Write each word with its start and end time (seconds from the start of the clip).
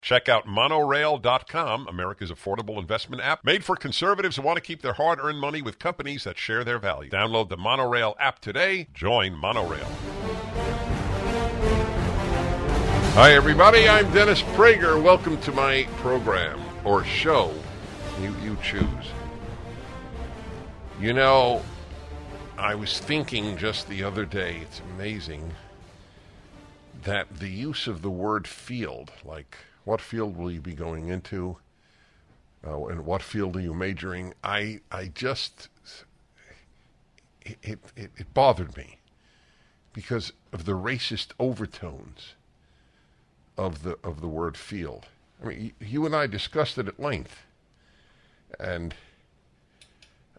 Check 0.00 0.28
out 0.28 0.46
monorail.com, 0.46 1.88
America's 1.88 2.30
affordable 2.30 2.78
investment 2.78 3.20
app 3.22 3.44
made 3.44 3.64
for 3.64 3.74
conservatives 3.74 4.36
who 4.36 4.42
want 4.42 4.56
to 4.56 4.62
keep 4.62 4.80
their 4.80 4.92
hard 4.92 5.18
earned 5.20 5.40
money 5.40 5.60
with 5.60 5.78
companies 5.78 6.24
that 6.24 6.38
share 6.38 6.62
their 6.62 6.78
values. 6.78 7.12
Download 7.12 7.48
the 7.48 7.56
Monorail 7.56 8.16
app 8.20 8.38
today. 8.38 8.88
Join 8.94 9.34
Monorail. 9.34 9.88
Hi, 13.14 13.32
everybody. 13.32 13.88
I'm 13.88 14.10
Dennis 14.12 14.40
Prager. 14.42 15.02
Welcome 15.02 15.40
to 15.40 15.50
my 15.50 15.88
program 15.96 16.60
or 16.84 17.02
show. 17.04 17.52
You, 18.22 18.34
you 18.42 18.56
choose. 18.62 18.84
You 21.00 21.12
know, 21.12 21.62
I 22.56 22.76
was 22.76 23.00
thinking 23.00 23.56
just 23.56 23.88
the 23.88 24.04
other 24.04 24.24
day, 24.24 24.58
it's 24.62 24.80
amazing 24.94 25.52
that 27.02 27.38
the 27.38 27.48
use 27.48 27.88
of 27.88 28.02
the 28.02 28.10
word 28.10 28.46
field, 28.46 29.12
like 29.24 29.56
what 29.88 30.02
field 30.02 30.36
will 30.36 30.50
you 30.50 30.60
be 30.60 30.74
going 30.74 31.08
into? 31.08 31.56
Uh, 32.66 32.88
and 32.88 33.06
what 33.06 33.22
field 33.22 33.56
are 33.56 33.60
you 33.60 33.72
majoring? 33.72 34.34
I 34.44 34.80
I 34.92 35.06
just 35.06 35.68
it, 37.42 37.58
it, 37.96 38.10
it 38.18 38.34
bothered 38.34 38.76
me 38.76 38.98
because 39.94 40.34
of 40.52 40.66
the 40.66 40.72
racist 40.72 41.28
overtones 41.40 42.34
of 43.56 43.82
the 43.82 43.96
of 44.04 44.20
the 44.20 44.28
word 44.28 44.58
field. 44.58 45.06
I 45.42 45.46
mean, 45.46 45.72
you 45.80 46.04
and 46.04 46.14
I 46.14 46.26
discussed 46.26 46.76
it 46.76 46.86
at 46.86 47.00
length, 47.00 47.46
and 48.60 48.94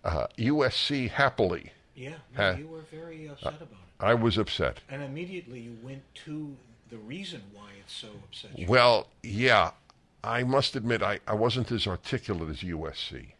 uh, 0.03 0.27
USC 0.37 1.09
happily. 1.09 1.71
Yeah, 1.95 2.17
no, 2.37 2.51
you 2.51 2.67
were 2.67 2.85
very 2.91 3.27
upset 3.27 3.55
about 3.55 3.71
it. 3.71 3.99
I 3.99 4.13
was 4.13 4.37
upset. 4.37 4.81
And 4.89 5.01
immediately 5.01 5.59
you 5.59 5.75
went 5.81 6.03
to 6.25 6.55
the 6.91 6.97
reason 6.97 7.41
why 7.51 7.68
so 7.89 8.07
upset 8.23 8.57
you. 8.57 8.67
Well, 8.67 9.07
yeah, 9.23 9.71
I 10.23 10.43
must 10.43 10.75
admit 10.75 11.01
I, 11.01 11.19
I 11.27 11.33
wasn't 11.33 11.71
as 11.71 11.87
articulate 11.87 12.49
as 12.49 12.57
USC. 12.57 13.33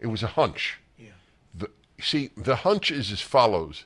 It 0.00 0.06
was 0.06 0.22
a 0.22 0.28
hunch. 0.28 0.78
Yeah. 0.98 1.10
The, 1.54 1.70
see, 2.00 2.30
the 2.36 2.56
hunch 2.56 2.90
is 2.90 3.12
as 3.12 3.20
follows. 3.20 3.84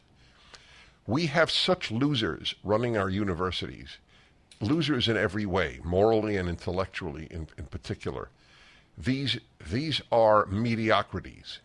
We 1.07 1.27
have 1.27 1.51
such 1.51 1.91
losers 1.91 2.55
running 2.65 2.97
our 2.97 3.11
universities, 3.11 3.99
losers 4.61 5.09
in 5.09 5.17
every 5.17 5.47
way, 5.47 5.81
morally 5.85 6.37
and 6.37 6.49
intellectually 6.49 7.29
in, 7.31 7.49
in 7.59 7.67
particular. 7.67 8.29
These, 8.99 9.39
these 9.71 10.01
are 10.11 10.47
mediocrities. 10.47 11.59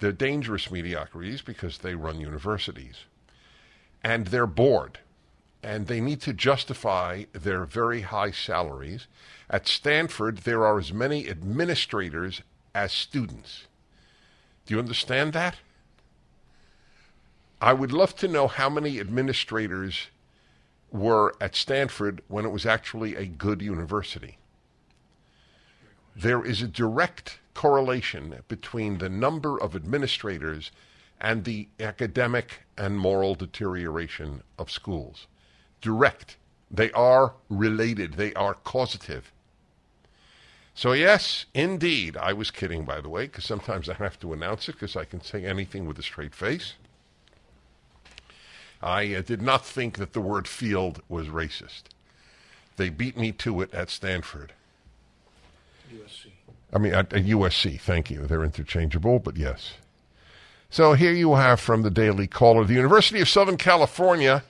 They're 0.00 0.12
dangerous 0.12 0.70
mediocrities 0.70 1.42
because 1.42 1.78
they 1.78 1.94
run 1.94 2.20
universities. 2.20 3.04
And 4.04 4.28
they're 4.28 4.46
bored 4.46 4.98
and 5.68 5.86
they 5.86 6.00
need 6.00 6.18
to 6.18 6.32
justify 6.32 7.24
their 7.34 7.66
very 7.66 8.00
high 8.00 8.30
salaries. 8.30 9.06
At 9.50 9.68
Stanford, 9.68 10.38
there 10.38 10.64
are 10.64 10.78
as 10.78 10.94
many 10.94 11.28
administrators 11.28 12.40
as 12.74 12.90
students. 12.90 13.66
Do 14.64 14.72
you 14.72 14.80
understand 14.80 15.34
that? 15.34 15.56
I 17.60 17.74
would 17.74 17.92
love 17.92 18.16
to 18.16 18.28
know 18.28 18.48
how 18.48 18.70
many 18.70 18.98
administrators 18.98 20.06
were 20.90 21.34
at 21.38 21.54
Stanford 21.54 22.22
when 22.28 22.46
it 22.46 22.50
was 22.50 22.64
actually 22.64 23.14
a 23.14 23.26
good 23.26 23.60
university. 23.60 24.38
There 26.16 26.42
is 26.42 26.62
a 26.62 26.66
direct 26.66 27.40
correlation 27.52 28.36
between 28.48 28.96
the 28.96 29.10
number 29.10 29.60
of 29.60 29.76
administrators 29.76 30.70
and 31.20 31.44
the 31.44 31.68
academic 31.78 32.60
and 32.78 32.98
moral 32.98 33.34
deterioration 33.34 34.42
of 34.58 34.70
schools 34.70 35.26
direct. 35.80 36.36
They 36.70 36.90
are 36.92 37.34
related. 37.48 38.14
They 38.14 38.34
are 38.34 38.54
causative. 38.54 39.32
So, 40.74 40.92
yes, 40.92 41.46
indeed, 41.54 42.16
I 42.16 42.32
was 42.32 42.50
kidding, 42.50 42.84
by 42.84 43.00
the 43.00 43.08
way, 43.08 43.26
because 43.26 43.44
sometimes 43.44 43.88
I 43.88 43.94
have 43.94 44.20
to 44.20 44.32
announce 44.32 44.68
it 44.68 44.72
because 44.72 44.94
I 44.94 45.04
can 45.04 45.20
say 45.20 45.44
anything 45.44 45.86
with 45.86 45.98
a 45.98 46.02
straight 46.02 46.34
face. 46.34 46.74
I 48.80 49.12
uh, 49.14 49.22
did 49.22 49.42
not 49.42 49.66
think 49.66 49.98
that 49.98 50.12
the 50.12 50.20
word 50.20 50.46
field 50.46 51.02
was 51.08 51.26
racist. 51.26 51.82
They 52.76 52.90
beat 52.90 53.16
me 53.16 53.32
to 53.32 53.60
it 53.60 53.74
at 53.74 53.90
Stanford. 53.90 54.52
USC. 55.92 56.26
I 56.72 56.78
mean, 56.78 56.94
at, 56.94 57.12
at 57.12 57.24
USC, 57.24 57.80
thank 57.80 58.10
you. 58.10 58.26
They're 58.26 58.44
interchangeable, 58.44 59.18
but 59.18 59.36
yes. 59.36 59.74
So 60.70 60.92
here 60.92 61.12
you 61.12 61.34
have 61.34 61.58
from 61.58 61.82
the 61.82 61.90
Daily 61.90 62.26
Caller 62.26 62.64
the 62.64 62.74
University 62.74 63.20
of 63.20 63.28
Southern 63.28 63.56
California 63.56 64.44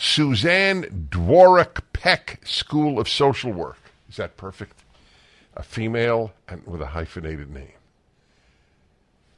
Suzanne 0.00 1.08
Dworak 1.10 1.82
Peck 1.92 2.40
School 2.46 3.00
of 3.00 3.08
Social 3.08 3.50
Work. 3.50 3.78
Is 4.08 4.14
that 4.14 4.36
perfect? 4.36 4.84
A 5.56 5.62
female 5.64 6.32
and 6.46 6.64
with 6.64 6.80
a 6.80 6.86
hyphenated 6.86 7.50
name. 7.50 7.72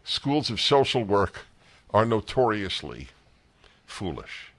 Schools 0.05 0.51
of 0.51 0.61
social 0.61 1.03
work 1.03 1.47
are 1.95 2.05
notoriously 2.05 3.09
foolish, 3.87 4.53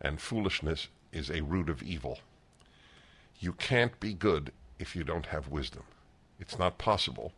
and 0.00 0.18
foolishness 0.18 0.88
is 1.12 1.30
a 1.30 1.42
root 1.42 1.68
of 1.68 1.82
evil. 1.82 2.20
You 3.38 3.52
can't 3.52 4.00
be 4.00 4.14
good 4.14 4.50
if 4.78 4.96
you 4.96 5.04
don't 5.04 5.26
have 5.26 5.48
wisdom. 5.48 5.82
It's 6.40 6.58
not 6.58 6.78
possible. 6.78 7.32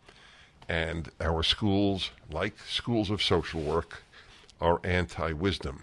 And 0.69 1.11
our 1.21 1.43
schools, 1.43 2.11
like 2.31 2.55
schools 2.69 3.11
of 3.11 3.21
social 3.21 3.63
work, 3.63 4.05
are 4.61 4.81
anti 4.85 5.33
wisdom. 5.33 5.83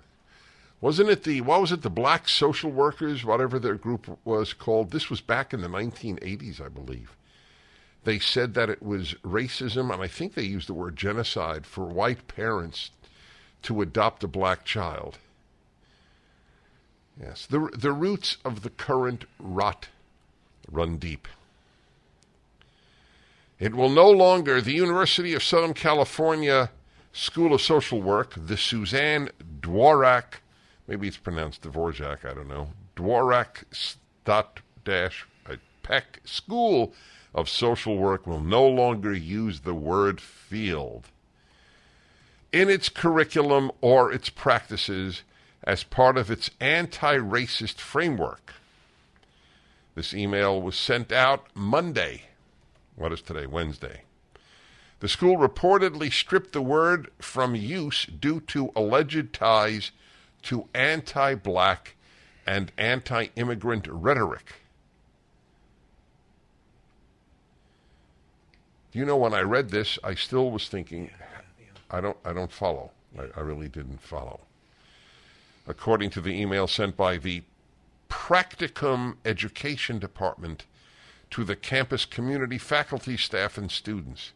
Wasn't 0.81 1.09
it 1.09 1.24
the 1.24 1.42
what 1.42 1.62
was 1.62 1.72
it 1.72 1.84
the 1.84 1.92
black 1.92 2.28
social 2.28 2.72
workers 2.72 3.24
whatever 3.24 3.59
their 3.59 3.75
group 3.75 4.18
was 4.25 4.53
called? 4.53 4.90
This 4.90 5.12
was 5.12 5.22
back 5.22 5.53
in 5.53 5.62
the 5.62 5.68
1980s, 5.68 6.59
I 6.59 6.69
believe. 6.69 7.16
They 8.03 8.18
said 8.18 8.56
that 8.56 8.72
it 8.72 8.81
was 8.81 9.14
racism, 9.24 9.94
and 9.94 10.02
I 10.02 10.08
think 10.08 10.34
they 10.34 10.42
used 10.42 10.68
the 10.68 10.74
word 10.74 10.96
genocide 10.96 11.68
for 11.68 11.86
white 11.86 12.28
parents 12.28 12.90
to 13.62 13.81
adopt 13.81 14.24
a 14.24 14.28
black 14.28 14.66
child. 14.66 15.19
Yes, 17.22 17.46
the 17.46 17.69
the 17.78 17.92
roots 17.92 18.38
of 18.44 18.63
the 18.63 18.72
current 18.72 19.25
rot 19.40 19.90
run 20.72 20.98
deep. 20.98 21.28
It 23.59 23.75
will 23.75 23.90
no 23.90 24.09
longer 24.09 24.59
the 24.59 24.74
University 24.74 25.36
of 25.36 25.44
Southern 25.44 25.75
California 25.75 26.72
School 27.13 27.53
of 27.53 27.62
Social 27.62 28.02
Work, 28.02 28.34
the 28.36 28.58
Suzanne 28.58 29.30
Dworak 29.59 30.40
maybe 30.88 31.08
it's 31.08 31.18
pronounced 31.18 31.62
Dvorak, 31.64 32.25
I 32.25 32.34
don't 32.34 32.47
know. 32.47 32.69
Dworak 32.96 33.64
dot 34.25 34.59
dash 34.84 35.25
Peck 35.84 36.22
School 36.24 36.94
of 37.34 37.50
Social 37.50 37.97
Work 37.97 38.28
will 38.28 38.42
no 38.42 38.68
longer 38.68 39.14
use 39.14 39.62
the 39.62 39.74
word 39.74 40.22
field 40.22 41.08
in 42.52 42.69
its 42.69 42.90
curriculum 42.90 43.72
or 43.81 44.12
its 44.12 44.30
practices 44.30 45.24
as 45.64 45.84
part 45.84 46.18
of 46.18 46.30
its 46.30 46.52
anti 46.59 47.18
racist 47.18 47.75
framework. 47.75 48.53
This 49.96 50.13
email 50.13 50.62
was 50.62 50.75
sent 50.75 51.12
out 51.12 51.48
Monday. 51.53 52.24
What 52.95 53.12
is 53.12 53.22
today? 53.22 53.45
Wednesday. 53.45 54.04
The 55.00 55.10
school 55.10 55.38
reportedly 55.38 56.12
stripped 56.12 56.54
the 56.54 56.62
word 56.62 57.10
from 57.19 57.56
use 57.56 58.06
due 58.06 58.39
to 58.42 58.72
alleged 58.75 59.34
ties 59.34 59.92
to 60.43 60.67
anti 60.73 61.35
black 61.35 61.95
and 62.45 62.71
anti 62.77 63.27
immigrant 63.35 63.88
rhetoric. 63.88 64.55
You 68.93 69.05
know, 69.05 69.17
when 69.17 69.33
I 69.33 69.41
read 69.41 69.69
this, 69.69 69.97
I 70.03 70.15
still 70.15 70.51
was 70.51 70.67
thinking, 70.67 71.11
I 71.89 72.01
don't, 72.01 72.17
I 72.25 72.33
don't 72.33 72.51
follow. 72.51 72.91
I, 73.17 73.27
I 73.38 73.41
really 73.41 73.69
didn't 73.69 74.01
follow. 74.01 74.41
According 75.67 76.09
to 76.11 76.21
the 76.21 76.31
email 76.31 76.67
sent 76.67 76.97
by 76.97 77.17
the 77.17 77.43
Practicum 78.09 79.15
Education 79.23 79.99
Department 79.99 80.65
to 81.29 81.45
the 81.45 81.55
campus 81.55 82.03
community, 82.03 82.57
faculty, 82.57 83.15
staff, 83.15 83.57
and 83.57 83.71
students. 83.71 84.33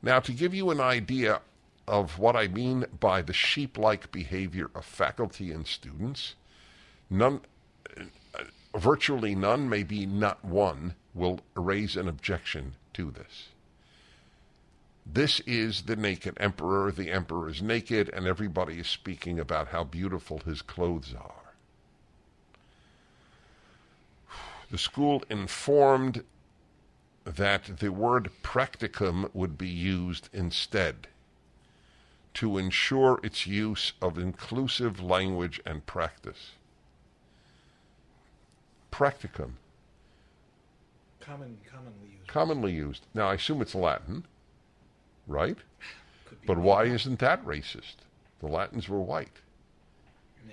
Now, 0.00 0.20
to 0.20 0.32
give 0.32 0.54
you 0.54 0.70
an 0.70 0.80
idea 0.80 1.40
of 1.90 2.20
what 2.20 2.36
I 2.36 2.46
mean 2.46 2.86
by 3.00 3.20
the 3.20 3.32
sheep 3.32 3.76
like 3.76 4.12
behavior 4.12 4.70
of 4.76 4.84
faculty 4.84 5.50
and 5.50 5.66
students. 5.66 6.36
None, 7.10 7.40
virtually 8.74 9.34
none, 9.34 9.68
maybe 9.68 10.06
not 10.06 10.44
one, 10.44 10.94
will 11.14 11.40
raise 11.56 11.96
an 11.96 12.06
objection 12.06 12.74
to 12.94 13.10
this. 13.10 13.48
This 15.04 15.40
is 15.40 15.82
the 15.82 15.96
naked 15.96 16.36
emperor. 16.38 16.92
The 16.92 17.10
emperor 17.10 17.48
is 17.48 17.60
naked, 17.60 18.08
and 18.10 18.26
everybody 18.26 18.78
is 18.78 18.86
speaking 18.86 19.40
about 19.40 19.68
how 19.68 19.82
beautiful 19.82 20.38
his 20.38 20.62
clothes 20.62 21.12
are. 21.20 21.54
The 24.70 24.78
school 24.78 25.24
informed 25.28 26.22
that 27.24 27.78
the 27.80 27.90
word 27.90 28.30
practicum 28.44 29.28
would 29.34 29.58
be 29.58 29.68
used 29.68 30.28
instead 30.32 31.08
to 32.34 32.58
ensure 32.58 33.20
its 33.22 33.46
use 33.46 33.92
of 34.00 34.18
inclusive 34.18 35.00
language 35.00 35.60
and 35.66 35.84
practice. 35.86 36.52
Practicum, 38.92 39.52
Common, 41.20 41.58
commonly 41.70 42.08
used. 42.08 42.26
commonly 42.26 42.72
used. 42.72 43.06
Now, 43.14 43.28
I 43.28 43.34
assume 43.34 43.62
it's 43.62 43.74
Latin, 43.74 44.24
right? 45.26 45.58
But 46.46 46.58
why 46.58 46.84
isn't 46.84 47.18
that 47.18 47.44
racist? 47.44 47.96
The 48.40 48.46
Latins 48.46 48.88
were 48.88 49.00
white. 49.00 49.40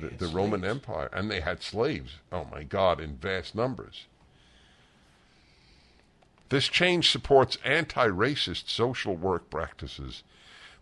The, 0.02 0.10
the 0.10 0.28
Roman. 0.28 0.66
Empire, 0.66 1.10
and 1.14 1.32
they 1.32 1.40
had 1.40 1.64
slaves. 1.64 2.18
Oh 2.32 2.46
my 2.52 2.64
God, 2.64 3.00
in 3.00 3.16
vast 3.16 3.56
numbers. 3.56 4.06
This 6.50 6.68
change 6.68 7.10
supports 7.10 7.58
anti 7.64 8.08
racist 8.08 8.70
social 8.70 9.16
work 9.16 9.50
practices 9.50 10.24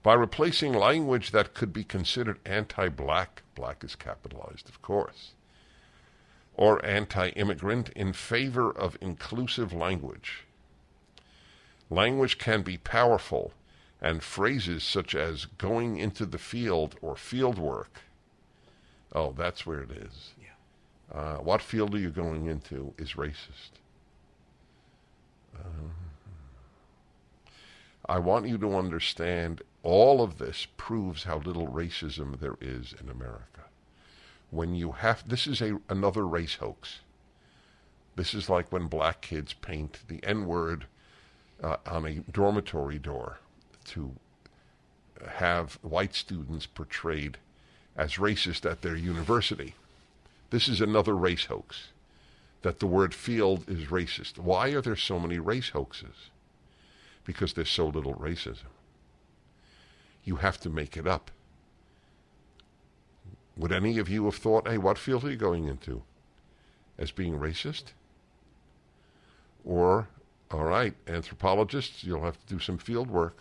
by 0.05 0.13
replacing 0.13 0.71
language 0.71 1.31
that 1.31 1.55
could 1.55 1.73
be 1.73 1.83
considered 1.83 2.37
anti 2.45 2.89
black, 2.89 3.41
black 3.55 3.83
is 3.83 3.95
capitalized, 3.95 4.69
of 4.69 4.79
course, 4.83 5.31
or 6.53 6.85
anti 6.85 7.29
immigrant 7.29 7.89
in 7.95 8.13
favor 8.13 8.69
of 8.69 8.99
inclusive 9.01 9.73
language. 9.73 10.43
Language 11.89 12.37
can 12.37 12.61
be 12.61 12.77
powerful, 12.77 13.53
and 13.99 14.21
phrases 14.21 14.83
such 14.83 15.15
as 15.15 15.45
going 15.45 15.97
into 15.97 16.27
the 16.27 16.37
field 16.37 16.95
or 17.01 17.15
field 17.15 17.57
work. 17.57 18.01
Oh, 19.11 19.33
that's 19.35 19.65
where 19.65 19.79
it 19.79 19.89
is. 19.89 20.33
Yeah. 20.39 21.19
Uh, 21.19 21.37
what 21.37 21.63
field 21.63 21.95
are 21.95 21.99
you 21.99 22.11
going 22.11 22.45
into 22.45 22.93
is 22.99 23.13
racist. 23.13 23.71
Um, 25.55 25.93
I 28.07 28.19
want 28.19 28.47
you 28.47 28.59
to 28.59 28.77
understand 28.77 29.63
all 29.85 30.21
of 30.21 30.39
this 30.39 30.67
proves 30.77 31.23
how 31.23 31.37
little 31.37 31.67
racism 31.67 32.39
there 32.39 32.57
is 32.59 32.95
in 32.99 33.07
America. 33.07 33.61
When 34.49 34.73
you 34.73 34.93
have, 34.93 35.27
this 35.29 35.45
is 35.45 35.61
a 35.61 35.79
another 35.87 36.27
race 36.27 36.55
hoax. 36.55 36.99
This 38.15 38.33
is 38.33 38.49
like 38.49 38.71
when 38.71 38.87
black 38.87 39.21
kids 39.21 39.53
paint 39.53 39.99
the 40.07 40.23
N 40.23 40.47
word 40.47 40.85
uh, 41.63 41.77
on 41.85 42.05
a 42.05 42.15
dormitory 42.31 42.97
door 42.97 43.37
to 43.85 44.15
have 45.27 45.77
white 45.83 46.15
students 46.15 46.65
portrayed 46.65 47.38
as 47.95 48.15
racist 48.15 48.69
at 48.69 48.81
their 48.81 48.95
university. 48.95 49.75
This 50.49 50.67
is 50.67 50.81
another 50.81 51.15
race 51.15 51.45
hoax 51.45 51.89
that 52.63 52.79
the 52.79 52.88
word 52.88 53.13
field 53.13 53.69
is 53.69 53.89
racist. 53.89 54.39
Why 54.39 54.69
are 54.69 54.81
there 54.81 54.95
so 54.95 55.19
many 55.19 55.38
race 55.38 55.69
hoaxes? 55.69 56.31
Because 57.23 57.53
there's 57.53 57.69
so 57.69 57.88
little 57.88 58.15
racism. 58.15 58.75
You 60.25 60.38
have 60.38 60.60
to 60.62 60.69
make 60.69 60.98
it 60.98 61.07
up. 61.07 61.31
Would 63.56 63.72
any 63.72 64.00
of 64.00 64.10
you 64.10 64.25
have 64.25 64.36
thought, 64.36 64.68
hey, 64.68 64.77
what 64.77 64.98
field 64.98 65.24
are 65.24 65.31
you 65.31 65.38
going 65.38 65.68
into? 65.68 66.01
As 66.98 67.12
being 67.12 67.39
racist? 67.39 67.94
Or, 69.63 70.10
all 70.51 70.66
right, 70.66 70.94
anthropologists, 71.07 72.04
you'll 72.04 72.24
have 72.24 72.39
to 72.39 72.54
do 72.54 72.60
some 72.60 72.77
field 72.77 73.10
work. 73.10 73.38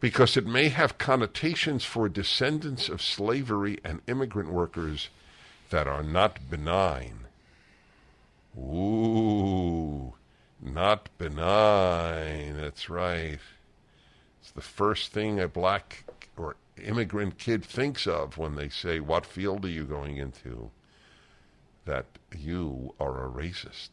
Because 0.00 0.36
it 0.36 0.46
may 0.46 0.68
have 0.68 0.98
connotations 0.98 1.84
for 1.84 2.08
descendants 2.08 2.88
of 2.88 3.02
slavery 3.02 3.78
and 3.84 4.00
immigrant 4.06 4.50
workers 4.50 5.10
that 5.70 5.86
are 5.86 6.02
not 6.02 6.50
benign. 6.50 7.20
Ooh, 8.56 10.14
not 10.60 11.08
benign. 11.18 12.56
That's 12.56 12.88
right. 12.88 13.38
It's 14.48 14.54
the 14.54 14.62
first 14.62 15.12
thing 15.12 15.38
a 15.38 15.46
black 15.46 16.04
or 16.34 16.56
immigrant 16.82 17.36
kid 17.36 17.62
thinks 17.62 18.06
of 18.06 18.38
when 18.38 18.54
they 18.54 18.70
say, 18.70 18.98
What 18.98 19.26
field 19.26 19.66
are 19.66 19.68
you 19.68 19.84
going 19.84 20.16
into? 20.16 20.70
That 21.84 22.06
you 22.34 22.94
are 22.98 23.26
a 23.26 23.30
racist. 23.30 23.90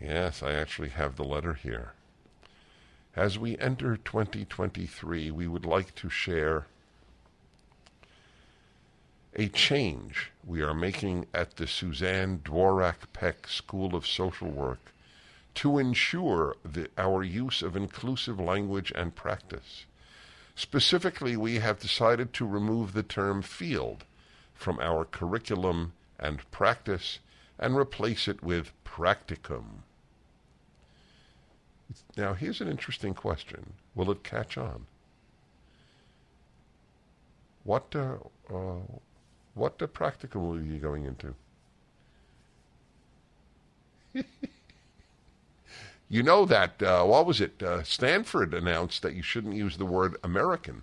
Yes, 0.00 0.42
I 0.42 0.54
actually 0.54 0.88
have 0.88 1.14
the 1.14 1.22
letter 1.22 1.54
here. 1.54 1.92
As 3.14 3.38
we 3.38 3.56
enter 3.58 3.96
2023, 3.96 5.30
we 5.30 5.46
would 5.46 5.64
like 5.64 5.94
to 5.94 6.08
share 6.08 6.66
a 9.36 9.46
change 9.46 10.32
we 10.44 10.62
are 10.62 10.74
making 10.74 11.26
at 11.32 11.58
the 11.58 11.68
Suzanne 11.68 12.40
Dworak 12.44 13.12
Peck 13.12 13.46
School 13.46 13.94
of 13.94 14.04
Social 14.04 14.48
Work 14.48 14.92
to 15.54 15.78
ensure 15.78 16.56
the, 16.64 16.88
our 16.96 17.22
use 17.22 17.62
of 17.62 17.76
inclusive 17.76 18.40
language 18.40 18.92
and 18.94 19.14
practice. 19.14 19.84
Specifically, 20.54 21.36
we 21.36 21.56
have 21.56 21.78
decided 21.80 22.32
to 22.34 22.46
remove 22.46 22.92
the 22.92 23.02
term 23.02 23.42
field 23.42 24.04
from 24.54 24.78
our 24.80 25.04
curriculum 25.04 25.92
and 26.18 26.48
practice 26.50 27.18
and 27.58 27.76
replace 27.76 28.28
it 28.28 28.42
with 28.42 28.72
practicum. 28.84 29.82
Now, 32.16 32.34
here's 32.34 32.60
an 32.60 32.68
interesting 32.68 33.14
question. 33.14 33.74
Will 33.94 34.10
it 34.10 34.22
catch 34.22 34.56
on? 34.56 34.86
What, 37.64 37.94
uh, 37.94 38.16
uh, 38.52 38.80
what 39.54 39.80
uh, 39.80 39.86
practicum 39.86 40.52
are 40.52 40.62
you 40.62 40.72
be 40.72 40.78
going 40.78 41.04
into? 41.04 41.34
you 46.12 46.22
know 46.22 46.44
that, 46.44 46.82
uh, 46.82 47.04
what 47.04 47.24
was 47.24 47.40
it? 47.40 47.62
Uh, 47.62 47.82
Stanford 47.82 48.52
announced 48.52 49.00
that 49.00 49.14
you 49.14 49.22
shouldn't 49.22 49.54
use 49.54 49.78
the 49.78 49.86
word 49.86 50.18
American 50.22 50.82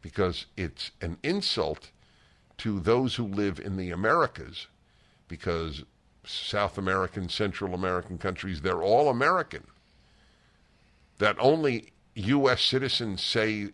because 0.00 0.46
it's 0.56 0.90
an 1.02 1.18
insult 1.22 1.90
to 2.56 2.80
those 2.80 3.16
who 3.16 3.26
live 3.26 3.60
in 3.60 3.76
the 3.76 3.90
Americas 3.90 4.68
because 5.28 5.84
South 6.24 6.78
American, 6.78 7.28
Central 7.28 7.74
American 7.74 8.16
countries, 8.16 8.62
they're 8.62 8.82
all 8.82 9.10
American. 9.10 9.66
That 11.18 11.36
only 11.38 11.92
U.S. 12.14 12.62
citizens 12.62 13.22
say, 13.22 13.68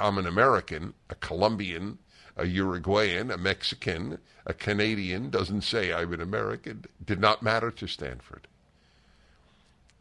I'm 0.00 0.18
an 0.18 0.26
American, 0.26 0.94
a 1.10 1.14
Colombian, 1.14 1.98
a 2.36 2.44
Uruguayan, 2.44 3.30
a 3.30 3.38
Mexican, 3.38 4.18
a 4.46 4.52
Canadian 4.52 5.30
doesn't 5.30 5.62
say 5.62 5.92
I'm 5.92 6.12
an 6.12 6.20
American, 6.20 6.86
did 7.04 7.20
not 7.20 7.40
matter 7.40 7.70
to 7.70 7.86
Stanford. 7.86 8.48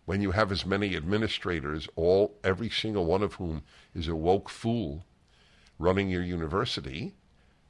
When 0.05 0.21
you 0.21 0.31
have 0.31 0.51
as 0.51 0.65
many 0.65 0.95
administrators, 0.95 1.87
all 1.95 2.35
every 2.43 2.69
single 2.69 3.05
one 3.05 3.23
of 3.23 3.35
whom 3.35 3.63
is 3.95 4.07
a 4.07 4.15
woke 4.15 4.49
fool 4.49 5.05
running 5.79 6.09
your 6.09 6.23
university, 6.23 7.13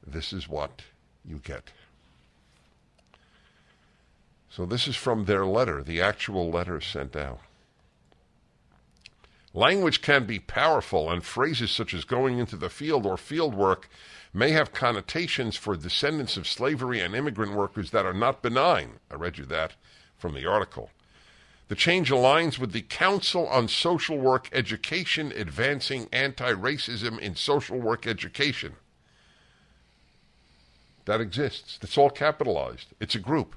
this 0.06 0.32
is 0.32 0.48
what 0.48 0.82
you 1.24 1.38
get. 1.38 1.70
So 4.50 4.66
this 4.66 4.86
is 4.86 4.96
from 4.96 5.24
their 5.24 5.46
letter, 5.46 5.82
the 5.82 6.00
actual 6.00 6.50
letter 6.50 6.80
sent 6.80 7.16
out. 7.16 7.40
Language 9.52 10.02
can 10.02 10.26
be 10.26 10.40
powerful, 10.40 11.08
and 11.08 11.24
phrases 11.24 11.70
such 11.70 11.94
as 11.94 12.04
going 12.04 12.38
into 12.38 12.56
the 12.56 12.68
field 12.68 13.06
or 13.06 13.16
field 13.16 13.54
work 13.54 13.88
may 14.32 14.50
have 14.50 14.72
connotations 14.72 15.56
for 15.56 15.76
descendants 15.76 16.36
of 16.36 16.48
slavery 16.48 17.00
and 17.00 17.14
immigrant 17.14 17.54
workers 17.54 17.92
that 17.92 18.04
are 18.04 18.12
not 18.12 18.42
benign. 18.42 18.98
I 19.10 19.14
read 19.14 19.38
you 19.38 19.44
that 19.46 19.74
from 20.16 20.34
the 20.34 20.44
article. 20.44 20.90
The 21.68 21.74
change 21.74 22.10
aligns 22.10 22.58
with 22.58 22.72
the 22.72 22.82
Council 22.82 23.46
on 23.48 23.68
Social 23.68 24.18
Work 24.18 24.48
Education 24.52 25.32
advancing 25.34 26.08
anti 26.12 26.52
racism 26.52 27.18
in 27.18 27.36
social 27.36 27.78
work 27.78 28.06
education. 28.06 28.74
That 31.06 31.20
exists. 31.20 31.78
It's 31.82 31.96
all 31.96 32.10
capitalized. 32.10 32.88
It's 33.00 33.14
a 33.14 33.20
group. 33.20 33.54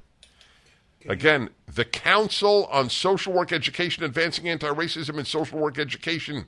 Again, 1.07 1.49
the 1.73 1.85
Council 1.85 2.65
on 2.71 2.89
Social 2.89 3.33
Work 3.33 3.51
Education 3.51 4.03
advancing 4.03 4.47
anti 4.49 4.67
racism 4.67 5.17
in 5.17 5.25
social 5.25 5.59
work 5.59 5.77
education 5.77 6.47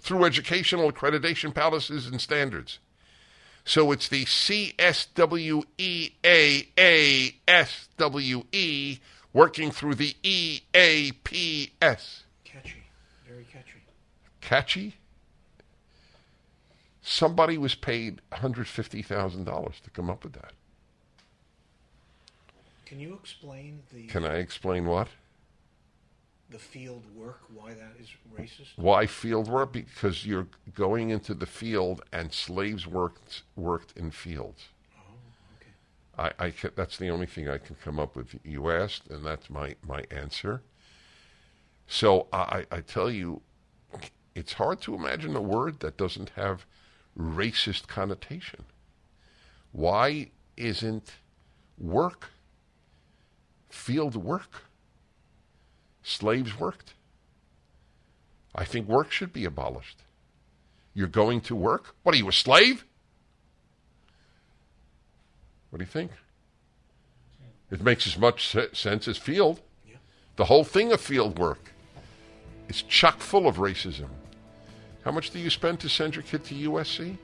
through 0.00 0.24
educational 0.24 0.92
accreditation 0.92 1.54
policies 1.54 2.06
and 2.06 2.20
standards. 2.20 2.78
So 3.64 3.92
it's 3.92 4.08
the 4.08 4.24
CSWEAASWE 4.24 4.74
working 9.38 9.70
through 9.70 9.94
the 9.94 10.16
EAPS. 10.24 12.24
Catchy. 12.44 12.82
Very 13.28 13.44
catchy. 13.44 13.82
Catchy? 14.40 14.96
Somebody 17.02 17.56
was 17.56 17.76
paid 17.76 18.20
$150,000 18.32 19.80
to 19.80 19.90
come 19.90 20.10
up 20.10 20.24
with 20.24 20.32
that. 20.32 20.54
Can 22.84 22.98
you 22.98 23.14
explain 23.14 23.80
the 23.92 24.08
Can 24.08 24.24
I 24.24 24.38
explain 24.38 24.86
what? 24.86 25.06
the 26.50 26.58
field 26.58 27.04
work? 27.14 27.40
Why 27.54 27.74
that 27.74 27.92
is 28.00 28.08
racist? 28.34 28.70
Why 28.76 29.06
field 29.06 29.48
work? 29.48 29.72
Because 29.72 30.24
you're 30.24 30.46
going 30.74 31.10
into 31.10 31.34
the 31.34 31.46
field 31.46 32.02
and 32.10 32.32
slaves 32.32 32.86
worked 32.86 33.42
worked 33.54 33.92
in 33.96 34.10
fields. 34.10 34.68
I, 36.18 36.32
I 36.38 36.52
that's 36.74 36.98
the 36.98 37.10
only 37.10 37.26
thing 37.26 37.48
I 37.48 37.58
can 37.58 37.76
come 37.76 37.98
up 37.98 38.16
with. 38.16 38.34
You 38.44 38.70
asked, 38.70 39.08
and 39.08 39.24
that's 39.24 39.48
my, 39.48 39.76
my 39.86 40.04
answer. 40.10 40.62
So 41.86 42.26
I, 42.32 42.66
I 42.70 42.80
tell 42.80 43.10
you, 43.10 43.40
it's 44.34 44.54
hard 44.54 44.80
to 44.82 44.94
imagine 44.94 45.34
a 45.36 45.40
word 45.40 45.80
that 45.80 45.96
doesn't 45.96 46.30
have 46.30 46.66
racist 47.18 47.86
connotation. 47.86 48.64
Why 49.72 50.30
isn't 50.56 51.12
work 51.78 52.30
field 53.68 54.16
work? 54.16 54.64
Slaves 56.02 56.58
worked. 56.58 56.94
I 58.54 58.64
think 58.64 58.88
work 58.88 59.12
should 59.12 59.32
be 59.32 59.44
abolished. 59.44 60.02
You're 60.94 61.06
going 61.06 61.40
to 61.42 61.54
work? 61.54 61.94
What 62.02 62.14
are 62.14 62.18
you, 62.18 62.28
a 62.28 62.32
slave? 62.32 62.84
What 65.70 65.78
do 65.78 65.84
you 65.84 65.90
think? 65.90 66.10
It 67.70 67.82
makes 67.82 68.06
as 68.06 68.16
much 68.16 68.48
sense 68.72 69.08
as 69.08 69.18
field. 69.18 69.60
The 70.36 70.44
whole 70.44 70.64
thing 70.64 70.92
of 70.92 71.00
field 71.00 71.38
work 71.38 71.72
is 72.68 72.82
chock 72.82 73.18
full 73.18 73.46
of 73.46 73.56
racism. 73.56 74.08
How 75.04 75.10
much 75.10 75.30
do 75.30 75.38
you 75.38 75.50
spend 75.50 75.80
to 75.80 75.88
send 75.88 76.14
your 76.14 76.22
kid 76.22 76.44
to 76.44 76.54
USC? 76.54 77.16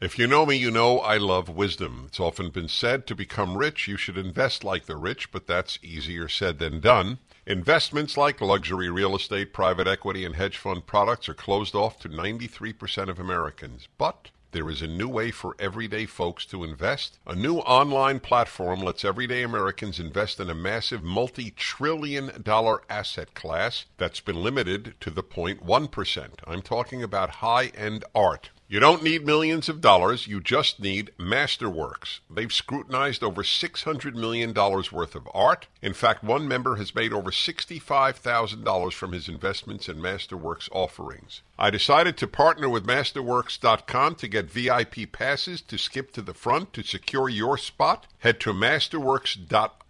If 0.00 0.18
you 0.18 0.26
know 0.26 0.44
me, 0.44 0.56
you 0.56 0.70
know 0.70 0.98
I 0.98 1.16
love 1.16 1.48
wisdom. 1.48 2.04
It's 2.08 2.20
often 2.20 2.50
been 2.50 2.68
said 2.68 3.06
to 3.06 3.14
become 3.14 3.56
rich, 3.56 3.88
you 3.88 3.96
should 3.96 4.18
invest 4.18 4.62
like 4.62 4.84
the 4.84 4.96
rich, 4.96 5.32
but 5.32 5.46
that's 5.46 5.78
easier 5.82 6.28
said 6.28 6.58
than 6.58 6.80
done. 6.80 7.18
Investments 7.46 8.16
like 8.16 8.40
luxury 8.40 8.90
real 8.90 9.16
estate, 9.16 9.52
private 9.52 9.88
equity, 9.88 10.24
and 10.24 10.36
hedge 10.36 10.58
fund 10.58 10.86
products 10.86 11.28
are 11.28 11.34
closed 11.34 11.74
off 11.74 11.98
to 12.00 12.08
93% 12.08 13.08
of 13.08 13.18
Americans. 13.18 13.88
But 13.96 14.30
there 14.56 14.70
is 14.70 14.80
a 14.80 14.86
new 14.86 15.06
way 15.06 15.30
for 15.30 15.54
everyday 15.58 16.06
folks 16.06 16.46
to 16.46 16.64
invest. 16.64 17.18
A 17.26 17.34
new 17.34 17.58
online 17.58 18.20
platform 18.20 18.80
lets 18.80 19.04
everyday 19.04 19.42
Americans 19.42 20.00
invest 20.00 20.40
in 20.40 20.48
a 20.48 20.54
massive 20.54 21.02
multi 21.02 21.50
trillion 21.50 22.30
dollar 22.42 22.80
asset 22.88 23.34
class 23.34 23.84
that's 23.98 24.20
been 24.20 24.42
limited 24.42 24.94
to 25.00 25.10
the 25.10 25.22
0.1%. 25.22 26.28
I'm 26.46 26.62
talking 26.62 27.02
about 27.02 27.44
high 27.44 27.66
end 27.76 28.06
art. 28.14 28.48
You 28.68 28.80
don't 28.80 29.04
need 29.04 29.24
millions 29.24 29.68
of 29.68 29.80
dollars, 29.80 30.26
you 30.26 30.40
just 30.40 30.80
need 30.80 31.12
Masterworks. 31.20 32.18
They've 32.28 32.52
scrutinized 32.52 33.22
over 33.22 33.44
$600 33.44 34.14
million 34.14 34.52
worth 34.52 35.14
of 35.14 35.28
art. 35.32 35.68
In 35.80 35.94
fact, 35.94 36.24
one 36.24 36.48
member 36.48 36.74
has 36.74 36.92
made 36.92 37.12
over 37.12 37.30
$65,000 37.30 38.92
from 38.92 39.12
his 39.12 39.28
investments 39.28 39.88
in 39.88 39.98
Masterworks 39.98 40.68
offerings. 40.72 41.42
I 41.56 41.70
decided 41.70 42.16
to 42.16 42.26
partner 42.26 42.68
with 42.68 42.88
Masterworks.com 42.88 44.16
to 44.16 44.26
get 44.26 44.50
VIP 44.50 45.12
passes 45.12 45.60
to 45.62 45.78
skip 45.78 46.12
to 46.14 46.22
the 46.22 46.34
front 46.34 46.72
to 46.72 46.82
secure 46.82 47.28
your 47.28 47.56
spot. 47.56 48.08
Head 48.18 48.40
to 48.40 48.52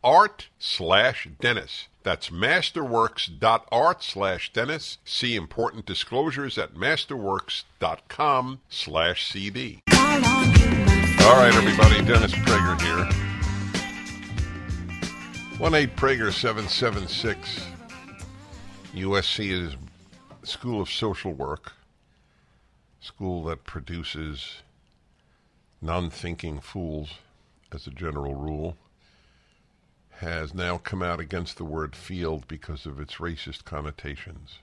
Masterworks.art 0.03 0.49
slash 0.59 1.29
Dennis. 1.41 1.89
That's 2.03 2.31
masterworks.art 2.31 4.03
slash 4.03 4.53
Dennis. 4.53 4.99
See 5.05 5.35
important 5.35 5.87
disclosures 5.87 6.59
at 6.59 6.75
masterworks.com 6.75 8.61
slash 8.69 9.31
CD. 9.31 9.81
All 9.91 11.37
right, 11.37 11.53
everybody. 11.55 12.05
Dennis 12.05 12.33
Prager 12.33 12.81
here. 12.81 13.09
1-8 15.59 15.95
Prager 15.97 16.33
776. 16.33 17.67
USC 18.95 19.51
is 19.51 19.77
School 20.43 20.81
of 20.81 20.89
Social 20.89 21.33
Work. 21.33 21.73
School 23.01 23.45
that 23.45 23.65
produces 23.65 24.63
non-thinking 25.81 26.61
fools 26.61 27.15
as 27.73 27.87
a 27.87 27.91
general 27.91 28.35
rule 28.35 28.77
has 30.21 30.55
now 30.55 30.79
come 30.79 31.03
out 31.03 31.21
against 31.21 31.57
the 31.57 31.65
word 31.65 31.95
field 31.95 32.49
because 32.49 32.87
of 32.87 32.99
its 32.99 33.17
racist 33.17 33.65
connotations. 33.65 34.59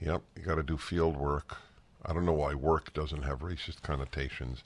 Yep, 0.00 0.22
you 0.36 0.42
got 0.42 0.54
to 0.54 0.62
do 0.62 0.76
field 0.76 1.16
work. 1.16 1.56
I 2.04 2.12
don't 2.12 2.24
know 2.24 2.32
why 2.32 2.54
work 2.54 2.94
doesn't 2.94 3.24
have 3.24 3.40
racist 3.40 3.82
connotations. 3.82 4.62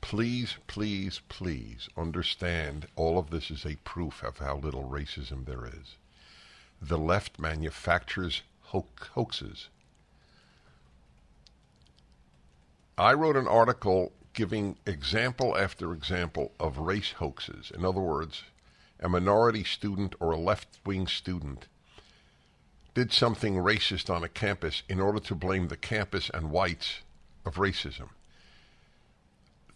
Please, 0.00 0.56
please, 0.66 1.20
please 1.28 1.88
understand 1.96 2.86
all 2.96 3.18
of 3.18 3.30
this 3.30 3.50
is 3.50 3.66
a 3.66 3.76
proof 3.84 4.22
of 4.22 4.38
how 4.38 4.56
little 4.56 4.84
racism 4.84 5.44
there 5.44 5.66
is. 5.66 5.96
The 6.80 6.98
left 6.98 7.38
manufactures 7.38 8.42
ho- 8.62 8.86
hoaxes. 9.12 9.68
I 12.96 13.12
wrote 13.12 13.36
an 13.36 13.48
article 13.48 14.12
giving 14.32 14.76
example 14.86 15.56
after 15.56 15.92
example 15.92 16.52
of 16.58 16.78
race 16.78 17.12
hoaxes. 17.12 17.70
In 17.74 17.84
other 17.84 18.00
words, 18.00 18.42
a 19.04 19.08
minority 19.08 19.62
student 19.62 20.14
or 20.18 20.32
a 20.32 20.38
left 20.38 20.78
wing 20.84 21.06
student 21.06 21.66
did 22.94 23.12
something 23.12 23.56
racist 23.56 24.08
on 24.08 24.24
a 24.24 24.28
campus 24.28 24.82
in 24.88 24.98
order 24.98 25.20
to 25.20 25.34
blame 25.34 25.68
the 25.68 25.76
campus 25.76 26.30
and 26.32 26.50
whites 26.50 27.00
of 27.44 27.56
racism. 27.56 28.08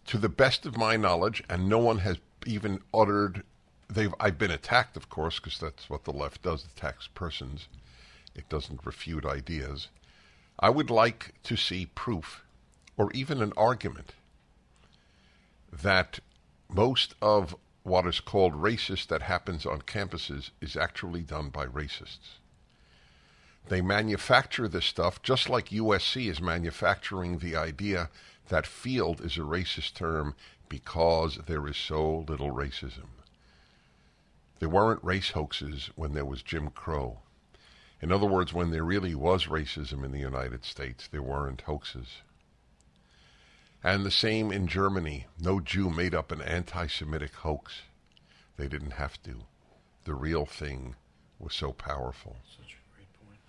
To 0.06 0.18
the 0.18 0.30
best 0.30 0.64
of 0.64 0.78
my 0.78 0.96
knowledge, 0.96 1.42
and 1.50 1.68
no 1.68 1.78
one 1.78 1.98
has 1.98 2.16
even 2.46 2.80
uttered, 2.94 3.42
they've, 3.90 4.14
I've 4.18 4.38
been 4.38 4.50
attacked, 4.50 4.96
of 4.96 5.10
course, 5.10 5.38
because 5.38 5.58
that's 5.58 5.90
what 5.90 6.04
the 6.04 6.12
left 6.12 6.42
does, 6.42 6.64
attacks 6.64 7.08
persons. 7.08 7.68
It 8.34 8.48
doesn't 8.48 8.86
refute 8.86 9.26
ideas. 9.26 9.88
I 10.58 10.70
would 10.70 10.88
like 10.88 11.34
to 11.42 11.56
see 11.56 11.86
proof 11.94 12.42
or 12.96 13.12
even 13.12 13.42
an 13.42 13.52
argument 13.56 14.14
that 15.70 16.20
most 16.70 17.14
of 17.20 17.54
what 17.88 18.06
is 18.06 18.20
called 18.20 18.52
racist 18.52 19.06
that 19.08 19.22
happens 19.22 19.64
on 19.64 19.80
campuses 19.82 20.50
is 20.60 20.76
actually 20.76 21.22
done 21.22 21.48
by 21.48 21.66
racists. 21.66 22.38
They 23.68 23.80
manufacture 23.80 24.68
this 24.68 24.86
stuff 24.86 25.22
just 25.22 25.48
like 25.48 25.70
USC 25.70 26.30
is 26.30 26.40
manufacturing 26.40 27.38
the 27.38 27.56
idea 27.56 28.10
that 28.48 28.66
field 28.66 29.20
is 29.20 29.36
a 29.36 29.40
racist 29.40 29.94
term 29.94 30.34
because 30.68 31.38
there 31.46 31.66
is 31.66 31.76
so 31.76 32.24
little 32.28 32.50
racism. 32.50 33.08
There 34.58 34.68
weren't 34.68 35.04
race 35.04 35.30
hoaxes 35.30 35.90
when 35.96 36.12
there 36.12 36.24
was 36.24 36.42
Jim 36.42 36.70
Crow. 36.70 37.18
In 38.00 38.12
other 38.12 38.26
words, 38.26 38.52
when 38.52 38.70
there 38.70 38.84
really 38.84 39.14
was 39.14 39.46
racism 39.46 40.04
in 40.04 40.12
the 40.12 40.18
United 40.18 40.64
States, 40.64 41.08
there 41.08 41.22
weren't 41.22 41.62
hoaxes. 41.62 42.22
And 43.88 44.04
the 44.04 44.10
same 44.10 44.52
in 44.52 44.66
Germany. 44.66 45.24
No 45.40 45.60
Jew 45.60 45.88
made 45.88 46.14
up 46.14 46.30
an 46.30 46.42
anti 46.42 46.88
Semitic 46.88 47.34
hoax. 47.36 47.84
They 48.58 48.68
didn't 48.68 48.90
have 48.90 49.22
to. 49.22 49.44
The 50.04 50.12
real 50.12 50.44
thing 50.44 50.94
was 51.38 51.54
so 51.54 51.72
powerful. 51.72 52.36
Such 52.54 52.74
a 52.74 52.94
great 52.94 53.08
point. 53.24 53.40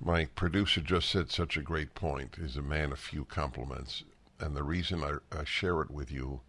My 0.00 0.24
producer 0.34 0.80
just 0.80 1.10
said 1.10 1.30
such 1.30 1.58
a 1.58 1.62
great 1.62 1.94
point. 1.94 2.36
He's 2.40 2.56
a 2.56 2.62
man 2.62 2.90
of 2.90 2.98
few 2.98 3.26
compliments. 3.26 4.04
And 4.40 4.56
the 4.56 4.62
reason 4.62 5.04
I, 5.04 5.18
I 5.30 5.44
share 5.44 5.82
it 5.82 5.90
with 5.90 6.10
you 6.10 6.40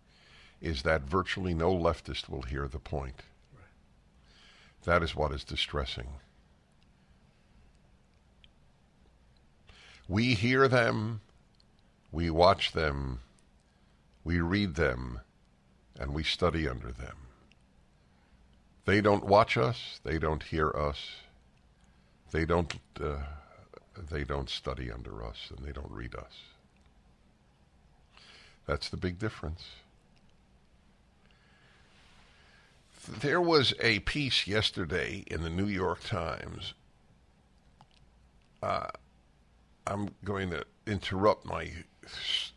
is 0.61 0.83
that 0.83 1.01
virtually 1.01 1.53
no 1.53 1.75
leftist 1.75 2.29
will 2.29 2.43
hear 2.43 2.69
the 2.69 2.79
point. 2.79 3.23
That 4.85 5.03
is 5.03 5.17
what 5.17 5.33
is 5.33 5.43
distressing. 5.43 6.07
We 10.07 10.35
hear 10.35 10.67
them, 10.67 11.21
we 12.11 12.29
watch 12.29 12.73
them, 12.73 13.21
we 14.23 14.39
read 14.39 14.75
them, 14.75 15.21
and 15.99 16.13
we 16.13 16.23
study 16.23 16.67
under 16.67 16.91
them. 16.91 17.17
They 18.85 19.01
don't 19.01 19.25
watch 19.25 19.57
us, 19.57 19.99
they 20.03 20.19
don't 20.19 20.43
hear 20.43 20.69
us, 20.69 21.17
they 22.31 22.45
don't 22.45 22.73
uh, 23.01 23.17
they 24.11 24.23
don't 24.23 24.49
study 24.49 24.91
under 24.91 25.23
us, 25.23 25.51
and 25.55 25.65
they 25.65 25.71
don't 25.71 25.91
read 25.91 26.15
us. 26.15 26.33
That's 28.67 28.89
the 28.89 28.97
big 28.97 29.19
difference. 29.19 29.63
There 33.07 33.41
was 33.41 33.73
a 33.79 33.99
piece 33.99 34.47
yesterday 34.47 35.23
in 35.27 35.43
the 35.43 35.49
New 35.49 35.67
York 35.67 36.03
Times. 36.03 36.73
Uh, 38.63 38.87
I'm 39.87 40.15
going 40.23 40.49
to 40.49 40.65
interrupt 40.87 41.45
my 41.45 41.71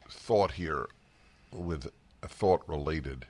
thought 0.09 0.53
here 0.53 0.89
with 1.53 1.91
a 2.23 2.29
thought 2.29 2.63
related. 2.67 3.27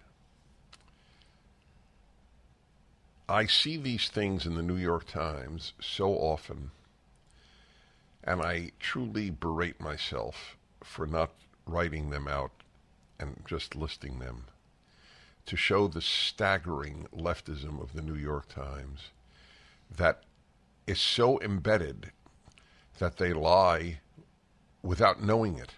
I 3.28 3.46
see 3.46 3.76
these 3.76 4.08
things 4.08 4.46
in 4.46 4.54
the 4.54 4.62
New 4.62 4.76
York 4.76 5.06
Times 5.06 5.72
so 5.80 6.12
often, 6.12 6.70
and 8.24 8.40
I 8.40 8.70
truly 8.78 9.30
berate 9.30 9.80
myself 9.80 10.56
for 10.82 11.06
not 11.06 11.32
writing 11.66 12.10
them 12.10 12.28
out 12.28 12.52
and 13.18 13.42
just 13.46 13.74
listing 13.74 14.20
them 14.20 14.44
to 15.46 15.56
show 15.56 15.88
the 15.88 16.00
staggering 16.00 17.06
leftism 17.12 17.82
of 17.82 17.94
the 17.94 18.02
New 18.02 18.14
York 18.14 18.48
Times 18.48 19.10
that 19.94 20.22
is 20.86 21.00
so 21.00 21.40
embedded 21.40 22.12
that 22.98 23.16
they 23.16 23.32
lie 23.32 24.00
without 24.82 25.22
knowing 25.22 25.58
it. 25.58 25.74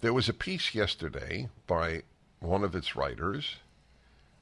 There 0.00 0.12
was 0.12 0.28
a 0.28 0.34
piece 0.34 0.74
yesterday 0.74 1.48
by 1.66 2.02
one 2.40 2.62
of 2.62 2.74
its 2.74 2.94
writers, 2.94 3.56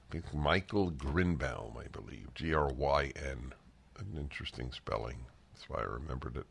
I 0.09 0.13
think 0.13 0.35
Michael 0.35 0.91
Grynbaum, 0.91 1.77
I 1.79 1.89
believe, 1.89 2.35
G 2.35 2.53
R 2.53 2.69
Y 2.69 3.13
N, 3.17 3.55
an 3.99 4.17
interesting 4.19 4.73
spelling. 4.73 5.27
That's 5.53 5.69
why 5.69 5.81
I 5.81 5.85
remembered 5.85 6.37
it. 6.37 6.47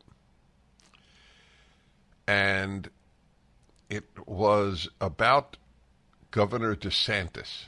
And 2.26 2.88
it 3.90 4.08
was 4.26 4.88
about 5.00 5.58
Governor 6.30 6.74
DeSantis, 6.74 7.66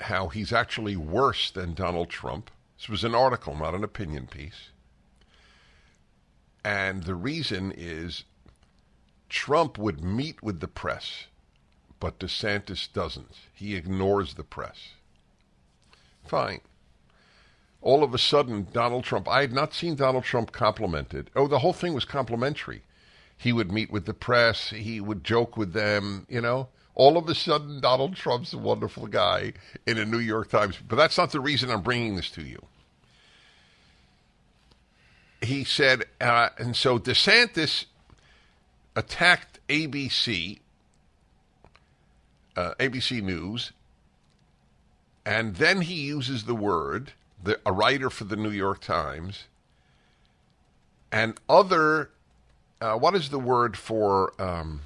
how 0.00 0.28
he's 0.28 0.52
actually 0.52 0.96
worse 0.96 1.50
than 1.50 1.74
Donald 1.74 2.10
Trump. 2.10 2.50
This 2.76 2.88
was 2.88 3.04
an 3.04 3.14
article, 3.14 3.56
not 3.56 3.74
an 3.74 3.84
opinion 3.84 4.26
piece. 4.26 4.70
And 6.64 7.04
the 7.04 7.14
reason 7.14 7.72
is 7.76 8.24
Trump 9.28 9.78
would 9.78 10.04
meet 10.04 10.42
with 10.42 10.60
the 10.60 10.68
press, 10.68 11.26
but 11.98 12.18
DeSantis 12.18 12.92
doesn't. 12.92 13.34
He 13.52 13.74
ignores 13.74 14.34
the 14.34 14.44
press. 14.44 14.90
Fine. 16.24 16.60
All 17.80 18.04
of 18.04 18.14
a 18.14 18.18
sudden, 18.18 18.68
Donald 18.72 19.02
Trump, 19.02 19.28
I 19.28 19.40
had 19.40 19.52
not 19.52 19.74
seen 19.74 19.96
Donald 19.96 20.22
Trump 20.22 20.52
complimented. 20.52 21.30
Oh, 21.34 21.48
the 21.48 21.58
whole 21.58 21.72
thing 21.72 21.94
was 21.94 22.04
complimentary. 22.04 22.82
He 23.36 23.52
would 23.52 23.72
meet 23.72 23.90
with 23.90 24.06
the 24.06 24.14
press, 24.14 24.70
he 24.70 25.00
would 25.00 25.24
joke 25.24 25.56
with 25.56 25.72
them, 25.72 26.26
you 26.28 26.40
know. 26.40 26.68
All 26.94 27.16
of 27.16 27.28
a 27.28 27.34
sudden, 27.34 27.80
Donald 27.80 28.14
Trump's 28.14 28.52
a 28.52 28.58
wonderful 28.58 29.06
guy 29.06 29.54
in 29.86 29.98
a 29.98 30.04
New 30.04 30.18
York 30.18 30.50
Times. 30.50 30.78
But 30.86 30.96
that's 30.96 31.18
not 31.18 31.32
the 31.32 31.40
reason 31.40 31.70
I'm 31.70 31.80
bringing 31.80 32.16
this 32.16 32.30
to 32.32 32.42
you. 32.42 32.64
He 35.42 35.64
said, 35.64 36.04
uh, 36.20 36.50
and 36.56 36.76
so 36.76 36.98
DeSantis 36.98 37.86
attacked 38.94 39.58
ABC, 39.68 40.60
uh, 42.56 42.74
ABC 42.78 43.22
News, 43.22 43.72
and 45.24 45.56
then 45.56 45.82
he 45.82 45.94
uses 45.94 46.44
the 46.44 46.54
word, 46.54 47.12
the, 47.42 47.58
a 47.66 47.72
writer 47.72 48.08
for 48.08 48.24
the 48.24 48.36
New 48.36 48.50
York 48.50 48.80
Times, 48.80 49.44
and 51.10 51.38
other, 51.48 52.10
uh, 52.80 52.94
what 52.94 53.14
is 53.14 53.30
the 53.30 53.38
word 53.38 53.76
for 53.76 54.32
um, 54.40 54.80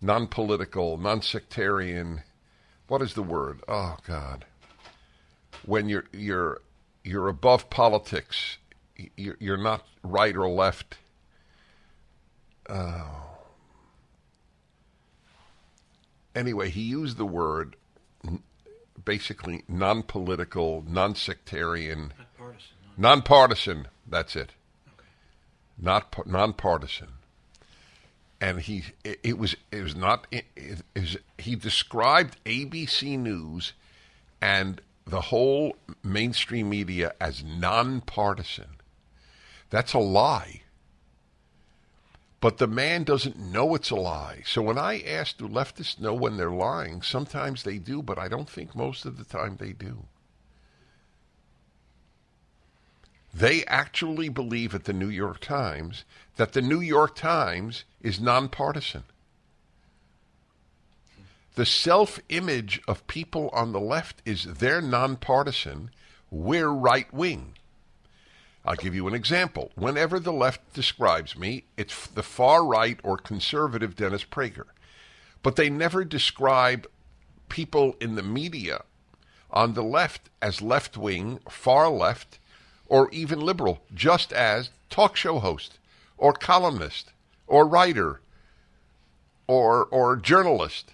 non 0.00 0.26
political, 0.26 0.98
non 0.98 1.22
sectarian? 1.22 2.22
What 2.88 3.00
is 3.00 3.14
the 3.14 3.22
word? 3.22 3.60
Oh, 3.66 3.96
God. 4.06 4.44
When 5.64 5.88
you're, 5.88 6.04
you're, 6.12 6.60
you're 7.02 7.28
above 7.28 7.70
politics, 7.70 8.58
you're, 9.16 9.36
you're 9.40 9.56
not 9.56 9.86
right 10.02 10.36
or 10.36 10.48
left 10.48 10.96
Oh. 12.68 13.06
Anyway, 16.34 16.70
he 16.70 16.82
used 16.82 17.16
the 17.16 17.26
word 17.26 17.76
basically 19.04 19.64
non 19.68 20.02
political, 20.02 20.84
non 20.88 21.14
sectarian, 21.14 22.12
non 22.96 23.22
partisan. 23.22 23.88
That's 24.08 24.34
it. 24.34 24.50
Okay. 24.88 25.08
Not 25.78 26.26
non 26.26 26.54
partisan. 26.54 27.08
And 28.40 28.60
he, 28.60 28.84
it, 29.04 29.20
it, 29.22 29.38
was, 29.38 29.56
it 29.70 29.82
was 29.82 29.94
not. 29.94 30.26
It, 30.30 30.46
it, 30.56 30.82
was, 30.94 31.16
he 31.38 31.54
described 31.54 32.36
ABC 32.44 33.18
News 33.18 33.72
and 34.40 34.80
the 35.06 35.20
whole 35.20 35.76
mainstream 36.02 36.68
media 36.68 37.14
as 37.20 37.44
non-partisan. 37.44 38.73
That's 39.74 39.92
a 39.92 39.98
lie. 39.98 40.62
But 42.40 42.58
the 42.58 42.68
man 42.68 43.02
doesn't 43.02 43.36
know 43.36 43.74
it's 43.74 43.90
a 43.90 43.96
lie. 43.96 44.44
So 44.46 44.62
when 44.62 44.78
I 44.78 45.00
ask, 45.00 45.36
do 45.36 45.48
leftists 45.48 45.98
know 45.98 46.14
when 46.14 46.36
they're 46.36 46.48
lying? 46.48 47.02
Sometimes 47.02 47.64
they 47.64 47.78
do, 47.78 48.00
but 48.00 48.16
I 48.16 48.28
don't 48.28 48.48
think 48.48 48.76
most 48.76 49.04
of 49.04 49.18
the 49.18 49.24
time 49.24 49.56
they 49.56 49.72
do. 49.72 50.04
They 53.34 53.64
actually 53.64 54.28
believe 54.28 54.76
at 54.76 54.84
the 54.84 54.92
New 54.92 55.08
York 55.08 55.40
Times 55.40 56.04
that 56.36 56.52
the 56.52 56.62
New 56.62 56.80
York 56.80 57.16
Times 57.16 57.82
is 58.00 58.20
nonpartisan. 58.20 59.02
The 61.56 61.66
self 61.66 62.20
image 62.28 62.80
of 62.86 63.08
people 63.08 63.48
on 63.48 63.72
the 63.72 63.80
left 63.80 64.22
is 64.24 64.44
they're 64.44 64.80
nonpartisan, 64.80 65.90
we're 66.30 66.68
right 66.68 67.12
wing. 67.12 67.53
I'll 68.64 68.76
give 68.76 68.94
you 68.94 69.06
an 69.06 69.14
example. 69.14 69.70
Whenever 69.74 70.18
the 70.18 70.32
left 70.32 70.72
describes 70.72 71.36
me, 71.36 71.64
it's 71.76 72.06
the 72.06 72.22
far 72.22 72.64
right 72.64 72.98
or 73.02 73.18
conservative 73.18 73.94
Dennis 73.94 74.24
Prager. 74.24 74.66
But 75.42 75.56
they 75.56 75.68
never 75.68 76.04
describe 76.04 76.86
people 77.50 77.96
in 78.00 78.14
the 78.14 78.22
media 78.22 78.84
on 79.50 79.74
the 79.74 79.82
left 79.82 80.30
as 80.40 80.62
left 80.62 80.96
wing, 80.96 81.40
far 81.48 81.90
left, 81.90 82.38
or 82.86 83.10
even 83.10 83.40
liberal, 83.40 83.82
just 83.94 84.32
as 84.32 84.70
talk 84.88 85.14
show 85.14 85.38
host, 85.38 85.78
or 86.16 86.32
columnist, 86.32 87.12
or 87.46 87.66
writer, 87.66 88.20
or, 89.46 89.84
or 89.84 90.16
journalist. 90.16 90.92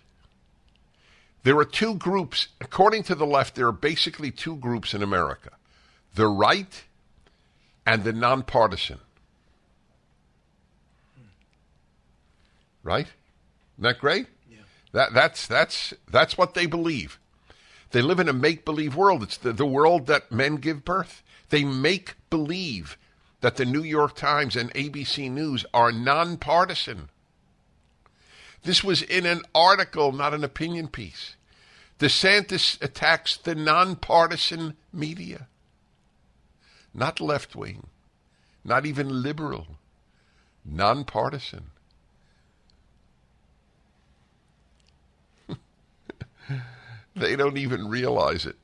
There 1.44 1.56
are 1.56 1.64
two 1.64 1.94
groups, 1.94 2.48
according 2.60 3.04
to 3.04 3.14
the 3.14 3.26
left, 3.26 3.54
there 3.54 3.68
are 3.68 3.72
basically 3.72 4.30
two 4.30 4.56
groups 4.56 4.92
in 4.92 5.02
America 5.02 5.50
the 6.16 6.26
right 6.26 6.82
and 7.90 8.04
the 8.04 8.12
nonpartisan. 8.12 9.00
Right? 12.84 13.08
Isn't 13.76 13.82
that 13.82 13.98
great? 13.98 14.28
Yeah. 14.48 14.58
That, 14.92 15.12
that's, 15.12 15.48
that's, 15.48 15.92
that's 16.08 16.38
what 16.38 16.54
they 16.54 16.66
believe. 16.66 17.18
They 17.90 18.00
live 18.00 18.20
in 18.20 18.28
a 18.28 18.32
make 18.32 18.64
believe 18.64 18.94
world. 18.94 19.24
It's 19.24 19.36
the, 19.36 19.52
the 19.52 19.66
world 19.66 20.06
that 20.06 20.30
men 20.30 20.56
give 20.56 20.84
birth. 20.84 21.24
They 21.48 21.64
make 21.64 22.14
believe 22.30 22.96
that 23.40 23.56
the 23.56 23.64
New 23.64 23.82
York 23.82 24.14
Times 24.14 24.54
and 24.54 24.72
ABC 24.74 25.28
News 25.28 25.66
are 25.74 25.90
nonpartisan. 25.90 27.08
This 28.62 28.84
was 28.84 29.02
in 29.02 29.26
an 29.26 29.42
article, 29.52 30.12
not 30.12 30.32
an 30.32 30.44
opinion 30.44 30.86
piece. 30.86 31.34
DeSantis 31.98 32.80
attacks 32.80 33.36
the 33.36 33.56
nonpartisan 33.56 34.76
media 34.92 35.48
not 36.94 37.20
left 37.20 37.54
wing, 37.54 37.86
not 38.64 38.86
even 38.86 39.22
liberal, 39.22 39.66
nonpartisan. 40.64 41.70
they 47.16 47.36
don't 47.36 47.58
even 47.58 47.88
realize 47.88 48.46
it. 48.46 48.56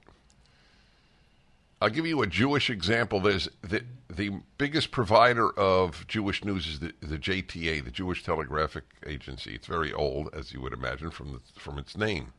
I'll 1.80 1.90
give 1.90 2.06
you 2.06 2.22
a 2.22 2.26
Jewish 2.26 2.70
example. 2.70 3.20
There's 3.20 3.50
the, 3.62 3.84
the 4.08 4.40
biggest 4.56 4.90
provider 4.90 5.50
of 5.58 6.06
Jewish 6.06 6.42
news 6.42 6.66
is 6.66 6.80
the, 6.80 6.92
the 7.00 7.18
JTA, 7.18 7.84
the 7.84 7.90
Jewish 7.90 8.24
Telegraphic 8.24 8.84
Agency. 9.06 9.54
It's 9.54 9.66
very 9.66 9.92
old, 9.92 10.30
as 10.34 10.52
you 10.52 10.60
would 10.62 10.72
imagine 10.72 11.10
from 11.10 11.32
the, 11.32 11.60
from 11.60 11.78
its 11.78 11.96
name. 11.96 12.32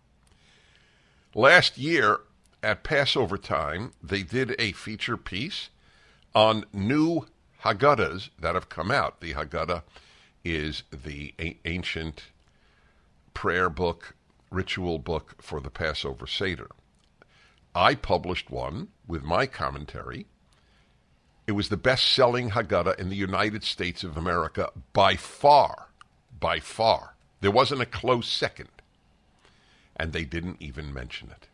Last 1.35 1.77
year 1.77 2.21
at 2.63 2.83
Passover 2.83 3.37
time, 3.37 3.93
they 4.01 4.23
did 4.23 4.55
a 4.57 4.71
feature 4.71 5.17
piece 5.17 5.69
on 6.33 6.65
new 6.73 7.25
Haggadahs 7.63 8.29
that 8.39 8.55
have 8.55 8.69
come 8.69 8.91
out. 8.91 9.21
The 9.21 9.33
Haggadah 9.33 9.83
is 10.43 10.83
the 10.91 11.33
a- 11.39 11.57
ancient 11.65 12.25
prayer 13.33 13.69
book, 13.69 14.15
ritual 14.49 14.99
book 14.99 15.35
for 15.41 15.59
the 15.59 15.69
Passover 15.69 16.27
Seder. 16.27 16.69
I 17.75 17.95
published 17.95 18.49
one 18.49 18.87
with 19.07 19.23
my 19.23 19.45
commentary. 19.45 20.25
It 21.45 21.51
was 21.51 21.69
the 21.69 21.77
best 21.77 22.07
selling 22.07 22.51
Haggadah 22.51 22.99
in 22.99 23.09
the 23.09 23.15
United 23.15 23.63
States 23.63 24.03
of 24.03 24.17
America 24.17 24.69
by 24.93 25.15
far. 25.15 25.89
By 26.39 26.59
far. 26.59 27.15
There 27.41 27.51
wasn't 27.51 27.81
a 27.81 27.85
close 27.85 28.27
second. 28.27 28.69
And 29.95 30.13
they 30.13 30.25
didn't 30.25 30.57
even 30.59 30.93
mention 30.93 31.29
it. 31.29 31.47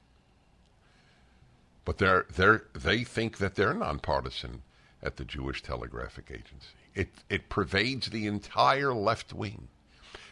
But 1.85 1.97
they're, 1.97 2.25
they're, 2.33 2.63
they 2.73 3.03
think 3.03 3.37
that 3.39 3.55
they're 3.55 3.73
nonpartisan 3.73 4.61
at 5.01 5.17
the 5.17 5.25
Jewish 5.25 5.61
Telegraphic 5.61 6.31
Agency. 6.31 6.75
It, 6.95 7.09
it 7.29 7.49
pervades 7.49 8.09
the 8.09 8.27
entire 8.27 8.93
left 8.93 9.33
wing. 9.33 9.67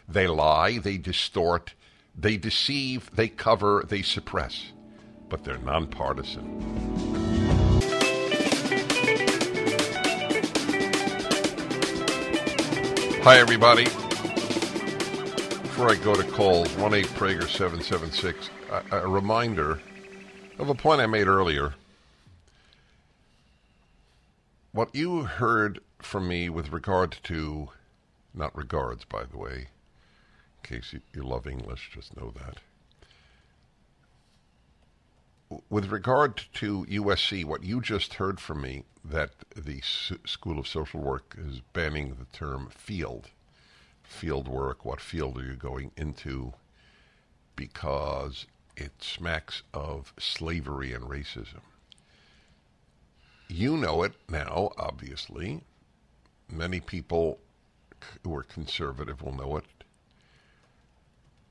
They 0.08 0.26
lie, 0.26 0.78
they 0.78 0.96
distort, 0.96 1.74
they 2.16 2.36
deceive, 2.36 3.10
they 3.14 3.28
cover, 3.28 3.84
they 3.86 4.02
suppress, 4.02 4.72
but 5.28 5.44
they're 5.44 5.58
nonpartisan. 5.58 6.60
Hi, 13.22 13.38
everybody. 13.38 13.84
before 15.62 15.90
I 15.90 15.94
go 15.96 16.14
to 16.14 16.24
calls, 16.32 16.68
1 16.76 16.94
8 16.94 17.06
Prager 17.06 17.48
776, 17.48 18.50
a, 18.70 18.98
a 18.98 19.06
reminder 19.06 19.80
of 20.58 20.68
a 20.68 20.74
point 20.74 21.00
I 21.00 21.06
made 21.06 21.26
earlier. 21.26 21.74
What 24.72 24.94
you 24.94 25.24
heard 25.24 25.80
from 26.00 26.28
me 26.28 26.48
with 26.48 26.72
regard 26.72 27.16
to, 27.24 27.68
not 28.34 28.56
regards, 28.56 29.04
by 29.04 29.24
the 29.24 29.36
way, 29.36 29.68
in 30.64 30.76
case 30.76 30.92
you, 30.92 31.00
you 31.14 31.22
love 31.22 31.46
English, 31.46 31.90
just 31.92 32.16
know 32.16 32.32
that. 32.36 32.58
With 35.68 35.90
regard 35.90 36.42
to 36.54 36.86
USC, 36.86 37.44
what 37.44 37.62
you 37.62 37.82
just 37.82 38.14
heard 38.14 38.40
from 38.40 38.62
me, 38.62 38.84
that 39.04 39.32
the 39.54 39.78
S- 39.78 40.12
School 40.24 40.58
of 40.58 40.66
Social 40.66 41.00
Work 41.00 41.36
is 41.38 41.60
banning 41.72 42.16
the 42.18 42.36
term 42.36 42.70
field 42.70 43.28
field 44.12 44.46
work, 44.46 44.84
what 44.84 45.00
field 45.00 45.38
are 45.38 45.44
you 45.44 45.56
going 45.56 45.90
into, 45.96 46.52
because 47.56 48.46
it 48.76 48.92
smacks 49.02 49.62
of 49.74 50.12
slavery 50.18 50.92
and 50.92 51.04
racism. 51.04 51.60
You 53.48 53.76
know 53.76 54.02
it 54.02 54.14
now, 54.28 54.72
obviously. 54.78 55.62
Many 56.50 56.80
people 56.80 57.38
who 58.24 58.34
are 58.34 58.42
conservative 58.42 59.22
will 59.22 59.34
know 59.34 59.56
it. 59.56 59.64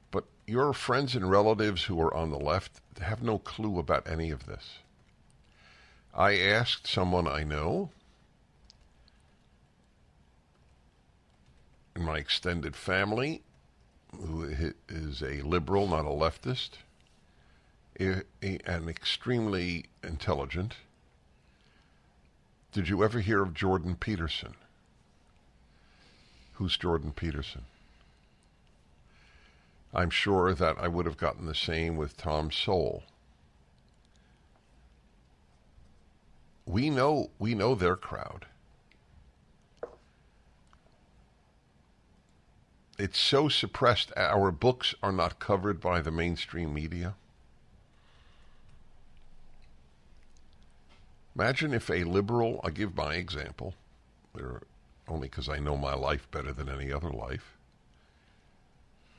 But 0.10 0.26
your 0.48 0.74
friends 0.74 1.16
and 1.16 1.30
relatives 1.30 1.84
who 1.84 2.02
are 2.02 2.14
on 2.14 2.32
the 2.32 2.40
left 2.40 2.82
have 3.00 3.22
no 3.22 3.38
clue 3.38 3.80
about 3.80 4.10
any 4.10 4.32
of 4.32 4.46
this. 4.46 4.80
I 6.14 6.38
asked 6.38 6.88
someone 6.88 7.28
I 7.28 7.44
know 7.44 7.92
in 11.96 12.04
my 12.04 12.18
extended 12.18 12.76
family, 12.76 13.42
who 14.16 14.74
is 14.90 15.22
a 15.22 15.42
liberal, 15.42 15.88
not 15.88 16.06
a 16.06 16.10
leftist, 16.10 16.72
and 18.00 18.90
extremely 18.90 19.86
intelligent. 20.04 20.76
Did 22.72 22.90
you 22.90 23.04
ever 23.04 23.20
hear 23.20 23.42
of 23.42 23.54
Jordan 23.54 23.96
Peterson? 23.96 24.56
Who's 26.54 26.78
Jordan 26.78 27.12
Peterson? 27.12 27.64
I'm 29.94 30.10
sure 30.10 30.54
that 30.54 30.78
I 30.80 30.88
would 30.88 31.06
have 31.06 31.18
gotten 31.18 31.46
the 31.46 31.56
same 31.56 31.98
with 31.98 32.16
Tom 32.16 32.50
Sowell. 32.50 33.04
We 36.66 36.90
know 36.90 37.32
we 37.40 37.56
know 37.56 37.76
their 37.76 37.98
crowd. 37.98 38.46
it's 43.02 43.20
so 43.20 43.50
suppressed. 43.50 44.12
Our 44.16 44.52
books 44.52 44.94
are 45.02 45.12
not 45.12 45.40
covered 45.40 45.82
by 45.82 46.02
the 46.02 46.12
mainstream 46.12 46.72
media. 46.72 47.16
Imagine 51.36 51.74
if 51.74 51.90
a 51.90 52.04
liberal, 52.04 52.60
I 52.64 52.70
give 52.72 52.96
my 52.96 53.16
example, 53.16 53.74
only 55.08 55.28
because 55.28 55.50
I 55.50 55.60
know 55.60 55.78
my 55.78 55.94
life 55.94 56.30
better 56.32 56.52
than 56.52 56.70
any 56.70 56.92
other 56.92 57.10
life. 57.10 57.58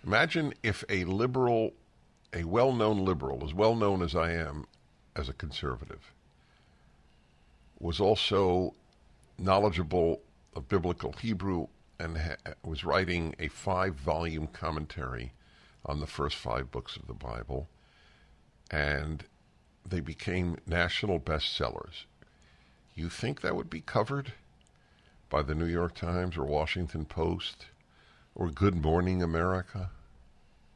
Imagine 0.04 0.52
if 0.62 0.84
a 0.88 1.04
liberal, 1.04 1.72
a 2.34 2.44
well 2.44 2.72
known 2.72 3.04
liberal, 3.04 3.44
as 3.44 3.54
well 3.54 3.74
known 3.74 4.02
as 4.02 4.14
I 4.14 4.32
am 4.32 4.66
as 5.14 5.28
a 5.28 5.32
conservative, 5.32 6.12
was 7.78 8.00
also 8.00 8.74
knowledgeable 9.38 10.20
of 10.54 10.68
biblical 10.68 11.12
Hebrew 11.12 11.68
and 11.98 12.18
ha- 12.18 12.54
was 12.62 12.84
writing 12.84 13.34
a 13.38 13.48
five 13.48 13.94
volume 13.94 14.48
commentary 14.48 15.32
on 15.86 16.00
the 16.00 16.06
first 16.06 16.36
five 16.36 16.70
books 16.70 16.96
of 16.96 17.06
the 17.06 17.14
Bible, 17.14 17.68
and 18.70 19.24
they 19.84 20.00
became 20.00 20.56
national 20.66 21.20
bestsellers. 21.20 22.04
You 22.94 23.08
think 23.08 23.40
that 23.40 23.56
would 23.56 23.70
be 23.70 23.80
covered 23.80 24.32
by 25.30 25.42
the 25.42 25.54
New 25.54 25.66
York 25.66 25.94
Times 25.94 26.36
or 26.36 26.44
Washington 26.44 27.04
Post 27.04 27.66
or 28.34 28.50
Good 28.50 28.76
Morning 28.82 29.22
America? 29.22 29.90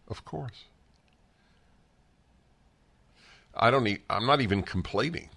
Of 0.08 0.24
course. 0.24 0.64
I 3.54 3.70
don't. 3.70 3.98
I'm 4.10 4.26
not 4.26 4.40
even 4.40 4.62
complaining. 4.62 5.30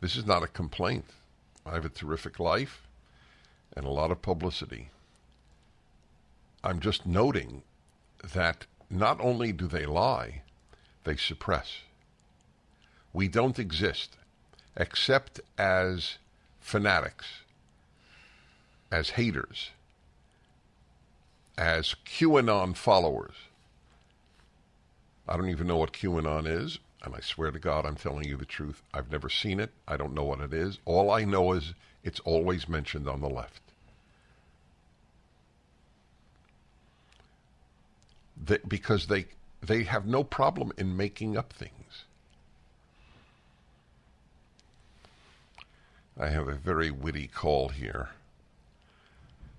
This 0.00 0.16
is 0.16 0.26
not 0.26 0.42
a 0.42 0.48
complaint. 0.48 1.06
I 1.66 1.74
have 1.74 1.84
a 1.84 1.90
terrific 1.90 2.38
life 2.38 2.86
and 3.76 3.84
a 3.84 3.90
lot 3.90 4.10
of 4.10 4.22
publicity. 4.22 4.90
I'm 6.62 6.80
just 6.80 7.06
noting 7.06 7.62
that 8.34 8.66
not 8.90 9.20
only 9.20 9.52
do 9.52 9.66
they 9.66 9.86
lie, 9.86 10.42
they 11.04 11.16
suppress. 11.16 11.78
We 13.12 13.28
don't 13.28 13.58
exist 13.58 14.16
except 14.76 15.40
as 15.56 16.18
fanatics, 16.60 17.26
as 18.90 19.10
haters, 19.10 19.70
as 21.56 21.96
QAnon 22.06 22.76
followers. 22.76 23.34
I 25.28 25.36
don't 25.36 25.50
even 25.50 25.66
know 25.66 25.76
what 25.76 25.92
QAnon 25.92 26.46
is, 26.46 26.78
and 27.02 27.14
I 27.14 27.20
swear 27.20 27.50
to 27.50 27.58
God 27.58 27.84
I'm 27.84 27.96
telling 27.96 28.24
you 28.24 28.36
the 28.36 28.44
truth. 28.44 28.82
I've 28.94 29.10
never 29.10 29.28
seen 29.28 29.60
it. 29.60 29.70
I 29.86 29.96
don't 29.96 30.14
know 30.14 30.24
what 30.24 30.40
it 30.40 30.52
is. 30.52 30.78
All 30.84 31.10
I 31.10 31.24
know 31.24 31.52
is 31.52 31.74
it's 32.04 32.20
always 32.20 32.68
mentioned 32.68 33.08
on 33.08 33.20
the 33.20 33.28
left. 33.28 33.62
because 38.68 39.08
they 39.08 39.26
they 39.60 39.82
have 39.82 40.06
no 40.06 40.22
problem 40.24 40.72
in 40.78 40.96
making 40.96 41.36
up 41.36 41.52
things. 41.52 42.04
I 46.18 46.28
have 46.30 46.48
a 46.48 46.54
very 46.54 46.90
witty 46.90 47.28
call 47.28 47.68
here 47.68 48.08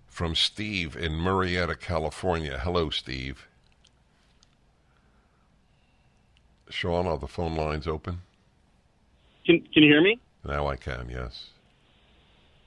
from 0.08 0.36
Steve 0.36 0.98
in 0.98 1.14
Murrieta, 1.14 1.80
California. 1.80 2.60
Hello, 2.62 2.90
Steve. 2.90 3.48
Sean, 6.70 7.08
are 7.08 7.18
the 7.18 7.28
phone 7.28 7.56
lines 7.56 7.88
open? 7.88 8.20
Can 9.46 9.62
Can 9.74 9.84
you 9.84 9.90
hear 9.90 10.02
me? 10.02 10.20
Now 10.46 10.68
I 10.68 10.76
can. 10.76 11.10
Yes. 11.10 11.48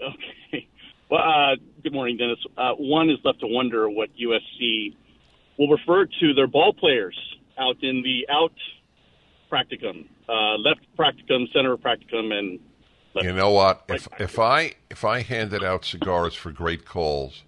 Okay. 0.01 0.67
Well, 1.11 1.21
uh, 1.21 1.57
good 1.83 1.93
morning, 1.93 2.17
Dennis. 2.17 2.39
Uh, 2.57 2.73
one 2.73 3.11
is 3.11 3.19
left 3.23 3.41
to 3.41 3.47
wonder 3.47 3.91
what 3.91 4.09
USC 4.17 4.97
will 5.59 5.69
refer 5.69 6.07
to 6.07 6.33
their 6.33 6.47
ball 6.47 6.73
players 6.73 7.15
out 7.59 7.77
in 7.83 8.03
the 8.03 8.27
out 8.33 8.55
practicum, 9.53 10.07
uh, 10.27 10.57
left 10.57 10.81
practicum, 10.99 11.53
center 11.53 11.77
practicum, 11.77 12.33
and 12.33 12.59
you 13.17 13.33
know 13.33 13.51
what? 13.51 13.85
If 13.89 14.09
if 14.19 14.39
I 14.39 14.75
if 14.91 15.05
I 15.05 15.23
handed 15.23 15.63
out 15.63 15.85
cigars 15.85 16.35
for 16.35 16.51
great 16.51 16.85
calls, 16.85 17.43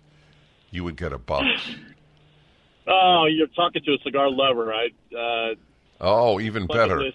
you 0.70 0.84
would 0.84 0.96
get 0.96 1.12
a 1.12 1.18
box. 1.18 1.46
Oh, 2.86 3.26
you're 3.30 3.46
talking 3.48 3.82
to 3.84 3.94
a 3.94 3.98
cigar 4.02 4.30
lover. 4.30 4.64
right? 4.64 4.94
Uh, 5.16 5.54
oh, 6.00 6.40
even 6.40 6.66
better. 6.66 7.12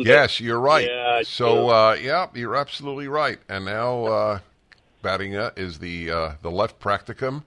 Yes, 0.00 0.40
you're 0.40 0.60
right. 0.60 0.86
Yeah, 0.88 1.22
so, 1.22 1.68
uh, 1.68 1.96
yeah, 2.00 2.26
you're 2.34 2.56
absolutely 2.56 3.06
right. 3.06 3.38
And 3.48 3.64
now, 3.64 4.04
uh, 4.04 4.38
batting 5.00 5.32
is 5.32 5.78
the 5.78 6.10
uh, 6.10 6.32
the 6.42 6.50
left 6.50 6.80
practicum 6.80 7.44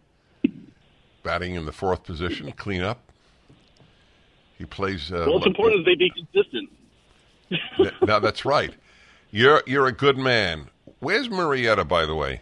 batting 1.24 1.56
in 1.56 1.66
the 1.66 1.72
fourth 1.72 2.04
position, 2.04 2.52
clean 2.58 2.82
up. 2.82 3.00
He 4.58 4.66
plays. 4.66 5.12
Uh, 5.12 5.26
well, 5.28 5.38
it's 5.38 5.46
important 5.46 5.86
that 5.86 5.92
they 5.92 5.96
be 5.96 6.12
consistent. 6.12 6.70
now 8.08 8.20
that's 8.20 8.46
right. 8.46 8.74
You're 9.32 9.64
you're 9.68 9.88
a 9.88 9.92
good 9.92 10.18
man. 10.18 10.70
Where's 11.00 11.30
Murrieta, 11.30 11.88
by 11.88 12.06
the 12.06 12.16
way? 12.16 12.42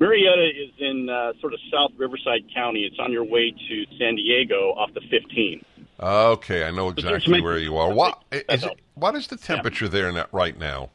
Murrieta 0.00 0.48
is 0.48 0.70
in 0.78 1.08
uh, 1.08 1.32
sort 1.40 1.52
of 1.52 1.60
South 1.72 1.92
Riverside 1.96 2.42
County. 2.54 2.84
It's 2.84 2.98
on 2.98 3.12
your 3.12 3.24
way 3.24 3.50
to 3.50 3.84
San 3.98 4.16
Diego 4.16 4.72
off 4.76 4.92
the 4.94 5.02
15. 5.10 5.62
Okay, 6.00 6.64
I 6.64 6.70
know 6.70 6.88
exactly 6.88 7.42
where 7.42 7.58
you 7.58 7.76
are. 7.76 7.92
What 7.92 8.22
is 8.32 8.64
it, 8.64 8.80
what 8.94 9.14
is 9.14 9.26
the 9.26 9.36
temperature 9.36 9.88
there 9.88 10.10
right 10.32 10.58
now? 10.58 10.88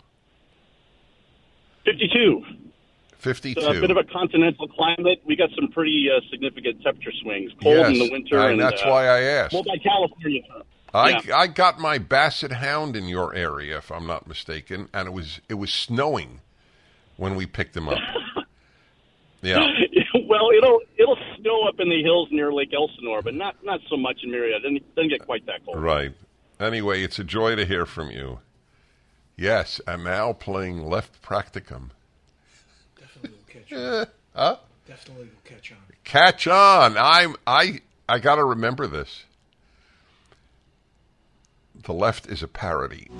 52. 1.86 2.43
52. 3.19 3.60
It's 3.60 3.78
a 3.78 3.80
bit 3.80 3.91
of 3.91 3.98
a 3.98 4.04
continental 4.04 4.67
climate. 4.67 5.21
We 5.26 5.36
got 5.36 5.50
some 5.56 5.69
pretty 5.71 6.10
uh, 6.10 6.21
significant 6.32 6.82
temperature 6.82 7.12
swings. 7.21 7.52
Cold 7.62 7.78
yes, 7.78 7.88
in 7.89 8.00
the 8.00 8.12
winter. 8.12 8.39
and 8.39 8.60
that's 8.60 8.82
uh, 8.82 8.89
why 8.89 9.06
I 9.06 9.21
asked. 9.21 9.54
Well, 9.54 9.63
by 9.63 9.78
California. 9.78 10.41
I, 10.93 11.10
yeah. 11.10 11.38
I 11.38 11.48
got 11.48 11.80
my 11.80 11.98
basset 11.98 12.54
hound 12.54 12.95
in 12.95 13.08
your 13.08 13.34
area, 13.36 13.78
if 13.78 13.91
I'm 13.91 14.08
not 14.08 14.28
mistaken, 14.28 14.88
and 14.93 15.08
it 15.08 15.12
was 15.12 15.41
it 15.50 15.56
was 15.56 15.71
snowing 15.71 16.41
when 17.17 17.36
we 17.36 17.45
picked 17.45 17.76
him 17.76 17.89
up. 17.89 17.98
yeah. 19.41 19.60
well, 20.26 20.50
it'll 20.58 20.80
it'll 20.98 21.17
snow 21.38 21.67
up 21.67 21.80
in 21.80 21.89
the 21.89 22.02
hills 22.02 22.30
near 22.32 22.54
Lake 22.54 22.74
Elsinore, 22.74 23.21
but 23.21 23.34
not 23.34 23.56
not 23.63 23.82
so 23.89 23.98
much 23.98 24.21
in 24.24 24.32
Murrieta. 24.32 24.58
It 24.58 24.63
doesn't, 24.63 24.95
doesn't 24.95 25.10
get 25.10 25.26
quite 25.26 25.45
that 25.48 25.65
cold. 25.65 25.82
Right. 25.82 26.13
Anyway, 26.60 27.04
it's 27.04 27.19
a 27.19 27.24
joy 27.24 27.56
to 27.56 27.65
hear 27.65 27.86
from 27.86 28.12
you. 28.12 28.39
Yes, 29.36 29.82
I'm 29.86 30.04
now 30.04 30.32
playing 30.32 30.86
left 30.86 31.21
practicum 31.21 31.89
Definitely 32.98 33.32
will 33.32 33.62
catch 33.62 33.71
eh, 33.74 34.00
on. 34.00 34.08
huh? 34.34 34.58
Definitely 34.88 35.26
will 35.26 35.41
catch 35.43 35.71
on. 35.71 35.78
Catch 36.06 36.48
on. 36.48 36.98
I'm 36.98 37.36
I 37.45 37.82
I 38.08 38.19
got 38.19 38.36
to 38.36 38.45
remember 38.45 38.88
this. 38.88 39.26
The 41.86 41.93
left 41.93 42.26
is 42.28 42.41
a 42.41 42.48
parody. 42.48 43.12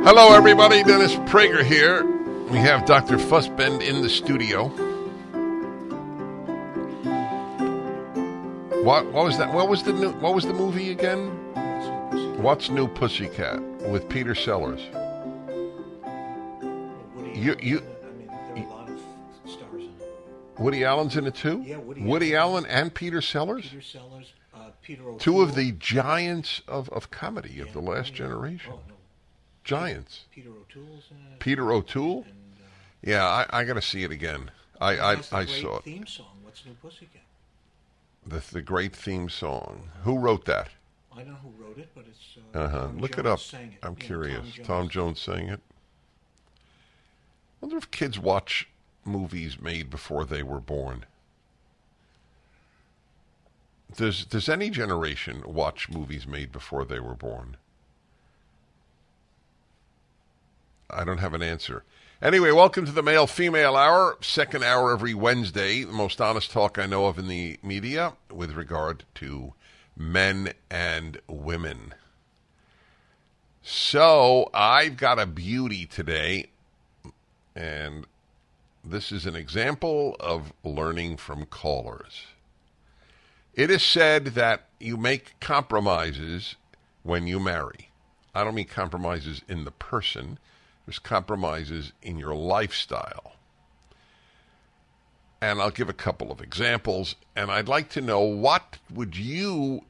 Hello, 0.03 0.33
everybody. 0.33 0.83
Dennis 0.83 1.13
Prager 1.31 1.63
here. 1.63 2.03
We 2.49 2.57
have 2.57 2.85
Dr. 2.85 3.17
Fussbend 3.17 3.81
in 3.81 4.01
the 4.01 4.09
studio. 4.09 4.67
What, 8.83 9.05
what 9.11 9.25
was 9.25 9.37
that? 9.37 9.53
What 9.53 9.67
was 9.69 9.83
the 9.83 9.93
new, 9.93 10.11
what 10.13 10.33
was 10.33 10.45
the 10.45 10.53
movie 10.53 10.91
again? 10.91 11.27
What's 12.41 12.69
New 12.69 12.87
Pussycat 12.87 13.61
with 13.89 14.07
Peter 14.09 14.33
Sellers? 14.33 14.79
Woody 17.15 17.39
You- 17.39 17.51
Allen's 17.53 17.63
you- 17.63 17.77
in 17.79 17.83
it. 17.83 17.89
I 18.03 18.11
mean, 18.13 18.27
there 18.27 18.63
are 18.63 18.65
a 18.65 18.69
lot 18.69 18.89
of 18.89 18.99
stars 19.51 19.83
in 19.83 19.89
it. 19.99 20.59
Woody 20.59 20.83
Allen's 20.85 21.17
in 21.17 21.25
it 21.27 21.35
too. 21.35 21.61
Yeah, 21.65 21.77
Woody 21.77 22.35
Allen 22.35 22.65
and 22.67 22.93
Peter 22.93 23.21
Sellers, 23.21 23.67
Peter 23.69 23.81
Sellers, 23.81 24.31
Peter 24.87 25.03
O'Toole. 25.03 25.19
two 25.19 25.41
of 25.41 25.53
the 25.55 25.73
giants 25.73 26.61
of, 26.67 26.87
of 26.89 27.11
comedy 27.11 27.59
of 27.59 27.73
the 27.73 27.81
last 27.81 28.13
generation. 28.13 28.71
Oh, 28.73 28.79
no. 28.87 28.93
Giants. 29.65 30.21
Peter 30.31 30.49
O'Toole's. 30.49 31.03
Peter 31.39 31.71
O'Toole. 31.73 32.23
And, 32.23 32.33
uh, 32.61 32.63
Yeah, 33.03 33.25
I, 33.25 33.45
I 33.49 33.63
got 33.65 33.73
to 33.73 33.81
see 33.81 34.03
it 34.03 34.11
again. 34.11 34.49
I 34.79 34.97
I, 34.97 35.11
I 35.33 35.43
great 35.43 35.49
saw 35.61 35.77
it. 35.77 35.83
theme 35.83 36.07
song. 36.07 36.27
What's 36.43 36.65
New 36.65 36.71
Pussycat? 36.81 37.21
The, 38.25 38.41
the 38.51 38.61
great 38.61 38.95
theme 38.95 39.27
song. 39.29 39.89
Who 40.03 40.17
wrote 40.17 40.45
that? 40.45 40.69
I 41.13 41.17
don't 41.23 41.29
know 41.29 41.37
who 41.43 41.63
wrote 41.65 41.77
it, 41.77 41.89
but 41.93 42.05
it's 42.07 42.37
uh, 42.55 42.59
Uh 42.59 42.69
huh. 42.69 42.87
Look 42.95 43.15
Jones 43.15 43.19
it 43.19 43.25
up. 43.25 43.39
it. 43.39 43.69
I'm 43.83 43.95
Yeah, 43.99 44.05
curious. 44.05 44.55
Tom 44.55 44.63
Tom 44.65 44.89
Jones. 44.89 45.19
Jones 45.19 45.21
sang 45.21 45.49
it. 45.49 45.59
wonder 47.59 47.75
if 47.77 47.91
kids 47.91 48.17
watch 48.19 48.67
movies 49.03 49.59
made 49.59 49.89
before 49.89 50.23
they 50.25 50.43
were 50.43 50.59
born. 50.61 51.05
Does 53.95 54.25
does 54.25 54.49
any 54.49 54.69
generation 54.69 55.43
watch 55.45 55.89
movies 55.89 56.27
made 56.27 56.51
before 56.51 56.85
they 56.85 56.99
were 56.99 57.15
born? 57.15 57.57
I 60.89 61.03
don't 61.03 61.17
have 61.19 61.33
an 61.33 61.41
answer. 61.41 61.83
Anyway, 62.21 62.51
welcome 62.51 62.85
to 62.85 62.91
the 62.91 63.03
male 63.03 63.27
female 63.27 63.75
hour, 63.75 64.17
second 64.21 64.63
hour 64.63 64.91
every 64.91 65.13
Wednesday. 65.13 65.83
The 65.83 65.93
most 65.93 66.19
honest 66.19 66.51
talk 66.51 66.79
I 66.79 66.85
know 66.85 67.05
of 67.05 67.19
in 67.19 67.27
the 67.27 67.59
media 67.61 68.13
with 68.31 68.53
regard 68.53 69.03
to 69.15 69.53
men 69.95 70.53
and 70.69 71.19
women. 71.27 71.93
So, 73.61 74.49
I've 74.53 74.97
got 74.97 75.19
a 75.19 75.25
beauty 75.25 75.85
today, 75.85 76.47
and 77.55 78.07
this 78.83 79.11
is 79.11 79.25
an 79.25 79.35
example 79.35 80.15
of 80.19 80.53
learning 80.63 81.17
from 81.17 81.45
callers. 81.45 82.27
It 83.57 83.71
is 83.71 83.81
said 83.81 84.25
that 84.35 84.67
you 84.79 84.97
make 84.97 85.39
compromises 85.39 86.57
when 87.01 87.25
you 87.25 87.39
marry. 87.39 87.89
I 88.35 88.43
don't 88.43 88.53
mean 88.53 88.67
compromises 88.67 89.41
in 89.49 89.65
the 89.65 89.71
person, 89.71 90.37
there's 90.85 90.99
compromises 90.99 91.91
in 92.03 92.19
your 92.19 92.35
lifestyle. 92.35 93.33
And 95.41 95.59
I'll 95.59 95.71
give 95.71 95.89
a 95.89 95.93
couple 95.93 96.31
of 96.31 96.39
examples, 96.39 97.15
and 97.35 97.49
I'd 97.49 97.67
like 97.67 97.89
to 97.89 98.01
know 98.01 98.19
what 98.19 98.77
would 98.93 99.17
you 99.17 99.85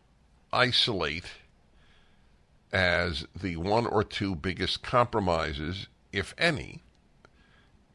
isolate 0.54 1.26
as 2.72 3.28
the 3.36 3.58
one 3.58 3.86
or 3.86 4.02
two 4.02 4.34
biggest 4.34 4.82
compromises, 4.82 5.88
if 6.14 6.34
any. 6.38 6.84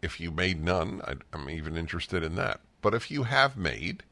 If 0.03 0.21
you 0.21 0.31
made 0.31 0.63
none, 0.63 1.01
I'd, 1.07 1.23
I'm 1.33 1.49
even 1.49 1.79
interested 1.79 2.23
in 2.23 2.35
that. 2.35 2.61
But 2.83 2.93
if 2.93 3.11
you 3.11 3.23
have 3.23 3.57
made, 3.57 4.03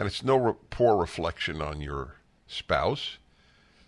and 0.00 0.06
it's 0.06 0.24
no 0.24 0.36
re- 0.38 0.54
poor 0.70 0.96
reflection 0.96 1.60
on 1.60 1.82
your 1.82 2.14
spouse, 2.46 3.18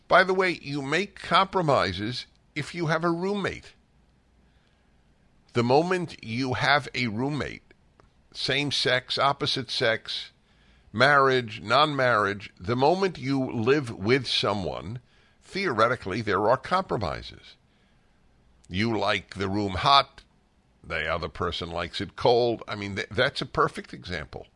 by 0.09 0.23
the 0.23 0.35
way, 0.35 0.59
you 0.61 0.83
make 0.83 1.19
compromises 1.19 2.27
if 2.55 2.75
you 2.75 2.89
have 2.89 3.03
a 3.03 3.11
roommate. 3.11 3.73
The 5.55 5.63
moment 5.63 6.23
you 6.23 6.53
have 6.53 6.87
a 6.95 7.07
roommate, 7.07 7.63
same 8.31 8.71
sex, 8.71 9.17
opposite 9.17 9.71
sex, 9.71 10.33
marriage, 10.93 11.63
non 11.63 11.97
marriage, 11.97 12.53
the 12.61 12.77
moment 12.77 13.17
you 13.17 13.51
live 13.51 13.89
with 13.89 14.27
someone, 14.27 14.99
theoretically, 15.43 16.21
there 16.21 16.47
are 16.47 16.59
compromises. 16.59 17.57
You 18.69 18.99
like 18.99 19.37
the 19.37 19.49
room 19.49 19.77
hot, 19.77 20.21
the 20.85 21.07
other 21.07 21.31
person 21.31 21.71
likes 21.71 22.03
it 22.03 22.17
cold. 22.17 22.63
I 22.69 22.75
mean, 22.75 22.97
th- 22.97 23.09
that's 23.11 23.41
a 23.41 23.47
perfect 23.47 23.95
example. 23.95 24.47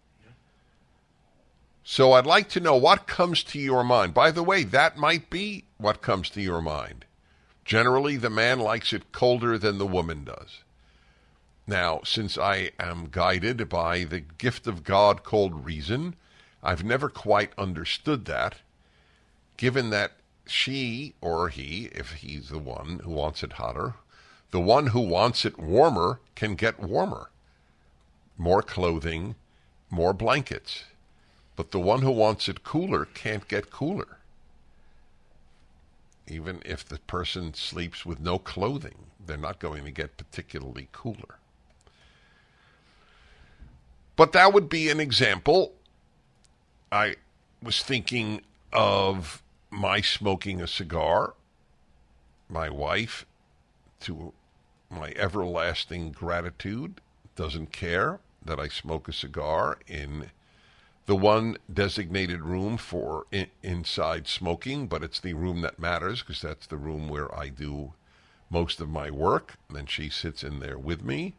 So 1.88 2.14
I'd 2.14 2.27
like 2.27 2.49
to 2.49 2.59
know 2.59 2.75
what 2.75 3.07
comes 3.07 3.44
to 3.44 3.61
your 3.61 3.85
mind. 3.85 4.12
By 4.12 4.33
the 4.33 4.42
way, 4.42 4.64
that 4.64 4.96
might 4.96 5.31
be 5.31 5.66
what 5.79 6.03
comes 6.03 6.29
to 6.31 6.42
your 6.42 6.61
mind. 6.61 7.05
Generally, 7.64 8.16
the 8.16 8.29
man 8.29 8.59
likes 8.59 8.92
it 8.92 9.12
colder 9.12 9.57
than 9.57 9.79
the 9.79 9.87
woman 9.87 10.25
does. 10.25 10.64
Now, 11.64 12.01
since 12.03 12.37
I 12.37 12.72
am 12.81 13.07
guided 13.12 13.68
by 13.68 14.03
the 14.03 14.18
gift 14.18 14.66
of 14.66 14.83
God 14.83 15.22
called 15.22 15.64
reason, 15.64 16.16
I've 16.61 16.83
never 16.83 17.09
quite 17.09 17.53
understood 17.57 18.25
that, 18.25 18.57
given 19.57 19.90
that 19.90 20.14
she 20.44 21.14
or 21.20 21.51
he, 21.51 21.85
if 21.92 22.14
he's 22.14 22.49
the 22.49 22.59
one 22.59 22.99
who 23.05 23.12
wants 23.12 23.44
it 23.44 23.53
hotter, 23.53 23.94
the 24.51 24.61
one 24.61 24.88
who 24.88 25.01
wants 25.01 25.44
it 25.44 25.57
warmer 25.57 26.18
can 26.35 26.57
get 26.57 26.81
warmer. 26.81 27.31
More 28.37 28.61
clothing, 28.61 29.37
more 29.88 30.12
blankets. 30.12 30.83
But 31.57 31.71
the 31.71 31.81
one 31.81 32.03
who 32.03 32.11
wants 32.11 32.49
it 32.49 32.62
cooler 32.62 33.07
can't 33.07 33.49
get 33.49 33.71
cooler. 33.71 34.19
Even 36.29 36.61
if 36.64 36.85
the 36.85 36.99
person 37.01 37.55
sleeps 37.55 38.05
with 38.05 38.21
no 38.21 38.38
clothing, 38.38 39.07
they're 39.25 39.37
not 39.37 39.59
going 39.59 39.85
to 39.85 39.90
get 39.90 40.19
particularly 40.19 40.88
cooler. 40.92 41.38
But 44.16 44.33
that 44.33 44.53
would 44.53 44.69
be 44.69 44.90
an 44.90 45.01
example. 45.01 45.73
I 46.92 47.16
was 47.62 47.83
thinking 47.83 48.42
of 48.73 49.42
my 49.71 50.01
smoking 50.01 50.61
a 50.61 50.66
cigar, 50.66 51.35
my 52.49 52.69
wife, 52.69 53.27
to 54.01 54.33
my 54.90 55.12
everlasting 55.16 56.12
gratitude, 56.12 57.01
doesn't 57.35 57.73
care 57.73 58.21
that 58.45 58.61
I 58.61 58.69
smoke 58.69 59.09
a 59.09 59.12
cigar 59.12 59.79
in 59.87 60.31
the 61.07 61.16
one 61.16 61.57
designated 61.73 62.42
room 62.42 62.77
for 62.77 63.27
in, 63.31 63.47
inside 63.62 64.27
smoking, 64.27 64.88
but 64.88 65.03
it's 65.05 65.21
the 65.21 65.35
room 65.35 65.61
that 65.62 65.79
matters 65.79 66.23
because 66.23 66.42
that's 66.42 66.66
the 66.66 66.77
room 66.77 67.09
where 67.09 67.33
I 67.37 67.49
do 67.49 67.95
most 68.51 68.81
of 68.81 68.88
my 68.88 69.11
work. 69.11 69.55
And 69.75 69.88
she 69.88 70.11
sits 70.11 70.42
in 70.42 70.59
there 70.59 70.79
with 70.79 71.05
me. 71.05 71.35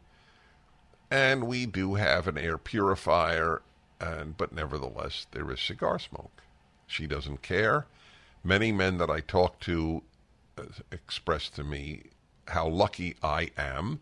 And 1.10 1.46
we 1.46 1.66
do 1.66 1.94
have 1.94 2.28
an 2.28 2.36
air 2.36 2.58
purifier, 2.58 3.62
and 4.00 4.36
but 4.36 4.52
nevertheless, 4.52 5.26
there 5.30 5.50
is 5.50 5.60
cigar 5.60 5.98
smoke. 5.98 6.42
She 6.86 7.06
doesn't 7.06 7.42
care. 7.42 7.86
Many 8.44 8.72
men 8.72 8.98
that 8.98 9.10
I 9.10 9.20
talk 9.20 9.58
to 9.60 10.02
uh, 10.58 10.64
express 10.92 11.48
to 11.50 11.64
me 11.64 12.04
how 12.48 12.68
lucky 12.68 13.16
I 13.22 13.50
am 13.56 14.00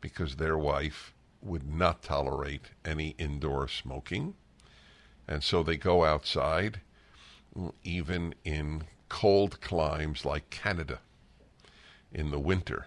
because 0.00 0.36
their 0.36 0.58
wife 0.58 1.14
would 1.42 1.72
not 1.72 2.02
tolerate 2.02 2.70
any 2.84 3.14
indoor 3.18 3.68
smoking. 3.68 4.34
And 5.30 5.44
so 5.44 5.62
they 5.62 5.76
go 5.76 6.04
outside, 6.04 6.80
even 7.84 8.34
in 8.44 8.82
cold 9.08 9.60
climes 9.60 10.24
like 10.24 10.50
Canada 10.50 10.98
in 12.12 12.32
the 12.32 12.40
winter. 12.40 12.86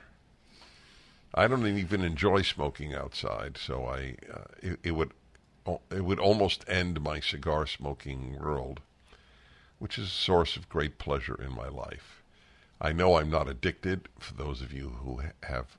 I 1.34 1.48
don't 1.48 1.66
even 1.66 2.02
enjoy 2.02 2.42
smoking 2.42 2.94
outside, 2.94 3.58
so 3.58 3.86
I 3.86 4.18
uh, 4.32 4.44
it, 4.62 4.80
it 4.84 4.92
would 4.92 5.14
it 5.90 6.04
would 6.04 6.20
almost 6.20 6.66
end 6.68 7.02
my 7.02 7.22
cigar 7.22 7.66
smoking 7.66 8.38
world, 8.38 8.82
which 9.80 9.98
is 9.98 10.08
a 10.08 10.12
source 10.12 10.58
of 10.58 10.68
great 10.68 10.98
pleasure 10.98 11.42
in 11.42 11.56
my 11.56 11.70
life. 11.70 12.22
I 12.82 12.92
know 12.92 13.16
I'm 13.16 13.30
not 13.30 13.48
addicted. 13.48 14.10
For 14.20 14.34
those 14.34 14.62
of 14.62 14.74
you 14.74 14.98
who 15.02 15.22
have 15.44 15.78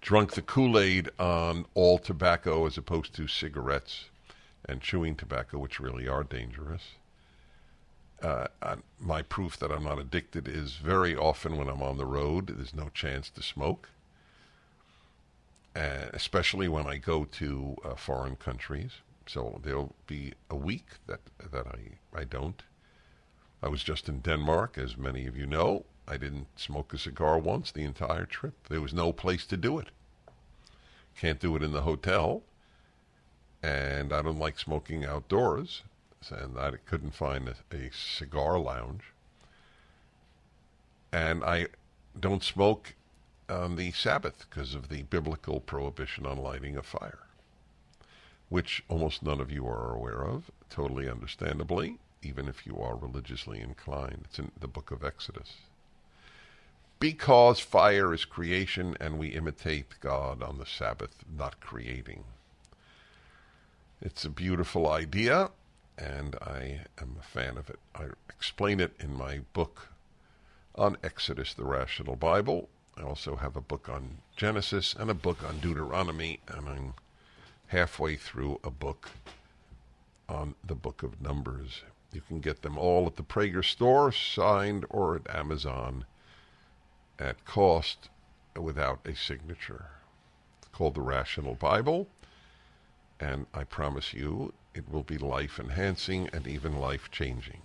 drunk 0.00 0.32
the 0.32 0.40
Kool 0.40 0.78
Aid 0.78 1.10
on 1.18 1.66
all 1.74 1.98
tobacco 1.98 2.64
as 2.64 2.78
opposed 2.78 3.14
to 3.16 3.28
cigarettes 3.28 4.06
and 4.64 4.80
chewing 4.80 5.16
tobacco, 5.16 5.58
which 5.58 5.80
really 5.80 6.08
are 6.08 6.24
dangerous. 6.24 6.82
Uh, 8.22 8.46
my 8.98 9.20
proof 9.22 9.58
that 9.58 9.70
I'm 9.70 9.84
not 9.84 9.98
addicted 9.98 10.48
is 10.48 10.76
very 10.76 11.14
often 11.14 11.56
when 11.56 11.68
I'm 11.68 11.82
on 11.82 11.98
the 11.98 12.06
road, 12.06 12.46
there's 12.46 12.74
no 12.74 12.88
chance 12.94 13.28
to 13.30 13.42
smoke, 13.42 13.90
uh, 15.76 16.06
especially 16.12 16.68
when 16.68 16.86
I 16.86 16.96
go 16.96 17.24
to 17.24 17.76
uh, 17.84 17.94
foreign 17.96 18.36
countries. 18.36 18.92
So 19.26 19.60
there'll 19.62 19.94
be 20.06 20.34
a 20.48 20.56
week 20.56 20.86
that 21.06 21.20
that 21.52 21.66
I, 21.66 22.20
I 22.20 22.24
don't. 22.24 22.62
I 23.62 23.68
was 23.68 23.82
just 23.82 24.08
in 24.08 24.20
Denmark, 24.20 24.78
as 24.78 24.96
many 24.96 25.26
of 25.26 25.36
you 25.36 25.46
know. 25.46 25.84
I 26.06 26.18
didn't 26.18 26.48
smoke 26.56 26.92
a 26.92 26.98
cigar 26.98 27.38
once 27.38 27.70
the 27.70 27.84
entire 27.84 28.26
trip. 28.26 28.68
There 28.68 28.82
was 28.82 28.92
no 28.92 29.12
place 29.12 29.46
to 29.46 29.56
do 29.56 29.78
it. 29.78 29.88
Can't 31.18 31.40
do 31.40 31.56
it 31.56 31.62
in 31.62 31.72
the 31.72 31.82
hotel. 31.82 32.42
And 33.64 34.12
I 34.12 34.20
don't 34.20 34.38
like 34.38 34.58
smoking 34.58 35.06
outdoors. 35.06 35.82
And 36.30 36.58
I 36.58 36.72
couldn't 36.84 37.14
find 37.14 37.48
a, 37.48 37.54
a 37.74 37.90
cigar 37.92 38.58
lounge. 38.58 39.04
And 41.12 41.42
I 41.42 41.68
don't 42.18 42.42
smoke 42.42 42.94
on 43.48 43.76
the 43.76 43.92
Sabbath 43.92 44.46
because 44.48 44.74
of 44.74 44.88
the 44.88 45.02
biblical 45.04 45.60
prohibition 45.60 46.26
on 46.26 46.36
lighting 46.38 46.76
a 46.76 46.82
fire, 46.82 47.20
which 48.48 48.84
almost 48.88 49.22
none 49.22 49.40
of 49.40 49.50
you 49.50 49.66
are 49.66 49.94
aware 49.94 50.24
of, 50.24 50.50
totally 50.68 51.08
understandably, 51.08 51.98
even 52.22 52.48
if 52.48 52.66
you 52.66 52.76
are 52.78 52.96
religiously 52.96 53.60
inclined. 53.60 54.22
It's 54.24 54.38
in 54.38 54.50
the 54.60 54.68
book 54.68 54.90
of 54.90 55.04
Exodus 55.04 55.52
because 56.98 57.60
fire 57.60 58.14
is 58.14 58.24
creation 58.24 58.96
and 58.98 59.18
we 59.18 59.28
imitate 59.28 60.00
God 60.00 60.42
on 60.42 60.58
the 60.58 60.66
Sabbath, 60.66 61.16
not 61.36 61.60
creating. 61.60 62.24
It's 64.04 64.26
a 64.26 64.28
beautiful 64.28 64.86
idea, 64.86 65.50
and 65.96 66.36
I 66.36 66.82
am 67.00 67.16
a 67.18 67.22
fan 67.22 67.56
of 67.56 67.70
it. 67.70 67.78
I 67.94 68.08
explain 68.28 68.78
it 68.78 68.92
in 69.00 69.16
my 69.16 69.40
book 69.54 69.88
on 70.74 70.98
Exodus, 71.02 71.54
the 71.54 71.64
Rational 71.64 72.14
Bible. 72.14 72.68
I 72.98 73.02
also 73.02 73.36
have 73.36 73.56
a 73.56 73.62
book 73.62 73.88
on 73.88 74.18
Genesis 74.36 74.94
and 74.94 75.08
a 75.08 75.14
book 75.14 75.42
on 75.42 75.58
Deuteronomy, 75.58 76.40
and 76.46 76.68
I'm 76.68 76.94
halfway 77.68 78.16
through 78.16 78.60
a 78.62 78.70
book 78.70 79.08
on 80.28 80.54
the 80.62 80.74
book 80.74 81.02
of 81.02 81.22
Numbers. 81.22 81.82
You 82.12 82.20
can 82.20 82.40
get 82.40 82.60
them 82.60 82.76
all 82.76 83.06
at 83.06 83.16
the 83.16 83.22
Prager 83.22 83.64
store, 83.64 84.12
signed, 84.12 84.84
or 84.90 85.16
at 85.16 85.34
Amazon 85.34 86.04
at 87.18 87.46
cost 87.46 88.10
without 88.54 89.00
a 89.06 89.16
signature. 89.16 89.86
It's 90.58 90.68
called 90.72 90.94
the 90.94 91.00
Rational 91.00 91.54
Bible, 91.54 92.06
and 93.20 93.46
I 93.54 93.64
promise 93.64 94.12
you 94.12 94.52
it 94.74 94.90
will 94.90 95.02
be 95.02 95.18
life 95.18 95.58
enhancing 95.58 96.28
and 96.32 96.46
even 96.46 96.78
life 96.80 97.10
changing. 97.10 97.62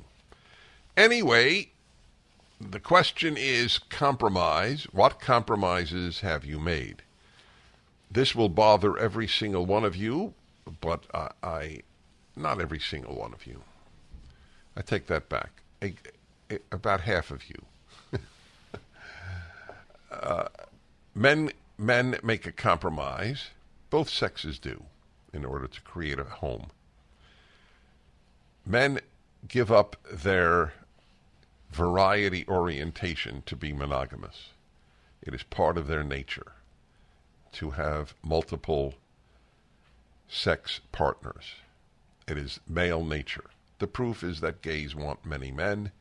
Anyway, 0.96 1.70
the 2.60 2.80
question 2.80 3.36
is 3.38 3.80
compromise. 3.80 4.84
What 4.92 5.20
compromises 5.20 6.20
have 6.20 6.46
you 6.46 6.60
made? 6.60 7.02
This 8.12 8.36
will 8.36 8.50
bother 8.50 8.98
every 8.98 9.28
single 9.28 9.66
one 9.66 9.84
of 9.84 9.96
you, 9.96 10.34
but 10.82 11.06
I, 11.14 11.30
I 11.42 11.80
not 12.36 12.62
every 12.62 12.80
single 12.80 13.16
one 13.16 13.34
of 13.34 13.46
you. 13.46 13.62
I 14.76 14.82
take 14.82 15.08
that 15.08 15.30
back. 15.30 15.62
A, 15.82 15.94
a, 16.50 16.60
about 16.72 17.02
half 17.02 17.32
of 17.32 17.44
you 17.50 17.66
uh, 20.12 20.48
men 21.16 21.52
men 21.78 22.18
make 22.24 22.46
a 22.46 22.52
compromise. 22.52 23.48
Both 23.90 24.10
sexes 24.10 24.60
do 24.60 24.84
in 25.34 25.46
order 25.46 25.68
to 25.68 25.82
create 25.82 26.20
a 26.20 26.24
home. 26.24 26.68
Men 28.66 29.00
give 29.48 29.72
up 29.72 29.96
their 30.12 30.74
variety 31.72 32.46
orientation 32.48 33.44
to 33.46 33.56
be 33.56 33.74
monogamous. 33.74 34.50
It 35.22 35.34
is 35.34 35.44
part 35.44 35.78
of 35.78 35.88
their 35.88 36.04
nature 36.04 36.54
to 37.54 37.72
have 37.72 38.14
multiple 38.24 38.96
sex 40.28 40.82
partners. 40.92 41.56
It 42.28 42.38
is 42.38 42.60
male 42.68 43.04
nature. 43.04 43.50
The 43.80 43.88
proof 43.88 44.24
is 44.24 44.42
that 44.42 44.62
gays 44.62 44.96
want 44.96 45.26
many 45.26 45.52
men, 45.52 45.92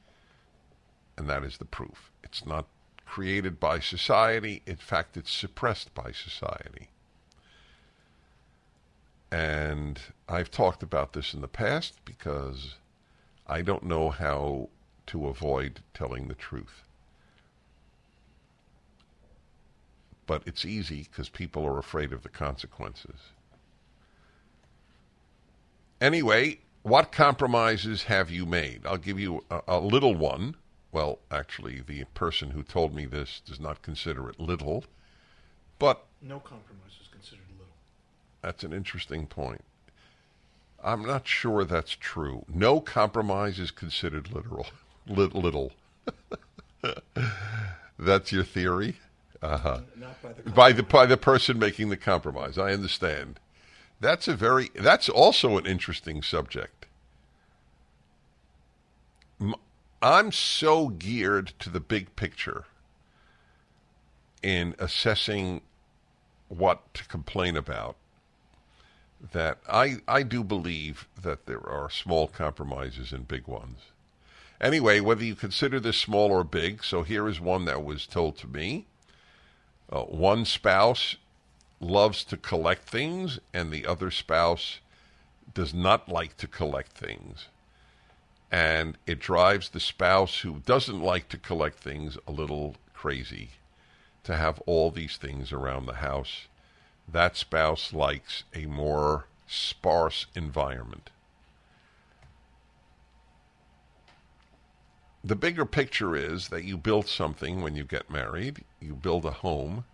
and 1.16 1.28
that 1.28 1.44
is 1.44 1.58
the 1.58 1.64
proof. 1.64 2.10
It's 2.22 2.44
not 2.44 2.66
created 3.06 3.58
by 3.58 3.80
society. 3.80 4.62
In 4.66 4.76
fact, 4.76 5.16
it's 5.16 5.32
suppressed 5.32 5.94
by 5.94 6.12
society. 6.12 6.88
And 9.30 10.00
I've 10.28 10.50
talked 10.50 10.82
about 10.82 11.12
this 11.12 11.34
in 11.34 11.40
the 11.40 11.48
past 11.48 12.04
because 12.04 12.76
I 13.46 13.62
don't 13.62 13.84
know 13.84 14.10
how 14.10 14.68
to 15.08 15.26
avoid 15.26 15.80
telling 15.94 16.28
the 16.28 16.34
truth. 16.34 16.82
But 20.26 20.42
it's 20.46 20.64
easy 20.64 21.08
because 21.10 21.28
people 21.28 21.64
are 21.66 21.78
afraid 21.78 22.12
of 22.12 22.22
the 22.22 22.28
consequences. 22.28 23.32
Anyway, 26.00 26.58
what 26.82 27.12
compromises 27.12 28.04
have 28.04 28.30
you 28.30 28.46
made? 28.46 28.86
I'll 28.86 28.98
give 28.98 29.18
you 29.18 29.44
a, 29.50 29.60
a 29.66 29.80
little 29.80 30.14
one. 30.14 30.54
Well, 30.92 31.18
actually, 31.30 31.80
the 31.80 32.04
person 32.14 32.50
who 32.50 32.62
told 32.62 32.94
me 32.94 33.04
this 33.04 33.42
does 33.44 33.60
not 33.60 33.82
consider 33.82 34.28
it 34.30 34.40
little, 34.40 34.84
but. 35.78 36.06
No 36.22 36.40
compromise 36.40 36.92
is 37.00 37.07
considered 37.07 37.07
little. 37.07 37.07
That's 38.42 38.64
an 38.64 38.72
interesting 38.72 39.26
point. 39.26 39.64
I'm 40.82 41.04
not 41.04 41.26
sure 41.26 41.64
that's 41.64 41.96
true. 41.96 42.44
No 42.48 42.80
compromise 42.80 43.58
is 43.58 43.70
considered 43.70 44.32
literal. 44.32 44.66
little. 45.06 45.72
that's 47.98 48.32
your 48.32 48.44
theory? 48.44 48.96
Uh-huh. 49.42 49.80
By 50.24 50.32
the, 50.32 50.50
by 50.50 50.72
the 50.72 50.82
by 50.82 51.06
the 51.06 51.16
person 51.16 51.58
making 51.58 51.90
the 51.90 51.96
compromise. 51.96 52.58
I 52.58 52.72
understand. 52.72 53.38
That's 54.00 54.28
a 54.28 54.34
very 54.34 54.70
that's 54.74 55.08
also 55.08 55.58
an 55.58 55.66
interesting 55.66 56.22
subject. 56.22 56.86
I'm 60.00 60.32
so 60.32 60.88
geared 60.88 61.52
to 61.60 61.70
the 61.70 61.80
big 61.80 62.14
picture 62.16 62.64
in 64.42 64.74
assessing 64.78 65.60
what 66.48 66.94
to 66.94 67.04
complain 67.06 67.56
about 67.56 67.96
that 69.32 69.58
I, 69.68 69.96
I 70.06 70.22
do 70.22 70.44
believe 70.44 71.08
that 71.20 71.46
there 71.46 71.66
are 71.68 71.90
small 71.90 72.28
compromises 72.28 73.12
and 73.12 73.26
big 73.26 73.46
ones. 73.46 73.78
Anyway, 74.60 75.00
whether 75.00 75.24
you 75.24 75.34
consider 75.34 75.78
this 75.78 75.98
small 75.98 76.30
or 76.30 76.44
big, 76.44 76.82
so 76.82 77.02
here 77.02 77.28
is 77.28 77.40
one 77.40 77.64
that 77.64 77.84
was 77.84 78.06
told 78.06 78.36
to 78.38 78.46
me. 78.46 78.86
Uh, 79.90 80.02
one 80.02 80.44
spouse 80.44 81.16
loves 81.80 82.24
to 82.24 82.36
collect 82.36 82.88
things, 82.88 83.38
and 83.54 83.70
the 83.70 83.86
other 83.86 84.10
spouse 84.10 84.80
does 85.54 85.72
not 85.72 86.08
like 86.08 86.36
to 86.36 86.46
collect 86.46 86.92
things 86.92 87.46
and 88.50 88.96
it 89.06 89.18
drives 89.18 89.68
the 89.70 89.80
spouse 89.80 90.40
who 90.40 90.62
doesn't 90.64 91.02
like 91.02 91.28
to 91.28 91.38
collect 91.38 91.78
things 91.78 92.16
a 92.26 92.32
little 92.32 92.76
crazy 92.94 93.50
to 94.24 94.36
have 94.36 94.60
all 94.66 94.90
these 94.90 95.16
things 95.16 95.52
around 95.52 95.86
the 95.86 95.94
house. 95.94 96.48
That 97.10 97.36
spouse 97.36 97.92
likes 97.92 98.44
a 98.54 98.66
more 98.66 99.26
sparse 99.46 100.26
environment. 100.34 101.10
The 105.24 105.36
bigger 105.36 105.64
picture 105.64 106.14
is 106.14 106.48
that 106.48 106.64
you 106.64 106.76
build 106.78 107.08
something 107.08 107.60
when 107.60 107.74
you 107.74 107.84
get 107.84 108.10
married, 108.10 108.64
you 108.80 108.94
build 108.94 109.24
a 109.24 109.30
home, 109.30 109.84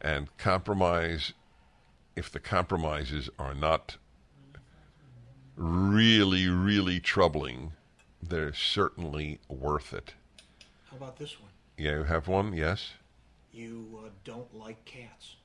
and 0.00 0.34
compromise 0.38 1.32
if 2.16 2.30
the 2.30 2.40
compromises 2.40 3.30
are 3.38 3.54
not 3.54 3.96
really, 5.56 6.48
really 6.48 7.00
troubling, 7.00 7.72
they're 8.22 8.52
certainly 8.52 9.38
worth 9.48 9.92
it. 9.92 10.14
How 10.90 10.96
about 10.96 11.18
this 11.18 11.40
one? 11.40 11.50
Yeah, 11.76 11.98
you 11.98 12.04
have 12.04 12.28
one? 12.28 12.52
Yes. 12.52 12.92
you 13.52 14.00
uh, 14.04 14.08
don't 14.24 14.52
like 14.56 14.84
cats. 14.84 15.36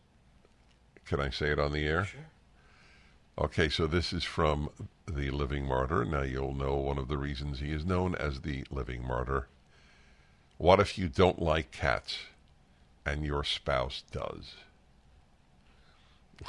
Can 1.05 1.19
I 1.19 1.29
say 1.29 1.49
it 1.49 1.59
on 1.59 1.71
the 1.71 1.85
air? 1.85 2.05
Sure. 2.05 2.21
Okay, 3.37 3.67
so 3.67 3.87
this 3.87 4.13
is 4.13 4.23
from 4.23 4.69
the 5.07 5.31
Living 5.31 5.65
Martyr. 5.65 6.05
Now 6.05 6.21
you'll 6.21 6.53
know 6.53 6.75
one 6.75 6.99
of 6.99 7.07
the 7.07 7.17
reasons 7.17 7.59
he 7.59 7.71
is 7.71 7.85
known 7.85 8.13
as 8.15 8.41
the 8.41 8.63
Living 8.69 9.05
Martyr. 9.05 9.47
What 10.57 10.79
if 10.79 10.97
you 10.97 11.09
don't 11.09 11.41
like 11.41 11.71
cats 11.71 12.19
and 13.05 13.25
your 13.25 13.43
spouse 13.43 14.03
does? 14.11 14.55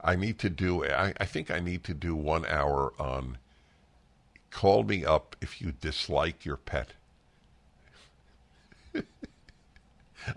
I 0.00 0.14
need 0.14 0.38
to 0.38 0.48
do, 0.48 0.84
I, 0.84 1.12
I 1.18 1.24
think 1.24 1.50
I 1.50 1.58
need 1.58 1.82
to 1.84 1.94
do 1.94 2.14
one 2.14 2.46
hour 2.46 2.92
on 2.98 3.38
call 4.54 4.84
me 4.84 5.04
up 5.04 5.34
if 5.40 5.60
you 5.60 5.72
dislike 5.72 6.44
your 6.44 6.56
pet. 6.56 6.92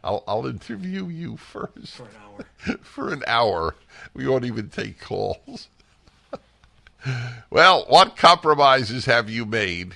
I'll, 0.03 0.23
I'll 0.27 0.45
interview 0.47 1.07
you 1.07 1.37
first 1.37 1.95
For 1.95 2.03
an 2.03 2.09
hour. 2.23 2.77
for 2.81 3.13
an 3.13 3.23
hour. 3.27 3.75
We 4.13 4.27
won't 4.27 4.45
even 4.45 4.69
take 4.69 4.99
calls. 4.99 5.69
well, 7.49 7.85
what 7.87 8.17
compromises 8.17 9.05
have 9.05 9.29
you 9.29 9.45
made 9.45 9.95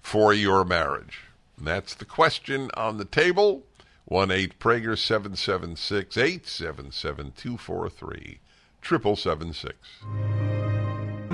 for 0.00 0.32
your 0.32 0.64
marriage? 0.64 1.20
And 1.56 1.66
that's 1.66 1.94
the 1.94 2.04
question 2.04 2.70
on 2.74 2.98
the 2.98 3.04
table. 3.04 3.62
1 4.06 4.30
8 4.30 4.58
Prager 4.58 4.98
776 4.98 6.16
877 6.16 7.32
243 7.36 8.38
776. 8.82 9.74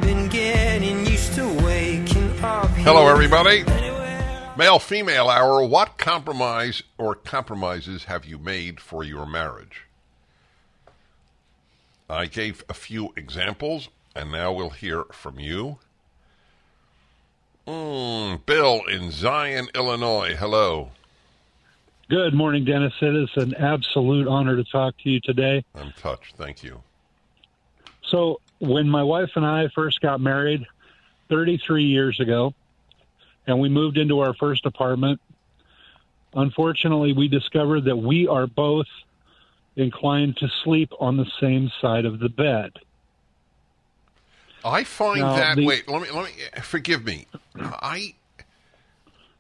Been 0.01 0.29
getting 0.29 1.07
used 1.07 1.35
to 1.35 1.49
waking 1.65 2.45
up. 2.45 2.69
Hello, 2.69 3.09
everybody. 3.09 3.65
Male 4.59 4.81
female 4.81 5.31
hour. 5.31 5.65
What 5.65 5.99
compromise 5.99 6.83
or 6.99 7.15
compromises 7.15 8.07
have 8.07 8.25
you 8.25 8.39
made 8.39 8.81
for 8.81 9.05
your 9.05 9.25
marriage? 9.25 9.85
I 12.11 12.27
gave 12.27 12.65
a 12.69 12.75
few 12.75 13.13
examples, 13.17 13.89
and 14.17 14.33
now 14.33 14.51
we'll 14.53 14.71
hear 14.71 15.05
from 15.13 15.39
you. 15.39 15.79
Mm, 17.69 18.45
Bill 18.47 18.81
in 18.91 19.13
Zion, 19.13 19.69
Illinois. 19.77 20.35
Hello. 20.35 20.91
Good 22.11 22.35
morning, 22.35 22.65
Dennis. 22.65 22.95
It 23.01 23.15
is 23.15 23.31
an 23.37 23.55
absolute 23.55 24.27
honor 24.27 24.57
to 24.57 24.65
talk 24.65 24.97
to 25.05 25.09
you 25.09 25.21
today. 25.21 25.65
I'm 25.77 25.93
touched. 25.93 26.35
Thank 26.35 26.65
you. 26.65 26.83
So, 28.09 28.41
when 28.59 28.89
my 28.89 29.05
wife 29.05 29.31
and 29.37 29.47
I 29.47 29.69
first 29.73 30.01
got 30.01 30.21
married 30.21 30.67
33 31.29 31.85
years 31.85 32.19
ago, 32.19 32.55
and 33.49 33.59
we 33.59 33.69
moved 33.69 33.97
into 33.97 34.21
our 34.21 34.35
first 34.35 34.67
apartment, 34.67 35.21
unfortunately, 36.35 37.13
we 37.13 37.29
discovered 37.29 37.85
that 37.85 37.97
we 37.97 38.29
are 38.29 38.47
both 38.47 38.87
inclined 39.77 40.37
to 40.37 40.49
sleep 40.65 40.93
on 41.01 41.17
the 41.17 41.27
same 41.41 41.71
side 41.81 42.05
of 42.05 42.19
the 42.19 42.29
bed. 42.29 42.73
I 44.65 44.85
find 44.85 45.21
Now, 45.21 45.37
that 45.37 45.57
the- 45.57 45.67
wait, 45.67 45.89
let 45.89 46.03
me 46.03 46.11
let 46.11 46.25
me 46.27 46.33
forgive 46.63 47.05
me. 47.05 47.27
I 47.57 48.15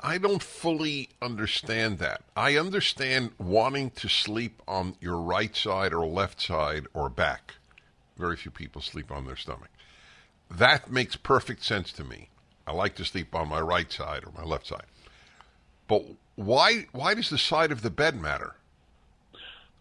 I 0.00 0.16
don't 0.18 0.42
fully 0.42 1.11
understand 1.20 1.98
that. 1.98 2.22
I 2.36 2.56
understand 2.56 3.32
wanting 3.36 3.90
to 3.90 4.09
sleep 4.09 4.62
on 4.68 4.94
your 5.00 5.20
right 5.20 5.54
side 5.56 5.92
or 5.92 6.06
left 6.06 6.40
side 6.40 6.86
or 6.94 7.11
back. 7.11 7.54
Very 8.16 8.36
few 8.36 8.52
people 8.52 8.80
sleep 8.80 9.11
on 9.11 9.26
their 9.26 9.36
stomach. 9.36 9.70
That 10.48 10.90
makes 10.90 11.16
perfect 11.16 11.64
sense 11.64 11.92
to 11.92 12.04
me. 12.04 12.30
I 12.68 12.72
like 12.72 12.94
to 12.96 13.04
sleep 13.04 13.34
on 13.34 13.48
my 13.48 13.60
right 13.60 13.90
side 13.90 14.24
or 14.24 14.32
my 14.36 14.44
left 14.44 14.66
side. 14.66 14.84
But 15.88 16.04
why 16.36 16.86
why 16.92 17.14
does 17.14 17.30
the 17.30 17.38
side 17.38 17.72
of 17.72 17.80
the 17.80 17.90
bed 17.90 18.20
matter? 18.20 18.54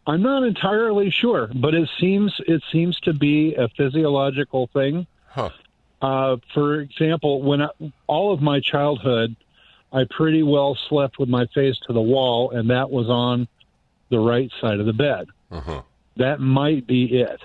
I'm 0.07 0.21
not 0.21 0.43
entirely 0.43 1.11
sure, 1.11 1.51
but 1.53 1.73
it 1.73 1.89
seems 1.99 2.33
it 2.47 2.63
seems 2.71 2.97
to 3.01 3.13
be 3.13 3.55
a 3.55 3.67
physiological 3.67 4.67
thing. 4.67 5.05
Huh. 5.27 5.49
Uh, 6.01 6.37
for 6.53 6.79
example, 6.79 7.41
when 7.41 7.61
I, 7.61 7.69
all 8.07 8.31
of 8.31 8.41
my 8.41 8.61
childhood, 8.61 9.35
I 9.91 10.05
pretty 10.09 10.43
well 10.43 10.77
slept 10.87 11.19
with 11.19 11.27
my 11.27 11.45
face 11.47 11.77
to 11.87 11.93
the 11.93 12.01
wall, 12.01 12.51
and 12.51 12.69
that 12.69 12.89
was 12.89 13.09
on 13.09 13.49
the 14.09 14.19
right 14.19 14.51
side 14.61 14.79
of 14.79 14.85
the 14.85 14.93
bed. 14.93 15.27
Uh-huh. 15.51 15.81
That 16.15 16.39
might 16.39 16.87
be 16.87 17.19
it, 17.19 17.41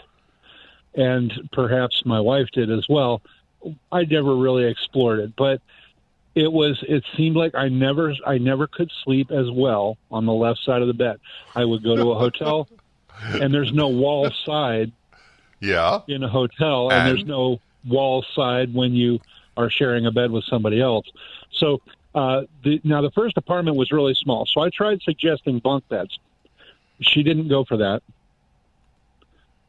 and 0.95 1.33
perhaps 1.53 2.03
my 2.05 2.21
wife 2.21 2.49
did 2.53 2.71
as 2.71 2.89
well. 2.89 3.23
I 3.91 4.05
never 4.05 4.35
really 4.37 4.65
explored 4.65 5.21
it, 5.21 5.37
but 5.37 5.61
it 6.35 6.51
was 6.53 6.83
it 6.89 7.05
seemed 7.17 7.37
like 7.37 7.55
I 7.55 7.69
never 7.69 8.15
I 8.27 8.39
never 8.39 8.67
could 8.67 8.91
sleep 9.05 9.31
as 9.31 9.51
well 9.51 9.99
on 10.11 10.25
the 10.27 10.33
left 10.33 10.61
side 10.65 10.81
of 10.83 10.89
the 10.89 10.95
bed. 10.95 11.21
I 11.55 11.65
would 11.65 11.83
go 11.83 11.95
to 11.97 12.11
a 12.13 12.15
hotel 12.15 12.69
and 13.25 13.53
there's 13.53 13.73
no 13.73 13.89
wall 13.89 14.31
side 14.45 14.93
Yeah. 15.61 16.01
in 16.09 16.23
a 16.23 16.29
hotel 16.29 16.91
and, 16.91 17.01
And? 17.01 17.09
there's 17.09 17.27
no 17.27 17.61
wall 17.87 18.25
side 18.35 18.73
when 18.75 18.95
you 18.95 19.21
are 19.57 19.69
sharing 19.69 20.07
a 20.07 20.11
bed 20.11 20.31
with 20.31 20.45
somebody 20.45 20.81
else. 20.81 21.07
So 21.53 21.83
uh, 22.15 22.43
the, 22.65 22.81
now 22.85 23.03
the 23.03 23.11
first 23.11 23.37
apartment 23.37 23.77
was 23.77 23.93
really 23.93 24.15
small, 24.15 24.47
so 24.47 24.61
I 24.63 24.71
tried 24.71 25.03
suggesting 25.03 25.59
bunk 25.59 25.87
beds. 25.89 26.19
She 27.01 27.23
didn't 27.23 27.49
go 27.49 27.65
for 27.65 27.77
that. 27.79 28.03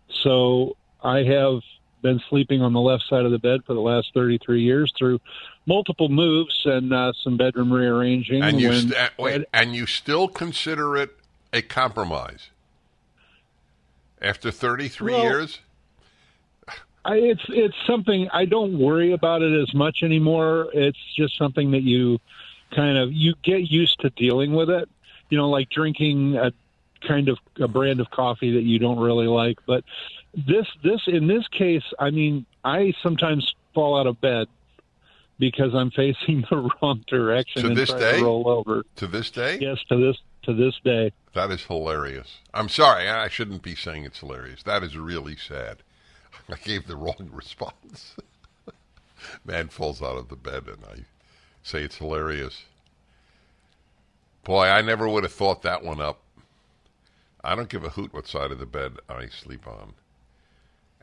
So 0.10 0.78
I 1.04 1.24
have 1.24 1.62
been 2.04 2.22
sleeping 2.30 2.62
on 2.62 2.74
the 2.74 2.80
left 2.80 3.06
side 3.10 3.26
of 3.26 3.32
the 3.32 3.40
bed 3.40 3.62
for 3.66 3.74
the 3.74 3.82
last 3.82 4.14
33 4.14 4.62
years 4.62 4.94
through 5.00 5.20
multiple 5.66 6.10
moves 6.10 6.62
and 6.66 6.94
uh, 6.94 7.14
some 7.24 7.38
bedroom 7.38 7.74
rearranging. 7.74 8.44
And 8.44 8.62
you 8.62 8.70
when- 8.70 8.90
st- 8.90 9.12
wait, 9.18 9.46
and 9.52 9.74
you 9.76 9.88
still 9.88 10.28
consider 10.28 10.96
it 10.98 11.10
a 11.52 11.64
compromise 11.64 12.52
after 14.22 14.52
33 14.52 15.12
Well, 15.14 15.24
years? 15.24 15.60
I, 17.06 17.16
it's 17.16 17.44
it's 17.50 17.76
something 17.86 18.30
I 18.32 18.46
don't 18.46 18.80
worry 18.80 19.12
about 19.12 19.42
it 19.42 19.60
as 19.62 19.74
much 19.74 20.04
anymore. 20.04 20.70
It's 20.74 20.98
just 21.18 21.38
something 21.38 21.72
that 21.72 21.84
you 21.84 22.20
kind 22.74 22.98
of 22.98 23.12
you 23.12 23.34
get 23.44 23.70
used 23.70 24.00
to 24.02 24.10
dealing 24.12 24.54
with 24.54 24.70
it. 24.70 24.88
You 25.30 25.38
know, 25.38 25.50
like 25.50 25.70
drinking 25.70 26.38
a 26.38 26.54
kind 27.06 27.28
of 27.28 27.38
a 27.60 27.68
brand 27.68 28.00
of 28.00 28.10
coffee 28.10 28.54
that 28.54 28.64
you 28.64 28.80
don't 28.80 29.00
really 29.00 29.28
like. 29.28 29.60
But 29.66 29.84
this 30.34 30.68
this 30.84 31.02
in 31.08 31.28
this 31.28 31.48
case, 31.50 31.84
I 32.00 32.10
mean, 32.10 32.46
I 32.64 32.94
sometimes 33.04 33.54
fall 33.74 34.00
out 34.00 34.08
of 34.08 34.20
bed 34.22 34.48
because 35.40 35.74
I'm 35.76 35.92
facing 35.96 36.46
the 36.50 36.70
wrong 36.82 37.04
direction 37.08 37.62
To 37.64 37.68
and 37.70 37.78
this 37.78 37.92
day? 37.94 38.18
to 38.20 38.24
roll 38.24 38.48
over. 38.50 38.84
To 38.98 39.08
this 39.08 39.30
day? 39.30 39.58
Yes, 39.60 39.80
to 39.90 39.98
this 39.98 40.18
to 40.44 40.54
this 40.54 40.76
day. 40.84 41.12
That 41.34 41.52
is 41.52 41.64
hilarious. 41.66 42.40
I'm 42.54 42.70
sorry, 42.70 43.10
I 43.10 43.28
shouldn't 43.30 43.62
be 43.64 43.76
saying 43.76 44.04
it's 44.06 44.20
hilarious. 44.20 44.64
That 44.64 44.84
is 44.84 44.98
really 44.98 45.36
sad. 45.36 45.78
I 46.50 46.56
gave 46.64 46.88
the 46.88 46.96
wrong 46.96 47.30
response. 47.32 48.16
Man 49.46 49.70
falls 49.70 50.02
out 50.02 50.18
of 50.18 50.30
the 50.30 50.36
bed 50.36 50.64
and 50.68 50.84
I 50.86 51.04
say 51.64 51.82
it's 51.84 51.98
hilarious. 51.98 52.64
Boy, 54.44 54.66
I 54.68 54.82
never 54.82 55.08
would 55.08 55.24
have 55.24 55.32
thought 55.32 55.62
that 55.62 55.84
one 55.84 56.02
up. 56.02 56.20
I 57.44 57.56
don't 57.56 57.70
give 57.70 57.86
a 57.86 57.90
hoot 57.90 58.14
what 58.14 58.28
side 58.28 58.52
of 58.52 58.60
the 58.60 58.66
bed 58.66 58.98
I 59.08 59.28
sleep 59.28 59.66
on. 59.68 59.94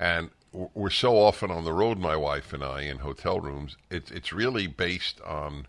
And 0.01 0.31
we're 0.53 0.89
so 0.91 1.17
often 1.19 1.51
on 1.51 1.65
the 1.65 1.75
road, 1.75 1.99
my 1.99 2.17
wife 2.17 2.55
and 2.55 2.65
I, 2.65 2.81
in 2.83 2.99
hotel 2.99 3.39
rooms, 3.39 3.77
it's 3.91 4.11
it's 4.11 4.33
really 4.33 4.67
based 4.67 5.21
on 5.21 5.67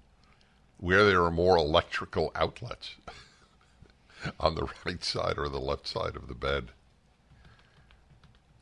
where 0.80 1.04
there 1.06 1.22
are 1.24 1.30
more 1.32 1.58
electrical 1.58 2.32
outlets 2.34 2.96
on 4.40 4.56
the 4.56 4.68
right 4.86 5.04
side 5.04 5.38
or 5.38 5.50
the 5.50 5.60
left 5.60 5.86
side 5.86 6.16
of 6.16 6.30
the 6.30 6.34
bed. 6.34 6.70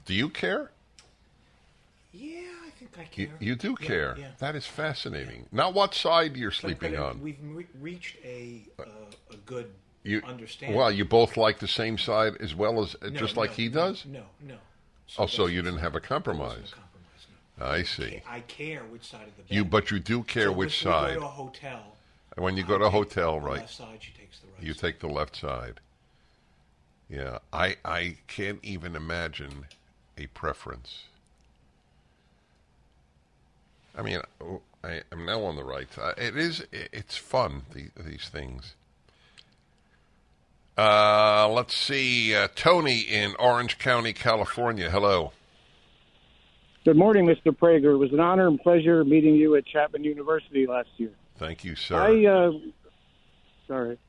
Do 0.05 0.15
you 0.15 0.29
care? 0.29 0.71
Yeah, 2.11 2.39
I 2.65 2.71
think 2.71 2.91
I 2.97 3.03
care. 3.03 3.25
You, 3.25 3.31
you 3.39 3.55
do 3.55 3.77
Yeah, 3.79 3.87
care. 3.87 4.15
Yeah. 4.17 4.27
That 4.39 4.55
is 4.55 4.65
fascinating. 4.65 5.45
Not 5.51 5.75
what 5.75 5.93
side 5.93 6.35
you're 6.35 6.49
sleeping 6.51 6.93
but, 6.93 6.99
uh, 6.99 7.05
on. 7.09 7.21
We've 7.21 7.37
re- 7.43 7.67
reached 7.79 8.17
a 8.25 8.63
uh, 8.79 8.85
a 9.31 9.35
good 9.45 9.69
You 10.03 10.23
understanding. 10.25 10.75
well, 10.75 10.91
you 10.91 11.05
both 11.05 11.37
like 11.37 11.59
the 11.59 11.67
same 11.67 11.99
side 11.99 12.37
as 12.39 12.55
well 12.55 12.81
as 12.81 12.95
No, 13.03 13.11
just 13.11 13.37
like 13.37 13.51
he 13.51 13.69
does. 13.69 14.03
No, 14.07 14.23
no. 14.41 14.55
Oh, 15.17 15.25
so 15.25 15.47
you 15.47 15.61
didn't 15.61 15.79
have 15.79 15.95
a 15.95 15.99
compromise. 15.99 16.71
a 16.73 16.75
compromise, 16.75 17.27
no. 17.59 17.65
I 17.65 17.83
see. 17.83 18.21
I 18.27 18.41
care 18.41 18.81
which 18.83 19.03
side 19.03 19.27
of 19.27 19.35
the 19.37 19.43
bed. 19.43 19.55
You, 19.55 19.65
but 19.65 19.91
you 19.91 19.99
do 19.99 20.23
care 20.23 20.45
So 20.47 20.51
which 20.53 20.81
side. 20.83 21.15
go 21.15 21.21
to 21.21 21.25
a 21.25 21.29
hotel. 21.29 21.81
And 22.35 22.43
when 22.43 22.55
you 22.55 22.63
I 22.63 22.67
go 22.67 22.77
to 22.77 22.85
a 22.85 22.89
hotel, 22.89 23.39
the 23.39 23.45
right? 23.47 23.59
Left 23.59 23.73
side, 23.73 23.97
she 24.01 24.11
takes 24.13 24.39
the 24.39 24.47
right. 24.47 24.63
You 24.63 24.73
side. 24.73 24.81
take 24.81 24.99
the 24.99 25.07
left 25.07 25.35
side. 25.35 25.79
Yeah, 27.09 27.39
I 27.51 27.77
I 27.83 28.17
can't 28.27 28.59
even 28.63 28.95
imagine 28.95 29.65
a 30.17 30.27
preference. 30.27 31.05
I 33.97 34.03
mean, 34.03 34.21
oh, 34.39 34.61
I 34.83 35.01
am 35.11 35.25
now 35.25 35.43
on 35.43 35.55
the 35.55 35.63
right. 35.63 35.87
It 36.17 36.37
is. 36.37 36.63
It's 36.71 37.17
fun. 37.17 37.63
The, 37.73 37.89
these 37.99 38.29
things. 38.29 38.75
Uh, 40.79 41.49
let's 41.49 41.75
see. 41.75 42.33
Uh, 42.33 42.47
Tony 42.55 42.99
in 42.99 43.35
Orange 43.37 43.79
County, 43.79 44.13
California. 44.13 44.89
Hello. 44.89 45.33
Good 46.85 46.95
morning, 46.95 47.25
Mr. 47.25 47.51
Prager. 47.51 47.95
It 47.95 47.97
was 47.97 48.13
an 48.13 48.21
honor 48.21 48.47
and 48.47 48.57
pleasure 48.57 49.03
meeting 49.03 49.35
you 49.35 49.55
at 49.55 49.65
Chapman 49.65 50.05
University 50.05 50.65
last 50.65 50.87
year. 50.95 51.11
Thank 51.37 51.65
you, 51.65 51.75
sir. 51.75 51.97
I, 51.97 52.25
uh, 52.25 52.51
sorry. 53.67 53.99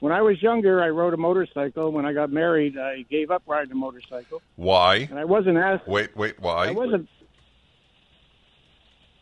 When 0.00 0.12
I 0.12 0.20
was 0.20 0.42
younger, 0.42 0.82
I 0.82 0.90
rode 0.90 1.14
a 1.14 1.16
motorcycle. 1.16 1.90
When 1.92 2.04
I 2.04 2.12
got 2.12 2.30
married, 2.30 2.76
I 2.76 3.06
gave 3.10 3.30
up 3.30 3.44
riding 3.46 3.72
a 3.72 3.76
motorcycle. 3.76 4.42
Why? 4.56 4.96
And 5.08 5.18
I 5.18 5.24
wasn't 5.24 5.56
asked. 5.56 5.88
Wait, 5.88 6.14
wait, 6.14 6.38
why? 6.40 6.68
I 6.68 6.70
wasn't. 6.72 7.08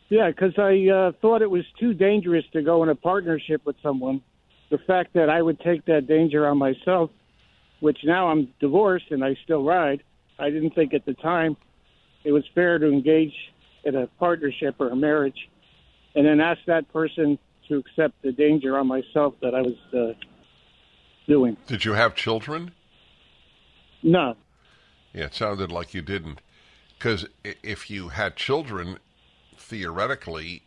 Yeah, 0.09 0.27
because 0.27 0.57
I 0.57 0.89
uh, 0.89 1.11
thought 1.21 1.41
it 1.41 1.49
was 1.49 1.63
too 1.79 1.93
dangerous 1.93 2.43
to 2.51 2.61
go 2.61 2.83
in 2.83 2.89
a 2.89 2.95
partnership 2.95 3.61
with 3.65 3.77
someone. 3.81 4.21
The 4.71 4.79
fact 4.79 5.13
that 5.13 5.29
I 5.29 5.41
would 5.41 5.59
take 5.59 5.85
that 5.85 6.07
danger 6.07 6.47
on 6.47 6.57
myself, 6.57 7.11
which 7.81 7.99
now 8.03 8.29
I'm 8.29 8.47
divorced 8.59 9.11
and 9.11 9.23
I 9.23 9.35
still 9.43 9.63
ride, 9.63 10.01
I 10.39 10.49
didn't 10.49 10.71
think 10.71 10.93
at 10.93 11.05
the 11.05 11.13
time 11.13 11.55
it 12.23 12.31
was 12.31 12.43
fair 12.55 12.79
to 12.79 12.87
engage 12.87 13.33
in 13.83 13.95
a 13.95 14.07
partnership 14.17 14.75
or 14.79 14.89
a 14.89 14.95
marriage 14.95 15.49
and 16.15 16.25
then 16.25 16.39
ask 16.39 16.59
that 16.67 16.91
person 16.91 17.37
to 17.67 17.77
accept 17.77 18.21
the 18.21 18.31
danger 18.31 18.77
on 18.77 18.87
myself 18.87 19.33
that 19.41 19.53
I 19.53 19.61
was 19.61 19.75
uh, 19.93 20.13
doing. 21.27 21.57
Did 21.67 21.85
you 21.85 21.93
have 21.93 22.15
children? 22.15 22.71
No. 24.03 24.35
Yeah, 25.13 25.25
it 25.25 25.35
sounded 25.35 25.71
like 25.71 25.93
you 25.93 26.01
didn't. 26.01 26.41
Because 26.97 27.25
if 27.43 27.89
you 27.89 28.09
had 28.09 28.35
children, 28.35 28.99
theoretically, 29.55 30.63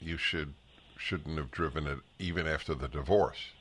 you 0.00 0.16
should 0.16 0.54
shouldn't 0.96 1.36
have 1.38 1.50
driven 1.50 1.86
it 1.86 1.98
even 2.18 2.46
after 2.46 2.74
the 2.74 2.88
divorce. 2.88 3.52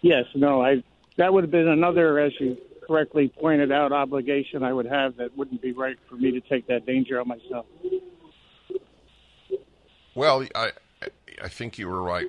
Yes, 0.00 0.26
no, 0.34 0.62
I 0.62 0.82
that 1.16 1.32
would 1.32 1.44
have 1.44 1.50
been 1.50 1.68
another, 1.68 2.18
as 2.18 2.32
you 2.40 2.56
correctly 2.86 3.28
pointed 3.28 3.72
out, 3.72 3.92
obligation 3.92 4.62
I 4.62 4.72
would 4.72 4.86
have 4.86 5.16
that 5.16 5.36
wouldn't 5.36 5.62
be 5.62 5.72
right 5.72 5.96
for 6.08 6.16
me 6.16 6.32
to 6.32 6.40
take 6.40 6.66
that 6.66 6.86
danger 6.86 7.20
on 7.20 7.28
myself. 7.28 7.66
Well, 10.14 10.46
I 10.54 10.72
I 11.42 11.48
think 11.48 11.78
you 11.78 11.88
were 11.88 12.02
right. 12.02 12.28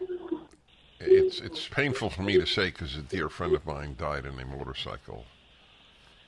It's 1.00 1.40
it's 1.40 1.68
painful 1.68 2.10
for 2.10 2.24
me 2.24 2.40
to 2.40 2.46
say 2.46 2.68
because 2.68 2.96
a 2.96 3.02
dear 3.02 3.30
friend 3.30 3.54
of 3.54 3.66
mine 3.66 3.96
died 3.98 4.26
in 4.26 4.40
a 4.40 4.46
motorcycle 4.46 5.26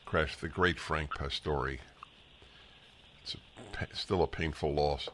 crash. 0.06 0.36
The 0.38 0.48
great 0.48 0.80
Frank 0.80 1.16
Pastore. 1.16 1.78
It's 3.24 3.36
a, 3.36 3.96
still 3.96 4.24
a 4.24 4.28
painful 4.28 4.74
loss. 4.74 5.10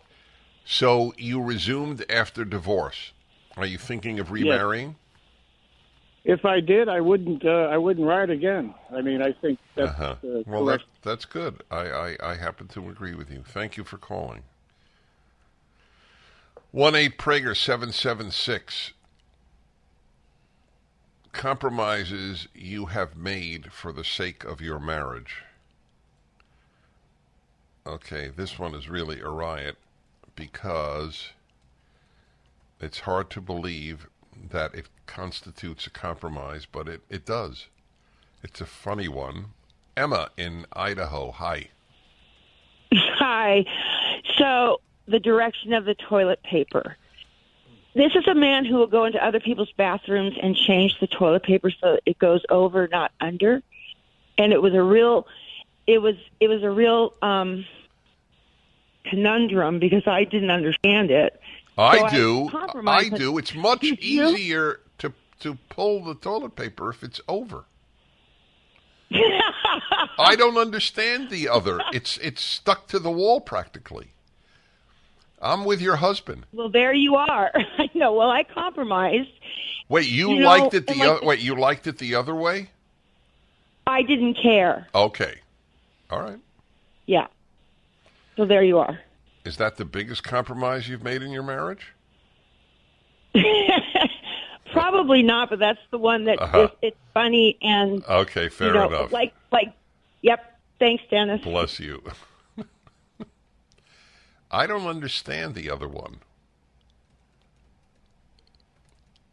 So 0.66 1.14
you 1.18 1.42
resumed 1.42 2.06
after 2.10 2.46
divorce. 2.46 3.12
Are 3.58 3.66
you 3.66 3.78
thinking 3.78 4.20
of 4.20 4.32
remarrying? 4.32 4.90
Yes. 4.90 4.98
If 6.26 6.46
I 6.46 6.62
did, 6.62 6.88
I 6.88 7.02
wouldn't. 7.02 7.46
Uh, 7.46 7.68
I 7.70 7.78
wouldn't 7.78 8.08
ride 8.08 8.30
again. 8.30 8.74
I 8.96 9.02
mean, 9.02 9.22
I 9.22 9.34
think 9.34 9.60
that's 9.76 9.92
uh-huh. 9.92 10.16
uh, 10.24 10.44
well. 10.48 10.64
That, 10.66 10.82
that's 11.02 11.26
good. 11.26 11.64
I, 11.70 11.90
I 11.90 12.18
I 12.24 12.36
happen 12.36 12.70
to 12.70 12.90
agree 12.90 13.14
with 13.14 13.30
you. 13.30 13.44
Thank 13.46 13.76
you 13.76 13.84
for 13.84 13.98
calling. 13.98 14.44
One 16.72 16.96
eight 16.96 17.18
Prager 17.18 17.56
seven 17.56 17.92
seven 17.92 18.32
six. 18.32 18.94
Compromises 21.34 22.48
you 22.56 22.86
have 22.86 23.18
made 23.18 23.74
for 23.74 23.92
the 23.92 24.06
sake 24.06 24.46
of 24.46 24.62
your 24.62 24.80
marriage. 24.80 25.44
Okay, 27.86 28.32
this 28.34 28.58
one 28.58 28.74
is 28.74 28.88
really 28.88 29.20
a 29.20 29.28
riot 29.28 29.78
because 30.36 31.30
it's 32.80 33.02
hard 33.02 33.30
to 33.32 33.42
believe 33.42 34.08
that 34.50 34.74
it 34.74 34.88
constitutes 35.06 35.88
a 35.88 35.90
compromise, 35.90 36.66
but 36.70 36.88
it, 36.88 37.02
it 37.10 37.26
does. 37.26 37.68
It's 38.44 38.62
a 38.62 38.66
funny 38.66 39.08
one. 39.08 39.48
Emma 39.96 40.30
in 40.38 40.66
Idaho, 40.74 41.32
hi. 41.32 41.70
Hi. 42.94 43.66
So, 44.38 44.82
the 45.08 45.20
direction 45.20 45.74
of 45.74 45.86
the 45.86 45.96
toilet 45.96 46.42
paper. 46.44 46.98
This 47.96 48.16
is 48.16 48.28
a 48.28 48.34
man 48.34 48.66
who 48.66 48.76
will 48.76 48.88
go 48.88 49.06
into 49.06 49.24
other 49.24 49.40
people's 49.40 49.72
bathrooms 49.78 50.36
and 50.42 50.56
change 50.56 51.00
the 51.00 51.08
toilet 51.08 51.44
paper 51.44 51.70
so 51.70 52.00
it 52.06 52.18
goes 52.18 52.42
over, 52.50 52.88
not 52.88 53.12
under. 53.22 53.62
And 54.38 54.52
it 54.52 54.62
was 54.62 54.74
a 54.74 54.82
real, 54.82 55.28
it 55.86 56.00
was 56.00 56.16
it 56.40 56.48
was 56.48 56.64
a 56.64 56.72
real 56.72 57.14
um, 57.22 57.66
conundrum 59.06 59.80
because 59.80 60.04
I 60.08 60.24
didn't 60.24 60.52
understand 60.52 61.12
it. 61.12 61.40
I 61.78 61.98
So 62.10 62.16
do. 62.16 62.48
I 62.48 62.52
compromised. 62.52 63.16
do. 63.16 63.38
It's 63.38 63.54
much 63.56 63.82
Did 63.82 64.04
you? 64.04 64.28
easier 64.30 64.80
to 65.00 65.14
to 65.40 65.58
pull 65.70 66.04
the 66.04 66.16
toilet 66.16 66.56
paper 66.56 66.90
if 66.90 67.04
it's 67.04 67.20
over. 67.28 67.66
I 70.20 70.36
don't 70.38 70.58
understand 70.58 71.30
the 71.30 71.50
other. 71.50 71.80
It's 71.92 72.18
it's 72.18 72.42
stuck 72.42 72.88
to 72.88 73.00
the 73.00 73.12
wall 73.12 73.42
practically. 73.42 74.08
I'm 75.42 75.66
with 75.66 75.82
your 75.82 75.98
husband. 75.98 76.46
Well, 76.54 76.70
there 76.70 76.94
you 76.94 77.16
are. 77.16 77.52
I 77.78 77.90
know. 77.94 78.14
Well, 78.14 78.30
I 78.32 78.44
compromised. 78.44 79.30
Wait, 79.90 80.08
you, 80.08 80.30
You 80.32 80.40
know, 80.40 80.48
liked 80.48 80.74
it 80.74 80.88
the 80.88 80.94
and 80.94 81.02
like 81.02 81.24
o- 81.24 81.26
wait, 81.26 81.40
you 81.42 81.56
liked 81.56 81.86
it 81.88 81.98
the 81.98 82.16
other 82.16 82.34
way? 82.34 82.70
I 83.86 84.02
didn't 84.04 84.36
care. 84.42 84.88
Okay. 84.96 85.36
All 86.10 86.22
right. 86.22 86.40
Yeah. 87.06 87.28
So 88.36 88.46
there 88.46 88.64
you 88.64 88.80
are. 88.80 89.00
Is 89.46 89.58
that 89.58 89.76
the 89.78 89.86
biggest 89.86 90.24
compromise 90.24 90.88
you've 90.88 91.04
made 91.04 91.22
in 91.22 91.32
your 91.32 91.44
marriage? 91.44 91.94
Probably 94.72 95.22
not, 95.22 95.50
but 95.50 95.60
that's 95.60 95.80
the 95.92 95.98
one 95.98 96.26
that 96.26 96.42
Uh-huh. 96.42 96.62
is, 96.64 96.70
it's 96.82 96.98
funny 97.14 97.58
and 97.62 98.04
Okay, 98.06 98.50
fair 98.50 98.68
you 98.68 98.74
know, 98.74 98.88
enough. 98.88 99.12
like 99.12 99.34
like. 99.52 99.74
Yep. 100.22 100.40
Thanks, 100.80 101.04
Dennis. 101.10 101.42
Bless 101.42 101.80
you. 101.80 102.02
I 104.52 104.66
don't 104.68 104.88
understand 104.88 105.54
the 105.56 105.70
other 105.70 105.88
one. 105.88 106.18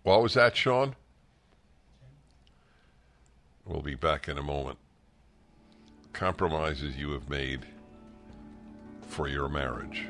What 0.03 0.23
was 0.23 0.35
that, 0.35 0.57
Sean? 0.57 0.97
We'll 3.65 3.83
be 3.83 3.95
back 3.95 4.29
in 4.29 4.37
a 4.39 4.43
moment. 4.43 4.79
Compromises 6.13 6.97
you 6.97 7.11
have 7.13 7.29
made 7.29 7.67
for 9.21 9.29
your 9.29 9.51
marriage. 9.51 10.07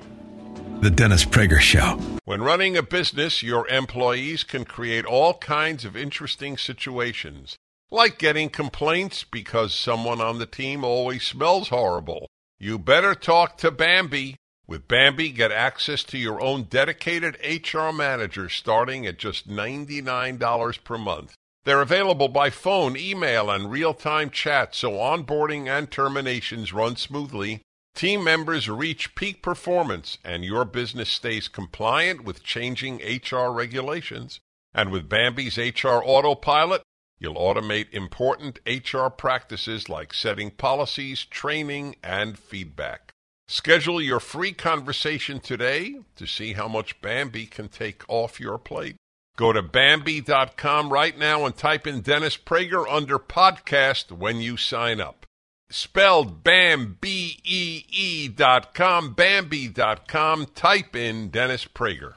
The 0.83 0.91
Dennis 0.91 1.25
Prager 1.25 1.59
Show. 1.59 1.99
When 2.27 2.43
running 2.43 2.77
a 2.77 2.83
business, 2.83 3.43
your 3.43 3.67
employees 3.67 4.45
can 4.45 4.65
create 4.65 5.05
all 5.05 5.35
kinds 5.35 5.85
of 5.85 5.97
interesting 5.97 6.57
situations, 6.57 7.57
like 7.91 8.19
getting 8.19 8.51
complaints 8.51 9.25
because 9.25 9.75
someone 9.75 10.21
on 10.21 10.39
the 10.39 10.47
team 10.47 10.85
always 10.85 11.25
smells 11.25 11.71
horrible. 11.71 12.29
You 12.61 12.79
better 12.79 13.17
talk 13.17 13.59
to 13.59 13.73
Bambee. 13.73 14.37
With 14.69 14.87
Bambee, 14.87 15.33
get 15.33 15.51
access 15.51 16.05
to 16.05 16.17
your 16.17 16.41
own 16.41 16.69
dedicated 16.71 17.37
HR 17.43 17.91
manager 17.91 18.49
starting 18.49 19.07
at 19.09 19.19
just 19.19 19.49
$99 19.49 20.85
per 20.85 20.99
month. 20.99 21.35
They're 21.65 21.83
available 21.83 22.29
by 22.29 22.51
phone, 22.51 22.97
email, 22.97 23.51
and 23.51 23.73
real 23.73 23.93
time 23.93 24.31
chat, 24.31 24.77
so 24.77 24.93
onboarding 24.93 25.67
and 25.67 25.91
terminations 25.91 26.73
run 26.73 26.95
smoothly. 26.95 27.63
Team 27.95 28.25
members 28.25 28.69
reach 28.69 29.15
peak 29.15 29.43
performance, 29.43 30.19
and 30.25 30.45
your 30.45 30.65
business 30.65 31.11
stays 31.11 31.49
compliant 31.49 32.25
with 32.25 32.43
changing 32.43 32.99
HR 32.99 33.51
regulations. 33.51 34.41
And 34.73 34.91
with 34.91 35.09
Bambee's 35.09 35.59
HR 35.59 36.01
Autopilot, 36.05 36.83
you'll 37.19 37.35
automate 37.35 37.93
important 37.93 38.61
HR 38.67 39.09
practices 39.09 39.89
like 39.89 40.15
setting 40.15 40.51
policies, 40.51 41.25
training, 41.25 41.97
and 42.03 42.39
feedback. 42.39 43.13
Schedule 43.49 44.01
your 44.01 44.21
free 44.21 44.53
conversation 44.53 45.41
today 45.41 45.97
to 46.15 46.27
see 46.27 46.53
how 46.53 46.69
much 46.69 47.01
Bambee 47.03 47.47
can 47.47 47.69
take 47.69 48.03
off 48.09 48.39
your 48.39 48.59
plate. 48.59 48.95
Go 49.37 49.53
to 49.53 49.63
Bambee.com 49.63 50.93
right 50.93 51.19
now 51.19 51.45
and 51.45 51.57
type 51.57 51.87
in 51.87 52.01
Dennis 52.01 52.37
Prager 52.37 52.87
under 52.89 53.19
podcast 53.19 54.13
when 54.13 54.41
you 54.41 54.57
sign 54.57 55.01
up. 55.01 55.27
Spelled 55.73 56.43
BAM, 56.43 56.99
B 57.01 57.39
E 57.45 57.85
E 57.89 58.27
dot 58.27 58.75
com, 58.75 59.13
Bambee 59.15 59.69
dot 59.69 60.09
com. 60.09 60.47
Type 60.47 60.97
in 60.97 61.29
Dennis 61.29 61.65
Prager. 61.65 62.15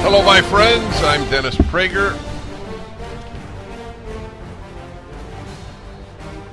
Hello, 0.00 0.24
my 0.24 0.40
friends. 0.40 1.02
I'm 1.02 1.28
Dennis 1.28 1.54
Prager. 1.56 2.16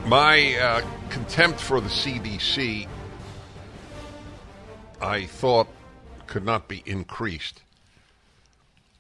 My 0.05 0.57
uh, 0.57 0.81
contempt 1.09 1.61
for 1.61 1.79
the 1.79 1.87
CDC, 1.87 2.85
I 4.99 5.25
thought, 5.25 5.69
could 6.27 6.43
not 6.43 6.67
be 6.67 6.83
increased. 6.85 7.61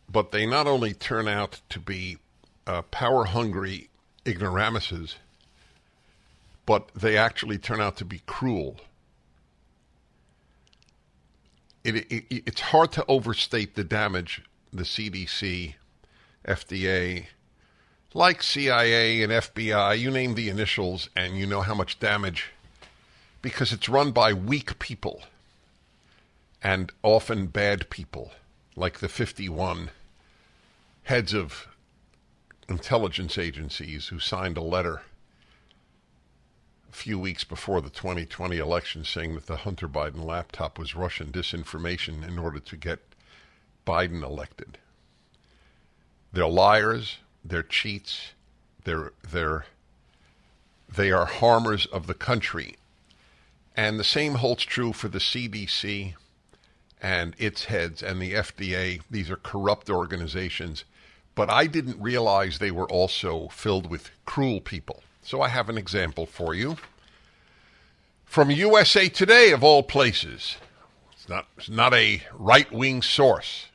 But 0.09 0.31
they 0.31 0.45
not 0.45 0.67
only 0.67 0.93
turn 0.93 1.27
out 1.27 1.59
to 1.67 1.79
be 1.81 2.17
uh, 2.67 2.81
power 2.83 3.25
hungry 3.25 3.89
ignoramuses, 4.25 5.15
but 6.65 6.89
they 6.95 7.17
actually 7.17 7.57
turn 7.57 7.79
out 7.81 7.97
to 7.97 8.05
be 8.05 8.21
cruel. 8.25 8.77
It, 11.83 11.95
it, 12.11 12.25
it's 12.29 12.61
hard 12.61 12.91
to 12.93 13.05
overstate 13.07 13.75
the 13.75 13.83
damage 13.83 14.41
the 14.73 14.83
CDC, 14.83 15.75
FDA, 16.45 17.27
like 18.13 18.43
CIA 18.43 19.23
and 19.23 19.31
FBI, 19.31 19.97
you 19.97 20.11
name 20.11 20.35
the 20.35 20.49
initials 20.49 21.09
and 21.15 21.37
you 21.37 21.45
know 21.45 21.61
how 21.61 21.75
much 21.75 21.99
damage, 21.99 22.51
because 23.41 23.71
it's 23.71 23.87
run 23.87 24.11
by 24.11 24.33
weak 24.33 24.79
people 24.79 25.23
and 26.61 26.91
often 27.03 27.47
bad 27.47 27.89
people. 27.89 28.31
like 28.75 28.99
the 28.99 29.07
51 29.07 29.89
heads 31.03 31.33
of 31.33 31.67
intelligence 32.67 33.37
agencies 33.37 34.07
who 34.07 34.19
signed 34.19 34.57
a 34.57 34.61
letter 34.61 35.01
a 36.89 36.93
few 36.93 37.19
weeks 37.19 37.43
before 37.43 37.81
the 37.81 37.89
2020 37.89 38.57
election 38.57 39.03
saying 39.03 39.35
that 39.35 39.47
the 39.47 39.57
Hunter 39.57 39.87
Biden 39.87 40.23
laptop 40.23 40.79
was 40.79 40.95
Russian 40.95 41.31
disinformation 41.31 42.27
in 42.27 42.39
order 42.39 42.59
to 42.59 42.77
get 42.77 42.99
Biden 43.85 44.23
elected. 44.23 44.77
They're 46.33 46.47
liars, 46.47 47.19
they're 47.43 47.63
cheats, 47.63 48.31
they're 48.83 49.11
they're 49.29 49.65
they 50.93 51.11
are 51.11 51.25
harmers 51.25 51.85
of 51.87 52.07
the 52.07 52.13
country. 52.13 52.75
And 53.75 53.99
the 53.99 54.03
same 54.03 54.35
holds 54.35 54.63
true 54.63 54.93
for 54.93 55.07
the 55.07 55.19
CDC 55.19 56.13
and 57.01 57.35
its 57.37 57.65
heads 57.65 58.01
and 58.01 58.21
the 58.21 58.33
FDA. 58.33 59.01
These 59.11 59.29
are 59.29 59.35
corrupt 59.35 59.89
organizations. 59.89 60.85
But 61.35 61.49
I 61.49 61.67
didn't 61.67 62.01
realize 62.01 62.57
they 62.57 62.71
were 62.71 62.89
also 62.89 63.49
filled 63.49 63.89
with 63.89 64.09
cruel 64.25 64.61
people. 64.61 65.03
So 65.21 65.41
I 65.41 65.49
have 65.49 65.69
an 65.69 65.77
example 65.77 66.25
for 66.25 66.53
you. 66.53 66.77
From 68.23 68.49
USA 68.49 69.09
Today, 69.09 69.51
of 69.51 69.63
all 69.63 69.83
places. 69.83 70.57
It's 71.13 71.27
not, 71.27 71.47
it's 71.57 71.69
not 71.69 71.93
a 71.93 72.21
right 72.33 72.71
wing 72.71 73.01
source. 73.01 73.67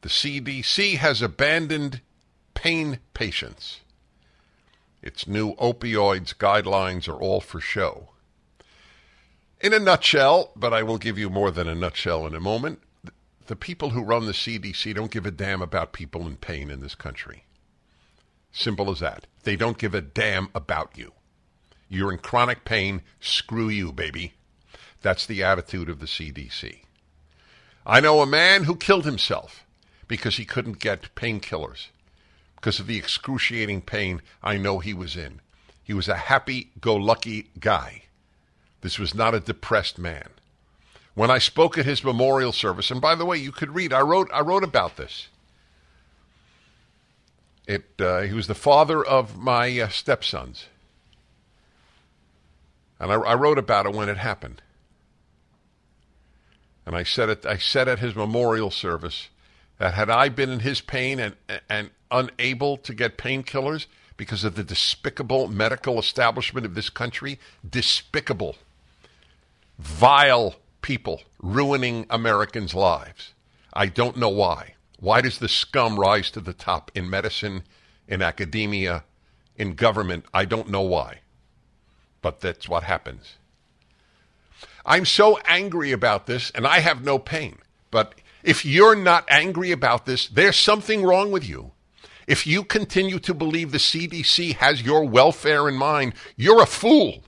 The 0.00 0.08
CDC 0.08 0.96
has 0.96 1.20
abandoned 1.20 2.00
pain 2.54 3.00
patients. 3.14 3.80
Its 5.02 5.26
new 5.26 5.54
opioids 5.56 6.34
guidelines 6.34 7.08
are 7.08 7.20
all 7.20 7.40
for 7.40 7.60
show. 7.60 8.10
In 9.60 9.74
a 9.74 9.78
nutshell, 9.78 10.52
but 10.54 10.72
I 10.72 10.82
will 10.82 10.98
give 10.98 11.18
you 11.18 11.30
more 11.30 11.50
than 11.50 11.68
a 11.68 11.74
nutshell 11.74 12.26
in 12.26 12.34
a 12.34 12.40
moment, 12.40 12.80
the 13.48 13.56
people 13.56 13.90
who 13.90 14.02
run 14.02 14.26
the 14.26 14.32
CDC 14.32 14.94
don't 14.94 15.10
give 15.10 15.24
a 15.24 15.30
damn 15.30 15.62
about 15.62 15.94
people 15.94 16.26
in 16.26 16.36
pain 16.36 16.70
in 16.70 16.80
this 16.80 16.94
country. 16.94 17.44
Simple 18.52 18.90
as 18.90 19.00
that. 19.00 19.26
They 19.44 19.56
don't 19.56 19.78
give 19.78 19.94
a 19.94 20.02
damn 20.02 20.50
about 20.54 20.92
you. 20.96 21.12
You're 21.88 22.12
in 22.12 22.18
chronic 22.18 22.66
pain, 22.66 23.00
screw 23.20 23.70
you, 23.70 23.90
baby. 23.90 24.34
That's 25.00 25.24
the 25.24 25.42
attitude 25.42 25.88
of 25.88 25.98
the 25.98 26.06
CDC. 26.06 26.80
I 27.86 28.00
know 28.00 28.20
a 28.20 28.26
man 28.26 28.64
who 28.64 28.76
killed 28.76 29.06
himself 29.06 29.64
because 30.06 30.36
he 30.36 30.44
couldn't 30.44 30.78
get 30.78 31.14
painkillers 31.14 31.86
because 32.56 32.78
of 32.80 32.86
the 32.86 32.98
excruciating 32.98 33.80
pain 33.80 34.20
I 34.42 34.58
know 34.58 34.78
he 34.78 34.92
was 34.92 35.16
in. 35.16 35.40
He 35.82 35.94
was 35.94 36.08
a 36.08 36.16
happy 36.16 36.70
go 36.82 36.94
lucky 36.96 37.48
guy. 37.58 38.02
This 38.82 38.98
was 38.98 39.14
not 39.14 39.34
a 39.34 39.40
depressed 39.40 39.98
man. 39.98 40.28
When 41.18 41.32
I 41.32 41.38
spoke 41.38 41.76
at 41.76 41.84
his 41.84 42.04
memorial 42.04 42.52
service, 42.52 42.92
and 42.92 43.00
by 43.00 43.16
the 43.16 43.24
way, 43.24 43.38
you 43.38 43.50
could 43.50 43.74
read, 43.74 43.92
I 43.92 44.02
wrote, 44.02 44.30
I 44.32 44.40
wrote 44.40 44.62
about 44.62 44.96
this. 44.96 45.26
It, 47.66 47.86
uh, 47.98 48.20
he 48.20 48.32
was 48.32 48.46
the 48.46 48.54
father 48.54 49.04
of 49.04 49.36
my 49.36 49.80
uh, 49.80 49.88
stepsons. 49.88 50.66
And 53.00 53.10
I, 53.10 53.16
I 53.16 53.34
wrote 53.34 53.58
about 53.58 53.86
it 53.86 53.94
when 53.94 54.08
it 54.08 54.18
happened. 54.18 54.62
And 56.86 56.94
I 56.94 57.02
said 57.02 57.30
it, 57.30 57.44
I 57.44 57.56
said 57.56 57.88
at 57.88 57.98
his 57.98 58.14
memorial 58.14 58.70
service 58.70 59.28
that 59.78 59.94
had 59.94 60.08
I 60.08 60.28
been 60.28 60.50
in 60.50 60.60
his 60.60 60.80
pain 60.80 61.18
and, 61.18 61.34
and 61.68 61.90
unable 62.12 62.76
to 62.76 62.94
get 62.94 63.18
painkillers 63.18 63.86
because 64.16 64.44
of 64.44 64.54
the 64.54 64.62
despicable 64.62 65.48
medical 65.48 65.98
establishment 65.98 66.64
of 66.64 66.76
this 66.76 66.90
country, 66.90 67.40
despicable, 67.68 68.54
vile 69.80 70.54
people 70.82 71.22
ruining 71.40 72.06
Americans' 72.10 72.74
lives. 72.74 73.34
I 73.72 73.86
don't 73.86 74.16
know 74.16 74.28
why. 74.28 74.74
Why 75.00 75.20
does 75.20 75.38
the 75.38 75.48
scum 75.48 75.98
rise 75.98 76.30
to 76.32 76.40
the 76.40 76.52
top 76.52 76.90
in 76.94 77.08
medicine, 77.08 77.62
in 78.06 78.22
academia, 78.22 79.04
in 79.56 79.74
government? 79.74 80.24
I 80.34 80.44
don't 80.44 80.70
know 80.70 80.82
why. 80.82 81.20
But 82.20 82.40
that's 82.40 82.68
what 82.68 82.82
happens. 82.82 83.36
I'm 84.84 85.04
so 85.04 85.38
angry 85.44 85.92
about 85.92 86.26
this, 86.26 86.50
and 86.50 86.66
I 86.66 86.80
have 86.80 87.04
no 87.04 87.18
pain. 87.18 87.58
But 87.90 88.14
if 88.42 88.64
you're 88.64 88.96
not 88.96 89.24
angry 89.28 89.70
about 89.70 90.06
this, 90.06 90.26
there's 90.26 90.56
something 90.56 91.02
wrong 91.02 91.30
with 91.30 91.48
you. 91.48 91.72
If 92.26 92.46
you 92.46 92.62
continue 92.62 93.18
to 93.20 93.32
believe 93.32 93.70
the 93.72 93.78
CDC 93.78 94.56
has 94.56 94.82
your 94.82 95.04
welfare 95.04 95.68
in 95.68 95.76
mind, 95.76 96.14
you're 96.36 96.62
a 96.62 96.66
fool. 96.66 97.24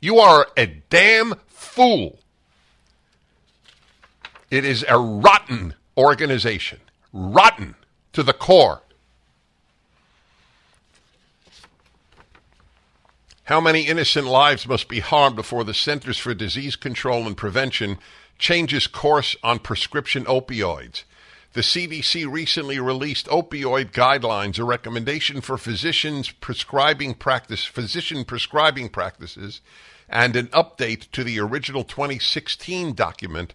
You 0.00 0.18
are 0.18 0.46
a 0.56 0.66
damn 0.66 1.34
fool. 1.48 2.19
It 4.50 4.64
is 4.64 4.84
a 4.88 4.98
rotten 4.98 5.74
organization, 5.96 6.80
rotten 7.12 7.76
to 8.12 8.22
the 8.24 8.32
core. 8.32 8.82
How 13.44 13.60
many 13.60 13.82
innocent 13.82 14.26
lives 14.26 14.66
must 14.66 14.88
be 14.88 15.00
harmed 15.00 15.36
before 15.36 15.64
the 15.64 15.74
Centers 15.74 16.18
for 16.18 16.34
Disease 16.34 16.76
Control 16.76 17.26
and 17.26 17.36
Prevention 17.36 17.98
changes 18.38 18.86
course 18.86 19.36
on 19.42 19.60
prescription 19.60 20.24
opioids? 20.24 21.04
The 21.52 21.62
CDC 21.62 22.30
recently 22.30 22.78
released 22.78 23.26
opioid 23.26 23.90
guidelines, 23.90 24.58
a 24.58 24.64
recommendation 24.64 25.40
for 25.40 25.58
physicians 25.58 26.30
prescribing 26.30 27.14
practice, 27.14 27.64
physician 27.64 28.24
prescribing 28.24 28.88
practices, 28.88 29.60
and 30.08 30.36
an 30.36 30.46
update 30.48 31.10
to 31.10 31.24
the 31.24 31.40
original 31.40 31.82
2016 31.82 32.94
document 32.94 33.54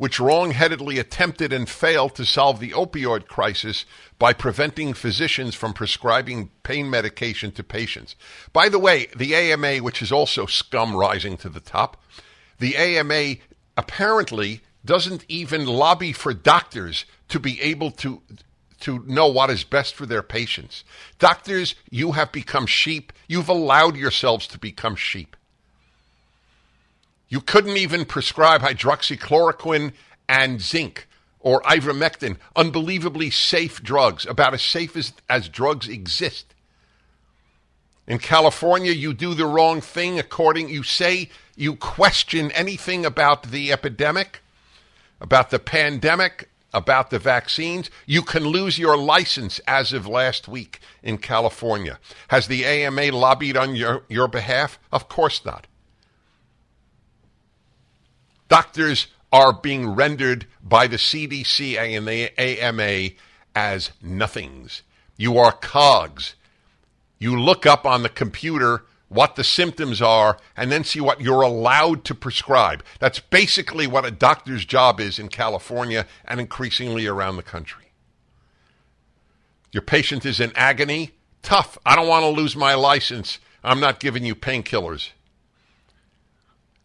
which 0.00 0.18
wrongheadedly 0.18 0.98
attempted 0.98 1.52
and 1.52 1.68
failed 1.68 2.14
to 2.14 2.24
solve 2.24 2.58
the 2.58 2.70
opioid 2.70 3.28
crisis 3.28 3.84
by 4.18 4.32
preventing 4.32 4.94
physicians 4.94 5.54
from 5.54 5.74
prescribing 5.74 6.50
pain 6.62 6.88
medication 6.88 7.52
to 7.52 7.62
patients. 7.62 8.16
By 8.54 8.70
the 8.70 8.78
way, 8.78 9.08
the 9.14 9.34
AMA, 9.34 9.82
which 9.82 10.00
is 10.00 10.10
also 10.10 10.46
scum 10.46 10.96
rising 10.96 11.36
to 11.36 11.50
the 11.50 11.60
top, 11.60 12.02
the 12.58 12.78
AMA 12.78 13.42
apparently 13.76 14.62
doesn't 14.86 15.26
even 15.28 15.66
lobby 15.66 16.14
for 16.14 16.32
doctors 16.32 17.04
to 17.28 17.38
be 17.38 17.60
able 17.60 17.90
to 17.90 18.22
to 18.80 19.04
know 19.06 19.26
what 19.26 19.50
is 19.50 19.64
best 19.64 19.94
for 19.94 20.06
their 20.06 20.22
patients. 20.22 20.82
Doctors, 21.18 21.74
you 21.90 22.12
have 22.12 22.32
become 22.32 22.64
sheep. 22.64 23.12
You've 23.28 23.50
allowed 23.50 23.98
yourselves 23.98 24.46
to 24.46 24.58
become 24.58 24.96
sheep. 24.96 25.36
You 27.30 27.40
couldn't 27.40 27.76
even 27.76 28.04
prescribe 28.04 28.60
hydroxychloroquine 28.60 29.92
and 30.28 30.60
zinc 30.60 31.06
or 31.38 31.62
ivermectin, 31.62 32.36
unbelievably 32.54 33.30
safe 33.30 33.82
drugs, 33.82 34.26
about 34.26 34.52
as 34.52 34.62
safe 34.62 34.96
as, 34.96 35.14
as 35.28 35.48
drugs 35.48 35.88
exist. 35.88 36.54
In 38.06 38.18
California, 38.18 38.92
you 38.92 39.14
do 39.14 39.32
the 39.34 39.46
wrong 39.46 39.80
thing 39.80 40.18
according, 40.18 40.68
you 40.68 40.82
say 40.82 41.30
you 41.56 41.76
question 41.76 42.50
anything 42.52 43.06
about 43.06 43.44
the 43.44 43.72
epidemic, 43.72 44.40
about 45.20 45.50
the 45.50 45.60
pandemic, 45.60 46.48
about 46.72 47.10
the 47.10 47.18
vaccines, 47.18 47.90
you 48.06 48.22
can 48.22 48.44
lose 48.44 48.78
your 48.78 48.96
license 48.96 49.60
as 49.66 49.92
of 49.92 50.06
last 50.06 50.48
week 50.48 50.80
in 51.02 51.18
California. 51.18 51.98
Has 52.28 52.48
the 52.48 52.64
AMA 52.64 53.12
lobbied 53.12 53.56
on 53.56 53.76
your, 53.76 54.02
your 54.08 54.28
behalf? 54.28 54.78
Of 54.92 55.08
course 55.08 55.44
not. 55.44 55.66
Doctors 58.50 59.06
are 59.32 59.52
being 59.52 59.94
rendered 59.94 60.44
by 60.62 60.88
the 60.88 60.96
CDC 60.96 61.78
and 61.78 62.06
the 62.06 62.38
AMA 62.38 63.14
as 63.54 63.92
nothings. 64.02 64.82
You 65.16 65.38
are 65.38 65.52
cogs. 65.52 66.34
You 67.18 67.38
look 67.40 67.64
up 67.64 67.86
on 67.86 68.02
the 68.02 68.08
computer 68.08 68.82
what 69.08 69.36
the 69.36 69.44
symptoms 69.44 70.02
are 70.02 70.36
and 70.56 70.70
then 70.70 70.82
see 70.82 71.00
what 71.00 71.20
you're 71.20 71.42
allowed 71.42 72.04
to 72.06 72.14
prescribe. 72.14 72.82
That's 72.98 73.20
basically 73.20 73.86
what 73.86 74.04
a 74.04 74.10
doctor's 74.10 74.64
job 74.64 75.00
is 75.00 75.20
in 75.20 75.28
California 75.28 76.06
and 76.24 76.40
increasingly 76.40 77.06
around 77.06 77.36
the 77.36 77.44
country. 77.44 77.92
Your 79.70 79.82
patient 79.82 80.26
is 80.26 80.40
in 80.40 80.52
agony. 80.56 81.12
Tough. 81.42 81.78
I 81.86 81.94
don't 81.94 82.08
want 82.08 82.24
to 82.24 82.28
lose 82.28 82.56
my 82.56 82.74
license. 82.74 83.38
I'm 83.62 83.78
not 83.78 84.00
giving 84.00 84.24
you 84.24 84.34
painkillers. 84.34 85.10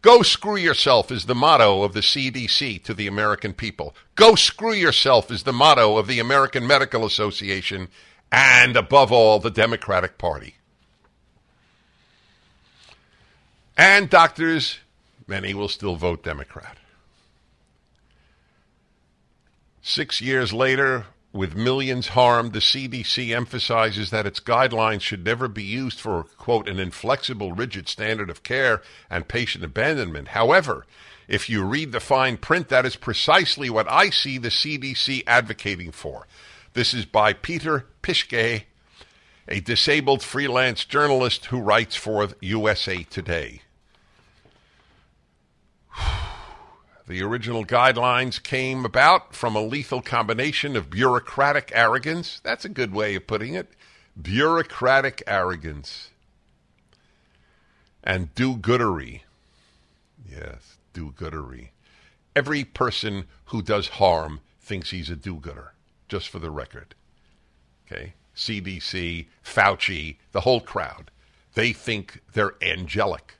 Go 0.06 0.22
screw 0.22 0.54
yourself 0.54 1.10
is 1.10 1.24
the 1.24 1.34
motto 1.34 1.82
of 1.82 1.92
the 1.92 1.98
CDC 1.98 2.80
to 2.84 2.94
the 2.94 3.08
American 3.08 3.52
people. 3.52 3.92
Go 4.14 4.36
screw 4.36 4.72
yourself 4.72 5.32
is 5.32 5.42
the 5.42 5.52
motto 5.52 5.96
of 5.96 6.06
the 6.06 6.20
American 6.20 6.64
Medical 6.64 7.04
Association 7.04 7.88
and, 8.30 8.76
above 8.76 9.10
all, 9.10 9.40
the 9.40 9.50
Democratic 9.50 10.16
Party. 10.16 10.54
And 13.76 14.08
doctors, 14.08 14.78
many 15.26 15.54
will 15.54 15.68
still 15.68 15.96
vote 15.96 16.22
Democrat. 16.22 16.78
Six 19.82 20.20
years 20.20 20.52
later, 20.52 21.06
with 21.36 21.54
millions 21.54 22.08
harmed, 22.08 22.52
the 22.52 22.58
CDC 22.58 23.34
emphasizes 23.34 24.10
that 24.10 24.26
its 24.26 24.40
guidelines 24.40 25.02
should 25.02 25.24
never 25.24 25.46
be 25.46 25.62
used 25.62 26.00
for, 26.00 26.24
quote, 26.38 26.68
an 26.68 26.78
inflexible, 26.78 27.52
rigid 27.52 27.88
standard 27.88 28.30
of 28.30 28.42
care 28.42 28.82
and 29.10 29.28
patient 29.28 29.62
abandonment. 29.62 30.28
However, 30.28 30.86
if 31.28 31.50
you 31.50 31.62
read 31.64 31.92
the 31.92 32.00
fine 32.00 32.36
print, 32.36 32.68
that 32.68 32.86
is 32.86 32.96
precisely 32.96 33.68
what 33.68 33.90
I 33.90 34.10
see 34.10 34.38
the 34.38 34.48
CDC 34.48 35.22
advocating 35.26 35.92
for. 35.92 36.26
This 36.72 36.94
is 36.94 37.04
by 37.04 37.32
Peter 37.32 37.86
Pischke, 38.02 38.64
a 39.48 39.60
disabled 39.60 40.22
freelance 40.22 40.84
journalist 40.84 41.46
who 41.46 41.60
writes 41.60 41.96
for 41.96 42.28
USA 42.40 43.02
Today. 43.04 43.62
The 47.06 47.22
original 47.22 47.64
guidelines 47.64 48.42
came 48.42 48.84
about 48.84 49.34
from 49.34 49.54
a 49.54 49.62
lethal 49.62 50.02
combination 50.02 50.74
of 50.74 50.90
bureaucratic 50.90 51.70
arrogance. 51.72 52.40
That's 52.42 52.64
a 52.64 52.68
good 52.68 52.92
way 52.92 53.14
of 53.14 53.26
putting 53.28 53.54
it. 53.54 53.70
Bureaucratic 54.20 55.22
arrogance 55.26 56.10
and 58.06 58.34
do 58.34 58.56
goodery. 58.56 59.22
Yes, 60.28 60.78
do 60.92 61.12
goodery. 61.12 61.68
Every 62.34 62.64
person 62.64 63.26
who 63.46 63.60
does 63.62 63.88
harm 63.88 64.40
thinks 64.60 64.90
he's 64.90 65.10
a 65.10 65.16
do 65.16 65.36
gooder, 65.36 65.74
just 66.08 66.28
for 66.28 66.38
the 66.38 66.50
record. 66.50 66.94
Okay? 67.86 68.14
CDC, 68.34 69.26
Fauci, 69.44 70.16
the 70.32 70.42
whole 70.42 70.60
crowd. 70.60 71.10
They 71.54 71.72
think 71.72 72.20
they're 72.32 72.54
angelic. 72.62 73.35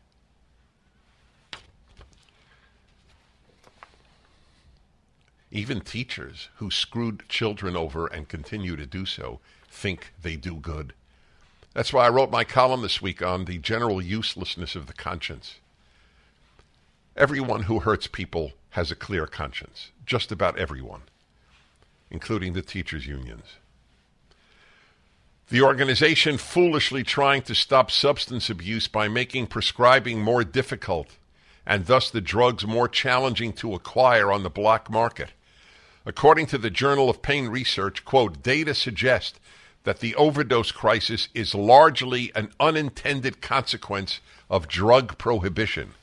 Even 5.57 5.81
teachers 5.81 6.51
who 6.57 6.71
screwed 6.71 7.27
children 7.31 7.79
over 7.79 8.07
and 8.07 8.29
continue 8.29 8.77
to 8.77 8.85
do 8.85 9.07
so 9.07 9.41
think 9.71 10.13
they 10.21 10.37
do 10.37 10.57
good. 10.57 10.93
That's 11.73 11.95
why 11.95 12.05
I 12.05 12.11
wrote 12.11 12.31
my 12.31 12.45
column 12.45 12.83
this 12.83 13.01
week 13.01 13.23
on 13.23 13.47
the 13.47 13.57
general 13.57 14.03
uselessness 14.03 14.77
of 14.77 14.87
the 14.87 14.93
conscience. 14.93 15.55
Everyone 17.17 17.63
who 17.63 17.79
hurts 17.79 18.07
people 18.07 18.53
has 18.73 18.91
a 18.91 18.95
clear 18.95 19.27
conscience. 19.27 19.93
Just 20.05 20.31
about 20.31 20.59
everyone, 20.59 21.05
including 22.11 22.53
the 22.53 22.61
teachers' 22.61 23.07
unions. 23.07 23.55
The 25.49 25.63
organization 25.63 26.37
foolishly 26.37 27.03
trying 27.03 27.41
to 27.45 27.55
stop 27.55 27.91
substance 27.91 28.51
abuse 28.51 28.89
by 28.89 29.09
making 29.09 29.47
prescribing 29.47 30.21
more 30.21 30.45
difficult 30.45 31.17
and 31.65 31.87
thus 31.87 32.11
the 32.11 32.21
drugs 32.21 32.67
more 32.67 32.89
challenging 32.89 33.55
to 33.55 33.73
acquire 33.73 34.31
on 34.31 34.43
the 34.43 34.51
black 34.51 34.91
market. 34.91 35.31
According 36.07 36.47
to 36.47 36.59
the 36.59 36.71
Journal 36.71 37.11
of 37.11 37.21
Pain 37.21 37.49
Research, 37.49 38.05
quote, 38.05 38.41
data 38.41 38.75
suggest 38.75 39.41
that 39.83 39.99
the 39.99 40.15
overdose 40.15 40.71
crisis 40.71 41.29
is 41.35 41.53
largely 41.53 42.31
an 42.37 42.53
unintended 42.61 43.43
consequence 43.43 44.21
of 44.49 44.69
drug 44.69 45.19
prohibition. 45.19 45.95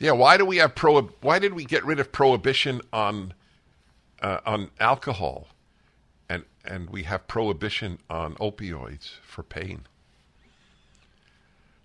Yeah, 0.00 0.12
why 0.12 0.36
do 0.36 0.44
we 0.44 0.56
have 0.56 0.74
pro? 0.74 1.02
Why 1.20 1.38
did 1.38 1.54
we 1.54 1.64
get 1.64 1.84
rid 1.84 2.00
of 2.00 2.12
prohibition 2.12 2.80
on 2.92 3.34
uh, 4.20 4.38
on 4.44 4.70
alcohol, 4.78 5.48
and 6.28 6.44
and 6.64 6.90
we 6.90 7.04
have 7.04 7.26
prohibition 7.26 7.98
on 8.08 8.34
opioids 8.36 9.18
for 9.22 9.42
pain? 9.42 9.82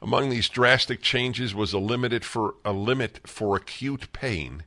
Among 0.02 0.30
these 0.30 0.50
drastic 0.50 1.02
changes 1.02 1.56
was 1.56 1.74
a 1.74 1.80
limited 1.80 2.24
for 2.26 2.56
a 2.66 2.74
limit 2.74 3.22
for 3.26 3.56
acute 3.56 4.12
pain 4.14 4.64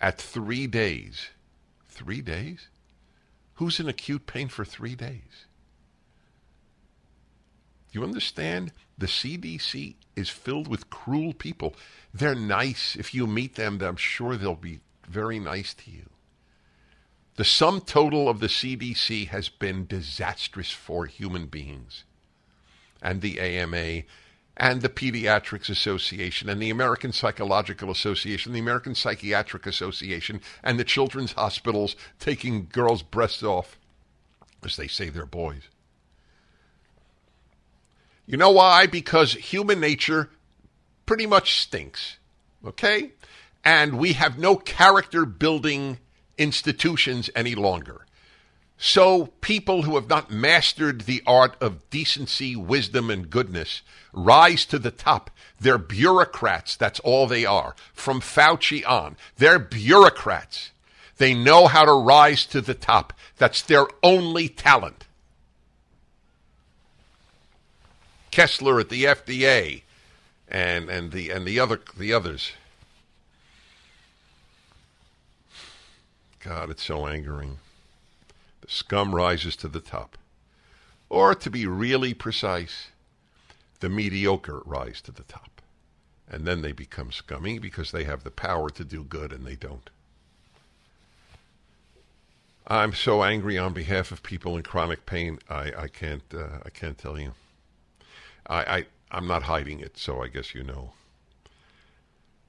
at 0.00 0.18
three 0.18 0.66
days. 0.66 1.28
Three 1.92 2.22
days? 2.22 2.68
Who's 3.54 3.78
in 3.78 3.88
acute 3.88 4.26
pain 4.26 4.48
for 4.48 4.64
three 4.64 4.94
days? 4.94 5.46
You 7.92 8.02
understand? 8.02 8.72
The 8.96 9.06
CDC 9.06 9.96
is 10.16 10.30
filled 10.30 10.68
with 10.68 10.88
cruel 10.88 11.34
people. 11.34 11.74
They're 12.14 12.34
nice. 12.34 12.96
If 12.96 13.12
you 13.12 13.26
meet 13.26 13.56
them, 13.56 13.80
I'm 13.82 13.96
sure 13.96 14.36
they'll 14.36 14.54
be 14.54 14.80
very 15.06 15.38
nice 15.38 15.74
to 15.74 15.90
you. 15.90 16.08
The 17.36 17.44
sum 17.44 17.82
total 17.82 18.28
of 18.28 18.40
the 18.40 18.46
CDC 18.46 19.28
has 19.28 19.50
been 19.50 19.86
disastrous 19.86 20.70
for 20.70 21.04
human 21.04 21.46
beings. 21.46 22.04
And 23.02 23.20
the 23.20 23.38
AMA 23.38 24.04
and 24.56 24.82
the 24.82 24.88
Pediatrics 24.88 25.70
Association 25.70 26.48
and 26.48 26.60
the 26.60 26.70
American 26.70 27.12
Psychological 27.12 27.90
Association, 27.90 28.52
the 28.52 28.58
American 28.58 28.94
Psychiatric 28.94 29.66
Association, 29.66 30.40
and 30.62 30.78
the 30.78 30.84
children's 30.84 31.32
hospitals 31.32 31.96
taking 32.18 32.68
girls' 32.70 33.02
breasts 33.02 33.42
off 33.42 33.78
as 34.64 34.76
they 34.76 34.86
say 34.86 35.08
they're 35.08 35.26
boys. 35.26 35.62
You 38.26 38.36
know 38.36 38.50
why? 38.50 38.86
Because 38.86 39.32
human 39.34 39.80
nature 39.80 40.30
pretty 41.06 41.26
much 41.26 41.60
stinks. 41.60 42.18
Okay? 42.64 43.12
And 43.64 43.98
we 43.98 44.12
have 44.14 44.38
no 44.38 44.56
character 44.56 45.24
building 45.24 45.98
institutions 46.38 47.30
any 47.34 47.54
longer. 47.54 48.01
So 48.84 49.26
people 49.40 49.82
who 49.82 49.94
have 49.94 50.08
not 50.08 50.32
mastered 50.32 51.02
the 51.02 51.22
art 51.24 51.54
of 51.62 51.88
decency, 51.88 52.56
wisdom, 52.56 53.10
and 53.10 53.30
goodness 53.30 53.82
rise 54.12 54.66
to 54.66 54.78
the 54.80 54.90
top. 54.90 55.30
They're 55.60 55.78
bureaucrats. 55.78 56.74
That's 56.74 56.98
all 56.98 57.28
they 57.28 57.46
are. 57.46 57.76
From 57.92 58.20
Fauci 58.20 58.84
on. 58.84 59.16
They're 59.36 59.60
bureaucrats. 59.60 60.72
They 61.18 61.32
know 61.32 61.68
how 61.68 61.84
to 61.84 61.92
rise 61.92 62.44
to 62.46 62.60
the 62.60 62.74
top. 62.74 63.12
That's 63.38 63.62
their 63.62 63.86
only 64.02 64.48
talent. 64.48 65.06
Kessler 68.32 68.80
at 68.80 68.88
the 68.88 69.04
FDA 69.04 69.82
and, 70.48 70.90
and 70.90 71.12
the 71.12 71.30
and 71.30 71.46
the 71.46 71.60
other 71.60 71.80
the 71.96 72.12
others. 72.12 72.50
God, 76.40 76.68
it's 76.68 76.82
so 76.82 77.06
angering. 77.06 77.58
Scum 78.72 79.14
rises 79.14 79.54
to 79.56 79.68
the 79.68 79.80
top. 79.80 80.16
Or 81.10 81.34
to 81.34 81.50
be 81.50 81.66
really 81.66 82.14
precise, 82.14 82.88
the 83.80 83.90
mediocre 83.90 84.62
rise 84.64 85.02
to 85.02 85.12
the 85.12 85.24
top. 85.24 85.60
And 86.26 86.46
then 86.46 86.62
they 86.62 86.72
become 86.72 87.12
scummy 87.12 87.58
because 87.58 87.92
they 87.92 88.04
have 88.04 88.24
the 88.24 88.30
power 88.30 88.70
to 88.70 88.82
do 88.82 89.04
good 89.04 89.30
and 89.30 89.46
they 89.46 89.56
don't. 89.56 89.90
I'm 92.66 92.94
so 92.94 93.22
angry 93.22 93.58
on 93.58 93.74
behalf 93.74 94.10
of 94.10 94.22
people 94.22 94.56
in 94.56 94.62
chronic 94.62 95.04
pain. 95.04 95.38
I, 95.50 95.72
I 95.76 95.88
can't 95.88 96.22
uh, 96.32 96.60
I 96.64 96.70
can't 96.70 96.96
tell 96.96 97.20
you. 97.20 97.32
I, 98.46 98.76
I 98.76 98.86
I'm 99.10 99.26
not 99.26 99.42
hiding 99.42 99.80
it, 99.80 99.98
so 99.98 100.22
I 100.22 100.28
guess 100.28 100.54
you 100.54 100.62
know. 100.62 100.92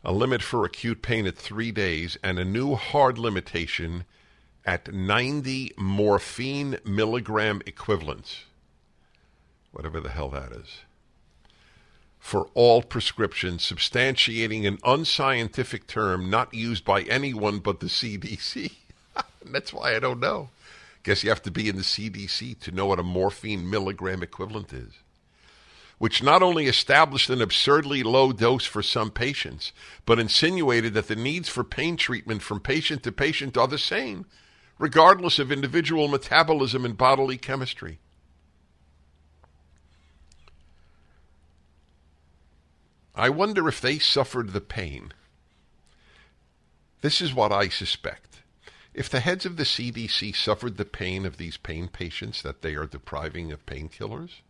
A 0.05 0.13
limit 0.13 0.41
for 0.41 0.63
acute 0.63 1.01
pain 1.01 1.27
at 1.27 1.35
three 1.35 1.73
days 1.73 2.17
and 2.23 2.39
a 2.39 2.45
new 2.45 2.75
hard 2.75 3.17
limitation 3.17 4.05
at 4.65 4.93
90 4.93 5.73
morphine 5.77 6.77
milligram 6.85 7.61
equivalents, 7.65 8.45
whatever 9.71 9.99
the 9.99 10.09
hell 10.09 10.29
that 10.29 10.51
is, 10.51 10.81
for 12.19 12.47
all 12.53 12.81
prescriptions, 12.81 13.69
substantiating 13.69 14.65
an 14.65 14.77
unscientific 14.85 15.87
term 15.87 16.29
not 16.29 16.53
used 16.53 16.85
by 16.85 17.01
anyone 17.03 17.59
but 17.59 17.81
the 17.81 17.87
CDC. 17.87 18.71
That's 19.45 19.73
why 19.73 19.95
I 19.95 19.99
don't 19.99 20.21
know. 20.21 20.49
Guess 21.03 21.23
you 21.23 21.29
have 21.29 21.41
to 21.41 21.51
be 21.51 21.67
in 21.67 21.75
the 21.75 21.81
CDC 21.81 22.59
to 22.61 22.71
know 22.71 22.85
what 22.85 22.99
a 22.99 23.03
morphine 23.03 23.69
milligram 23.69 24.23
equivalent 24.23 24.71
is. 24.71 24.93
Which 25.97 26.23
not 26.23 26.41
only 26.41 26.67
established 26.67 27.29
an 27.29 27.41
absurdly 27.41 28.03
low 28.03 28.31
dose 28.31 28.65
for 28.65 28.81
some 28.81 29.11
patients, 29.11 29.73
but 30.05 30.17
insinuated 30.17 30.93
that 30.93 31.09
the 31.09 31.15
needs 31.17 31.49
for 31.49 31.65
pain 31.65 31.97
treatment 31.97 32.41
from 32.41 32.61
patient 32.61 33.03
to 33.03 33.11
patient 33.11 33.57
are 33.57 33.67
the 33.67 33.77
same 33.77 34.25
regardless 34.77 35.39
of 35.39 35.51
individual 35.51 36.07
metabolism 36.07 36.85
and 36.85 36.97
bodily 36.97 37.37
chemistry. 37.37 37.99
I 43.15 43.29
wonder 43.29 43.67
if 43.67 43.79
they 43.79 43.99
suffered 43.99 44.53
the 44.53 44.61
pain. 44.61 45.13
This 47.01 47.21
is 47.21 47.33
what 47.33 47.51
I 47.51 47.69
suspect. 47.69 48.41
If 48.93 49.09
the 49.09 49.19
heads 49.19 49.45
of 49.45 49.57
the 49.57 49.63
CDC 49.63 50.35
suffered 50.35 50.77
the 50.77 50.85
pain 50.85 51.25
of 51.25 51.37
these 51.37 51.57
pain 51.57 51.87
patients 51.87 52.41
that 52.41 52.61
they 52.61 52.75
are 52.75 52.85
depriving 52.85 53.51
of 53.51 53.65
painkillers, 53.65 54.41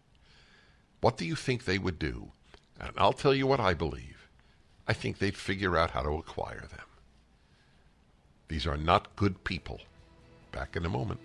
what 1.01 1.17
do 1.17 1.25
you 1.25 1.35
think 1.35 1.65
they 1.65 1.77
would 1.77 1.99
do? 1.99 2.31
And 2.79 2.91
I'll 2.97 3.13
tell 3.13 3.33
you 3.33 3.47
what 3.47 3.59
I 3.59 3.73
believe. 3.73 4.29
I 4.87 4.93
think 4.93 5.17
they'd 5.17 5.37
figure 5.37 5.77
out 5.77 5.91
how 5.91 6.01
to 6.01 6.11
acquire 6.11 6.65
them. 6.69 6.85
These 8.47 8.67
are 8.67 8.77
not 8.77 9.15
good 9.15 9.43
people. 9.43 9.81
Back 10.53 10.75
in 10.75 10.85
a 10.85 10.89
moment. 10.89 11.19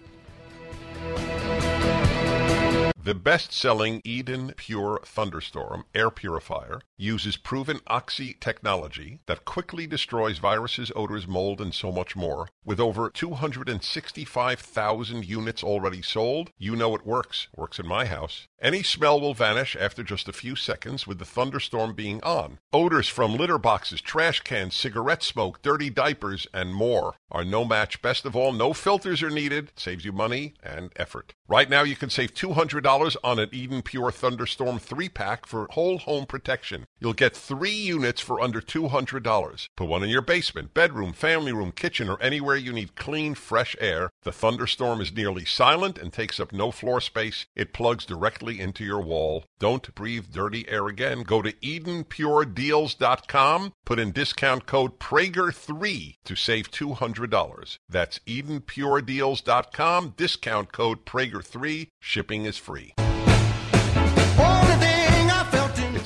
The 3.08 3.14
best 3.14 3.54
selling 3.54 4.02
Eden 4.04 4.52
Pure 4.54 5.00
Thunderstorm 5.02 5.86
air 5.94 6.10
purifier 6.10 6.82
uses 6.98 7.38
proven 7.38 7.80
Oxy 7.86 8.36
technology 8.38 9.20
that 9.24 9.46
quickly 9.46 9.86
destroys 9.86 10.36
viruses, 10.36 10.92
odors, 10.94 11.26
mold, 11.26 11.62
and 11.62 11.72
so 11.72 11.90
much 11.90 12.14
more. 12.14 12.50
With 12.66 12.78
over 12.78 13.08
265,000 13.08 15.24
units 15.24 15.64
already 15.64 16.02
sold, 16.02 16.50
you 16.58 16.76
know 16.76 16.94
it 16.94 17.06
works. 17.06 17.48
Works 17.56 17.78
in 17.78 17.86
my 17.86 18.04
house. 18.04 18.46
Any 18.60 18.82
smell 18.82 19.18
will 19.18 19.32
vanish 19.32 19.74
after 19.74 20.02
just 20.02 20.28
a 20.28 20.32
few 20.32 20.54
seconds 20.54 21.06
with 21.06 21.18
the 21.18 21.24
thunderstorm 21.24 21.94
being 21.94 22.22
on. 22.22 22.58
Odors 22.74 23.08
from 23.08 23.36
litter 23.36 23.56
boxes, 23.56 24.02
trash 24.02 24.40
cans, 24.40 24.76
cigarette 24.76 25.22
smoke, 25.22 25.62
dirty 25.62 25.88
diapers, 25.88 26.46
and 26.52 26.74
more 26.74 27.14
are 27.30 27.44
no 27.44 27.64
match. 27.64 28.02
Best 28.02 28.26
of 28.26 28.34
all, 28.34 28.52
no 28.52 28.72
filters 28.72 29.22
are 29.22 29.30
needed. 29.30 29.70
Saves 29.76 30.04
you 30.04 30.12
money 30.12 30.54
and 30.62 30.90
effort. 30.96 31.34
Right 31.46 31.70
now, 31.70 31.84
you 31.84 31.96
can 31.96 32.10
save 32.10 32.34
$200 32.34 32.82
on 32.98 33.38
an 33.38 33.48
Eden 33.52 33.82
Pure 33.82 34.10
Thunderstorm 34.12 34.78
3 34.78 35.08
pack 35.08 35.46
for 35.46 35.66
whole 35.70 35.98
home 35.98 36.26
protection. 36.26 36.84
You'll 36.98 37.12
get 37.12 37.36
three 37.36 37.70
units 37.70 38.20
for 38.20 38.40
under 38.40 38.60
$200. 38.60 39.68
Put 39.76 39.88
one 39.88 40.02
in 40.02 40.10
your 40.10 40.22
basement, 40.22 40.74
bedroom, 40.74 41.12
family 41.12 41.52
room, 41.52 41.70
kitchen, 41.70 42.08
or 42.08 42.20
anywhere 42.20 42.56
you 42.56 42.72
need 42.72 42.96
clean, 42.96 43.34
fresh 43.34 43.76
air. 43.80 44.10
The 44.22 44.32
Thunderstorm 44.32 45.00
is 45.00 45.12
nearly 45.12 45.44
silent 45.44 45.98
and 45.98 46.12
takes 46.12 46.40
up 46.40 46.52
no 46.52 46.72
floor 46.72 47.00
space. 47.00 47.46
It 47.54 47.72
plugs 47.72 48.04
directly 48.04 48.58
into 48.60 48.84
your 48.84 49.00
wall. 49.00 49.44
Don't 49.60 49.94
breathe 49.94 50.32
dirty 50.32 50.68
air 50.68 50.88
again. 50.88 51.22
Go 51.22 51.40
to 51.42 51.52
EdenPureDeals.com. 51.52 53.72
Put 53.84 53.98
in 53.98 54.12
discount 54.12 54.66
code 54.66 54.98
Prager3 54.98 56.14
to 56.24 56.36
save 56.36 56.70
$200. 56.70 57.78
That's 57.88 58.18
EdenPureDeals.com. 58.20 60.14
Discount 60.16 60.72
code 60.72 61.04
Prager3. 61.06 61.88
Shipping 62.00 62.44
is 62.44 62.56
free. 62.56 62.87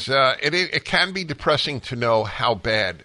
Uh, 0.09 0.37
it, 0.43 0.55
it 0.55 0.85
can 0.85 1.13
be 1.13 1.25
depressing 1.25 1.81
to 1.81 1.97
know 1.97 2.25
how 2.25 2.55
bad 2.55 3.05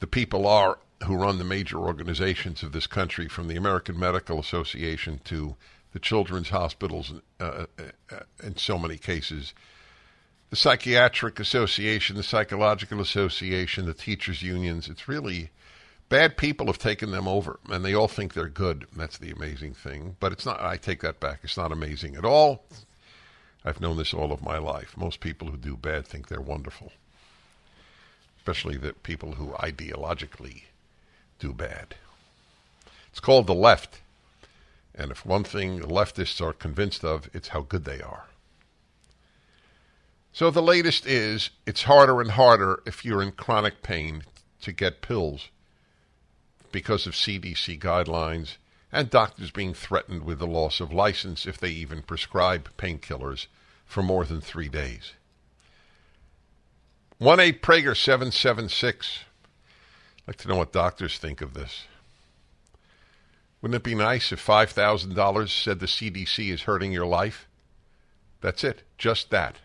the 0.00 0.06
people 0.06 0.46
are 0.46 0.78
who 1.04 1.16
run 1.16 1.38
the 1.38 1.44
major 1.44 1.78
organizations 1.78 2.62
of 2.62 2.72
this 2.72 2.86
country, 2.86 3.28
from 3.28 3.48
the 3.48 3.56
American 3.56 3.98
Medical 3.98 4.38
Association 4.40 5.20
to 5.24 5.56
the 5.92 5.98
children's 5.98 6.50
hospitals, 6.50 7.12
uh, 7.40 7.66
uh, 7.78 8.18
in 8.42 8.56
so 8.56 8.78
many 8.78 8.96
cases, 8.96 9.54
the 10.50 10.56
Psychiatric 10.56 11.38
Association, 11.38 12.16
the 12.16 12.22
Psychological 12.22 13.00
Association, 13.00 13.86
the 13.86 13.94
teachers' 13.94 14.42
unions. 14.42 14.88
It's 14.88 15.08
really 15.08 15.50
bad 16.08 16.36
people 16.36 16.66
have 16.66 16.78
taken 16.78 17.10
them 17.10 17.28
over, 17.28 17.58
and 17.68 17.84
they 17.84 17.94
all 17.94 18.08
think 18.08 18.34
they're 18.34 18.48
good. 18.48 18.86
That's 18.96 19.18
the 19.18 19.30
amazing 19.30 19.74
thing. 19.74 20.16
But 20.20 20.32
it's 20.32 20.46
not. 20.46 20.60
I 20.60 20.76
take 20.76 21.00
that 21.02 21.20
back. 21.20 21.40
It's 21.42 21.56
not 21.56 21.70
amazing 21.70 22.16
at 22.16 22.24
all. 22.24 22.64
I've 23.68 23.82
known 23.82 23.98
this 23.98 24.14
all 24.14 24.32
of 24.32 24.42
my 24.42 24.56
life. 24.56 24.96
Most 24.96 25.20
people 25.20 25.50
who 25.50 25.58
do 25.58 25.76
bad 25.76 26.06
think 26.06 26.28
they're 26.28 26.40
wonderful, 26.40 26.90
especially 28.38 28.78
the 28.78 28.94
people 28.94 29.32
who 29.32 29.48
ideologically 29.58 30.62
do 31.38 31.52
bad. 31.52 31.96
It's 33.10 33.20
called 33.20 33.46
the 33.46 33.54
left. 33.54 34.00
And 34.94 35.10
if 35.10 35.26
one 35.26 35.44
thing 35.44 35.80
leftists 35.80 36.40
are 36.40 36.54
convinced 36.54 37.04
of, 37.04 37.28
it's 37.34 37.48
how 37.48 37.60
good 37.60 37.84
they 37.84 38.00
are. 38.00 38.28
So 40.32 40.50
the 40.50 40.62
latest 40.62 41.04
is 41.04 41.50
it's 41.66 41.82
harder 41.82 42.22
and 42.22 42.30
harder 42.30 42.82
if 42.86 43.04
you're 43.04 43.22
in 43.22 43.32
chronic 43.32 43.82
pain 43.82 44.22
to 44.62 44.72
get 44.72 45.02
pills 45.02 45.48
because 46.72 47.06
of 47.06 47.12
CDC 47.12 47.78
guidelines 47.78 48.56
and 48.90 49.10
doctors 49.10 49.50
being 49.50 49.74
threatened 49.74 50.24
with 50.24 50.38
the 50.38 50.46
loss 50.46 50.80
of 50.80 50.90
license 50.90 51.44
if 51.44 51.58
they 51.58 51.70
even 51.70 52.00
prescribe 52.00 52.70
painkillers 52.78 53.46
for 53.88 54.02
more 54.02 54.24
than 54.24 54.40
three 54.40 54.68
days. 54.68 55.14
1 57.18 57.40
8 57.40 57.62
Prager 57.62 57.96
776. 57.96 59.20
I'd 60.20 60.28
like 60.28 60.36
to 60.36 60.48
know 60.48 60.56
what 60.56 60.72
doctors 60.72 61.18
think 61.18 61.40
of 61.40 61.54
this. 61.54 61.86
Wouldn't 63.60 63.76
it 63.76 63.82
be 63.82 63.96
nice 63.96 64.30
if 64.30 64.44
$5,000 64.44 65.48
said 65.48 65.80
the 65.80 65.86
CDC 65.86 66.52
is 66.52 66.62
hurting 66.62 66.92
your 66.92 67.06
life? 67.06 67.48
That's 68.40 68.62
it, 68.62 68.84
just 68.98 69.30
that. 69.30 69.56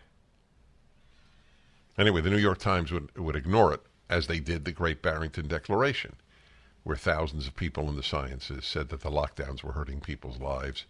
Anyway, 1.96 2.20
the 2.20 2.30
New 2.30 2.38
York 2.38 2.58
Times 2.58 2.90
would, 2.90 3.16
would 3.16 3.36
ignore 3.36 3.72
it, 3.72 3.82
as 4.10 4.26
they 4.26 4.40
did 4.40 4.64
the 4.64 4.72
Great 4.72 5.00
Barrington 5.00 5.46
Declaration, 5.46 6.16
where 6.82 6.96
thousands 6.96 7.46
of 7.46 7.54
people 7.54 7.88
in 7.88 7.94
the 7.94 8.02
sciences 8.02 8.64
said 8.64 8.88
that 8.88 9.02
the 9.02 9.10
lockdowns 9.10 9.62
were 9.62 9.72
hurting 9.72 10.00
people's 10.00 10.40
lives 10.40 10.86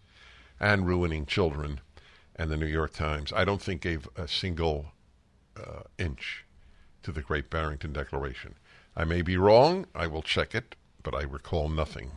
and 0.59 0.87
ruining 0.87 1.27
children. 1.27 1.79
And 2.35 2.51
the 2.51 2.57
New 2.57 2.65
York 2.65 2.93
Times, 2.93 3.31
I 3.33 3.45
don't 3.45 3.61
think, 3.61 3.81
gave 3.81 4.07
a 4.15 4.27
single 4.27 4.87
uh, 5.55 5.83
inch 5.97 6.43
to 7.03 7.11
the 7.11 7.21
Great 7.21 7.49
Barrington 7.49 7.93
Declaration. 7.93 8.55
I 8.95 9.05
may 9.05 9.21
be 9.21 9.37
wrong, 9.37 9.85
I 9.95 10.07
will 10.07 10.21
check 10.21 10.53
it, 10.53 10.75
but 11.03 11.13
I 11.13 11.21
recall 11.21 11.69
nothing. 11.69 12.11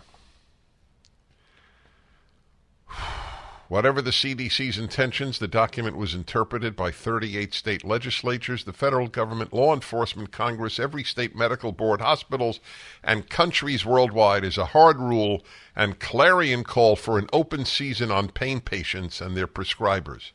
Whatever 3.69 4.01
the 4.01 4.13
CDC's 4.13 4.79
intentions, 4.79 5.39
the 5.39 5.47
document 5.47 5.95
was 5.95 6.15
interpreted 6.15 6.75
by 6.75 6.91
38 6.91 7.53
state 7.53 7.85
legislatures, 7.85 8.65
the 8.65 8.73
federal 8.73 9.09
government, 9.09 9.53
law 9.53 9.75
enforcement, 9.75 10.33
Congress, 10.33 10.81
every 10.81 11.05
state 11.05 11.37
medical 11.37 11.71
board, 11.71 12.01
hospitals, 12.01 12.61
and 13.05 13.29
countries 13.29 13.85
worldwide 13.85 14.43
as 14.43 14.57
a 14.57 14.67
hard 14.67 14.99
rule 14.99 15.45
and 15.77 16.01
clarion 16.01 16.65
call 16.65 16.97
for 16.97 17.19
an 17.19 17.29
open 17.31 17.67
season 17.67 18.11
on 18.11 18.31
pain 18.31 18.61
patients 18.61 19.21
and 19.21 19.37
their 19.37 19.47
prescribers. 19.47 20.31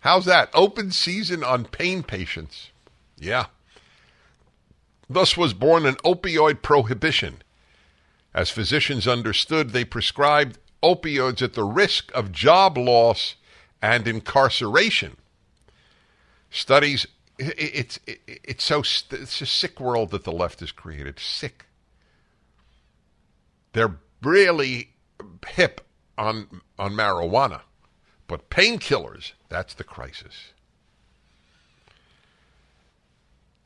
How's 0.00 0.26
that? 0.26 0.50
Open 0.52 0.90
season 0.90 1.42
on 1.42 1.64
pain 1.64 2.02
patients. 2.02 2.70
Yeah. 3.16 3.46
Thus 5.08 5.38
was 5.38 5.54
born 5.54 5.86
an 5.86 5.96
opioid 6.04 6.60
prohibition. 6.60 7.38
As 8.34 8.50
physicians 8.50 9.08
understood, 9.08 9.70
they 9.70 9.86
prescribed 9.86 10.58
opioids 10.82 11.42
at 11.42 11.54
the 11.54 11.64
risk 11.64 12.10
of 12.14 12.32
job 12.32 12.76
loss 12.76 13.36
and 13.82 14.06
incarceration. 14.06 15.16
Studies, 16.50 17.06
it's 17.38 17.98
it's 18.06 18.64
so 18.64 18.80
it's 18.80 19.40
a 19.40 19.46
sick 19.46 19.78
world 19.78 20.10
that 20.10 20.24
the 20.24 20.32
left 20.32 20.60
has 20.60 20.72
created. 20.72 21.18
Sick. 21.20 21.66
They're 23.72 23.96
really 24.22 24.90
hip 25.46 25.86
on 26.16 26.62
on 26.78 26.92
marijuana, 26.92 27.60
but 28.26 28.50
painkillers, 28.50 29.32
that's 29.48 29.74
the 29.74 29.84
crisis. 29.84 30.52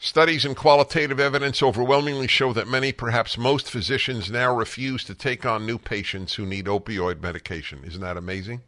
Studies 0.05 0.45
and 0.45 0.57
qualitative 0.57 1.21
evidence 1.21 1.63
overwhelmingly 1.63 2.27
show 2.27 2.53
that 2.55 2.67
many, 2.67 2.91
perhaps 2.91 3.39
most 3.39 3.71
physicians 3.71 4.33
now 4.33 4.53
refuse 4.53 5.05
to 5.05 5.15
take 5.15 5.47
on 5.47 5.65
new 5.65 5.79
patients 5.79 6.35
who 6.35 6.45
need 6.45 6.65
opioid 6.67 7.23
medication. 7.23 7.85
Isn't 7.85 8.01
that 8.01 8.17
amazing? 8.17 8.63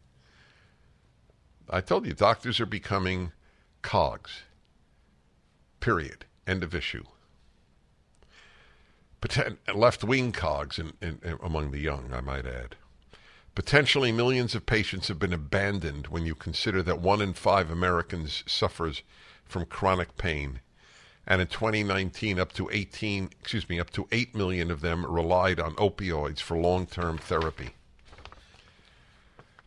I 1.69 1.81
told 1.81 2.07
you, 2.07 2.13
doctors 2.13 2.61
are 2.61 2.67
becoming 2.67 3.33
cogs. 3.83 4.43
Period. 5.81 6.25
End 6.47 6.63
of 6.63 6.73
issue. 6.73 7.03
Left 9.75 10.05
wing 10.05 10.31
cogs 10.31 10.79
in, 10.79 10.93
in, 11.03 11.19
in, 11.25 11.37
among 11.43 11.73
the 11.73 11.81
young, 11.81 12.11
I 12.15 12.21
might 12.21 12.47
add. 12.47 12.77
Potentially 13.57 14.13
millions 14.13 14.55
of 14.55 14.67
patients 14.67 15.09
have 15.09 15.19
been 15.19 15.33
abandoned 15.33 16.07
when 16.07 16.27
you 16.27 16.37
consider 16.37 16.81
that 16.85 17.01
one 17.01 17.21
in 17.21 17.33
five 17.33 17.73
Americans 17.73 18.45
suffers 18.47 19.03
from 19.45 19.67
chronic 19.67 20.17
pain 20.17 20.61
and 21.27 21.41
in 21.41 21.47
2019 21.47 22.39
up 22.39 22.53
to 22.53 22.69
18 22.71 23.31
excuse 23.41 23.69
me 23.69 23.81
up 23.81 23.91
to 23.91 24.07
8 24.13 24.35
million 24.35 24.71
of 24.71 24.81
them 24.81 25.07
relied 25.07 25.59
on 25.61 25.75
opioids 25.77 26.41
for 26.41 26.57
long-term 26.57 27.19
therapy. 27.19 27.71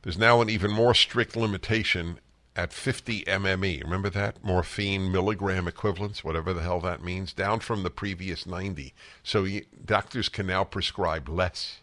There's 0.03 0.17
now 0.17 0.41
an 0.41 0.49
even 0.49 0.71
more 0.71 0.93
strict 0.93 1.35
limitation 1.35 2.19
at 2.55 2.73
50 2.73 3.23
mme 3.27 3.81
remember 3.83 4.09
that? 4.09 4.43
Morphine 4.43 5.11
milligram 5.11 5.67
equivalents 5.67 6.23
whatever 6.23 6.53
the 6.53 6.61
hell 6.61 6.79
that 6.81 7.03
means 7.03 7.33
down 7.33 7.59
from 7.59 7.83
the 7.83 7.89
previous 7.89 8.45
90 8.45 8.93
so 9.23 9.43
you, 9.43 9.65
doctors 9.83 10.29
can 10.29 10.47
now 10.47 10.63
prescribe 10.63 11.27
less. 11.27 11.79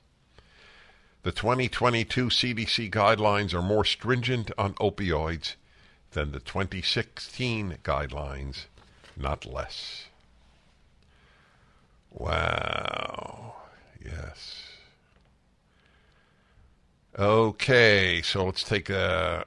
The 1.23 1.33
2022 1.33 2.27
CDC 2.27 2.91
guidelines 2.91 3.55
are 3.55 3.63
more 3.63 3.85
stringent 3.85 4.51
on 4.59 4.75
opioids 4.75 5.55
than 6.11 6.33
the 6.33 6.41
2016 6.41 7.79
guidelines 7.83 8.67
not 9.17 9.45
less. 9.47 10.05
Wow. 12.11 13.55
Yes. 14.05 14.65
Okay, 17.19 18.23
so 18.23 18.45
let's 18.45 18.65
take 18.65 18.91
a 18.91 19.45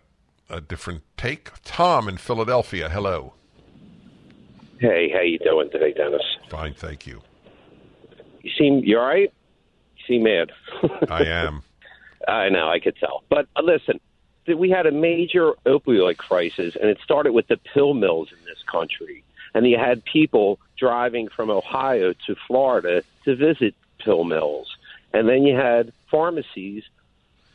a 0.50 0.62
different 0.62 1.04
take. 1.18 1.52
Tom 1.64 2.08
in 2.08 2.18
Philadelphia. 2.18 2.90
Hello. 2.90 3.34
Hey, 4.80 5.10
how 5.12 5.22
you 5.22 5.40
doing 5.40 5.70
today, 5.72 5.92
Dennis? 5.92 6.22
Fine, 6.50 6.76
thank 6.76 7.06
you. 7.06 7.22
You 8.42 8.52
seem 8.58 8.82
you're 8.86 9.02
all 9.02 9.08
right? 9.08 9.34
You 9.98 10.04
seem 10.08 10.24
mad. 10.24 10.52
I 11.10 11.24
am. 11.26 11.64
I 12.28 12.50
know, 12.50 12.70
I 12.70 12.80
could 12.80 12.96
tell. 12.98 13.24
But 13.30 13.48
uh, 13.56 13.62
listen, 13.64 14.00
we 14.56 14.70
had 14.70 14.86
a 14.86 14.92
major 14.92 15.54
opioid 15.66 16.18
crisis, 16.18 16.76
and 16.80 16.90
it 16.90 17.00
started 17.04 17.34
with 17.34 17.48
the 17.48 17.58
pill 17.58 17.94
mills 17.94 18.30
in 18.32 18.38
this 18.46 18.64
country. 18.70 19.24
And 19.54 19.66
you 19.68 19.78
had 19.78 20.04
people 20.06 20.60
driving 20.78 21.28
from 21.30 21.50
Ohio 21.50 22.14
to 22.26 22.36
Florida 22.48 23.04
to 23.26 23.36
visit 23.36 23.76
pill 24.00 24.24
mills. 24.24 24.78
And 25.14 25.28
then 25.28 25.44
you 25.44 25.56
had 25.56 25.94
pharmacies 26.12 26.84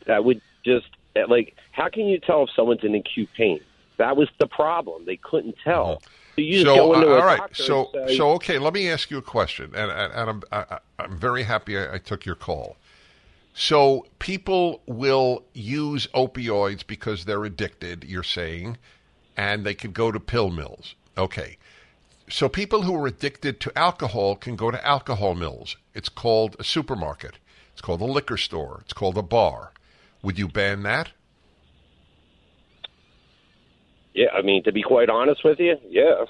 that 0.07 0.25
would 0.25 0.41
just, 0.65 0.89
like, 1.29 1.57
how 1.71 1.89
can 1.89 2.07
you 2.07 2.19
tell 2.19 2.45
if 2.45 2.51
someone's 2.57 2.83
in 2.83 2.95
acute 2.95 3.29
pain? 3.37 3.61
That 3.99 4.17
was 4.17 4.29
the 4.39 4.47
problem. 4.47 5.05
They 5.05 5.17
couldn't 5.17 5.57
tell. 5.63 6.01
So 6.35 6.41
you 6.41 6.63
so 6.63 6.75
go 6.75 6.95
into 6.95 7.09
uh, 7.15 7.21
all 7.21 7.27
right, 7.27 7.41
so 7.53 7.91
say, 7.93 8.17
so 8.17 8.31
okay. 8.33 8.59
Let 8.59 8.73
me 8.73 8.89
ask 8.89 9.11
you 9.11 9.19
a 9.19 9.23
question, 9.23 9.67
and 9.75 9.91
and, 9.91 10.13
and 10.13 10.31
I'm 10.31 10.43
I, 10.51 10.77
I- 10.77 10.79
I'm 11.05 11.17
very 11.17 11.43
happy 11.43 11.77
I, 11.79 11.97
I 11.97 11.99
took 11.99 12.25
your 12.25 12.35
call. 12.35 12.77
So 13.55 14.07
people 14.19 14.81
will 14.87 15.45
use 15.53 16.07
opioids 16.15 16.87
because 16.87 17.27
they're 17.27 17.45
addicted. 17.45 18.05
You're 18.05 18.23
saying, 18.23 18.79
and 19.37 19.65
they 19.65 19.75
could 19.75 19.93
go 19.93 20.11
to 20.11 20.19
pill 20.19 20.49
mills. 20.49 20.95
Okay. 21.19 21.59
So 22.29 22.49
people 22.49 22.83
who 22.83 22.95
are 22.97 23.07
addicted 23.07 23.61
to 23.61 23.79
alcohol 23.79 24.37
can 24.37 24.57
go 24.57 24.71
to 24.71 24.87
alcohol 24.87 25.35
mills. 25.35 25.77
It's 25.95 26.09
called 26.09 26.57
a 26.59 26.65
supermarket. 26.65 27.39
It's 27.73 27.83
called 27.83 28.01
a 28.01 28.07
liquor 28.07 28.37
store. 28.37 28.81
It's 28.85 28.93
called 28.93 29.19
a 29.19 29.23
bar. 29.23 29.73
Would 30.23 30.39
you 30.39 30.49
ban 30.49 30.83
that? 30.85 31.11
yeah, 34.15 34.29
I 34.33 34.43
mean, 34.43 34.63
to 34.65 34.73
be 34.73 34.83
quite 34.83 35.09
honest 35.09 35.45
with 35.45 35.59
you, 35.59 35.77
yeah. 35.89 36.25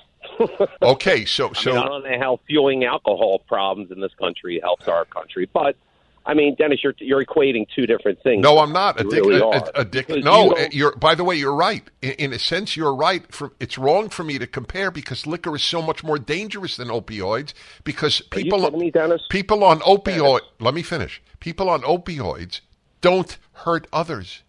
Okay, 0.83 1.25
so 1.25 1.51
I, 1.51 1.53
so 1.53 1.73
mean, 1.73 1.83
I 1.83 1.87
don't 1.87 2.05
know 2.05 2.19
how 2.19 2.41
fueling 2.47 2.85
alcohol 2.85 3.41
problems 3.41 3.91
in 3.91 4.01
this 4.01 4.15
country 4.15 4.61
helps 4.63 4.89
our 4.89 5.05
country, 5.05 5.49
but 5.53 5.77
I 6.25 6.35
mean, 6.35 6.55
Dennis, 6.55 6.81
you're 6.85 6.95
you're 6.99 7.25
equating 7.25 7.67
two 7.75 7.87
different 7.87 8.23
things. 8.23 8.43
No, 8.43 8.59
I'm 8.59 8.73
not. 8.73 8.99
Addic- 8.99 9.11
really 9.11 9.39
a- 9.39 9.45
are. 9.45 9.55
Uh, 9.55 9.85
addic- 9.85 10.23
no, 10.23 10.45
you 10.45 10.51
uh, 10.53 10.55
don't- 10.55 10.75
you're. 10.75 10.97
By 10.97 11.15
the 11.15 11.25
way, 11.25 11.35
you're 11.37 11.55
right. 11.55 11.83
In, 12.01 12.13
in 12.13 12.33
a 12.33 12.39
sense, 12.39 12.77
you're 12.77 12.95
right. 12.95 13.31
For 13.35 13.53
it's 13.59 13.77
wrong 13.77 14.09
for 14.09 14.23
me 14.23 14.39
to 14.39 14.47
compare 14.47 14.91
because 14.91 15.27
liquor 15.27 15.57
is 15.57 15.63
so 15.63 15.83
much 15.83 16.05
more 16.05 16.19
dangerous 16.19 16.77
than 16.77 16.89
opioids. 16.89 17.55
Because 17.83 18.21
Are 18.21 18.25
people, 18.25 18.71
me, 18.71 18.91
Dennis? 18.91 19.23
people 19.31 19.65
on 19.65 19.81
opioid. 19.81 20.43
Let 20.61 20.75
me 20.75 20.83
finish. 20.83 21.21
People 21.41 21.69
on 21.69 21.83
opioids 21.83 22.61
don't 23.01 23.37
hurt 23.53 23.89
others; 23.93 24.43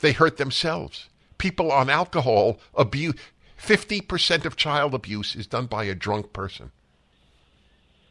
they 0.00 0.12
hurt 0.12 0.36
themselves. 0.36 1.08
People 1.38 1.72
on 1.72 1.88
alcohol 1.88 2.58
abuse. 2.74 3.14
Fifty 3.56 4.02
percent 4.02 4.44
of 4.44 4.56
child 4.56 4.92
abuse 4.94 5.34
is 5.34 5.46
done 5.46 5.66
by 5.66 5.84
a 5.84 5.94
drunk 5.94 6.34
person. 6.34 6.70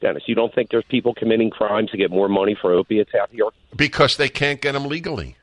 Dennis, 0.02 0.24
you 0.28 0.36
don't 0.36 0.54
think 0.54 0.70
there's 0.70 0.84
people 0.90 1.14
committing 1.14 1.50
crimes 1.50 1.90
to 1.92 1.98
get 1.98 2.12
more 2.12 2.28
money 2.30 2.56
for 2.60 2.72
opiates 2.74 3.12
out 3.20 3.30
here? 3.32 3.46
Because 3.76 4.18
they 4.18 4.30
can't 4.30 4.62
get 4.62 4.74
them 4.74 4.86
legally. 4.86 5.38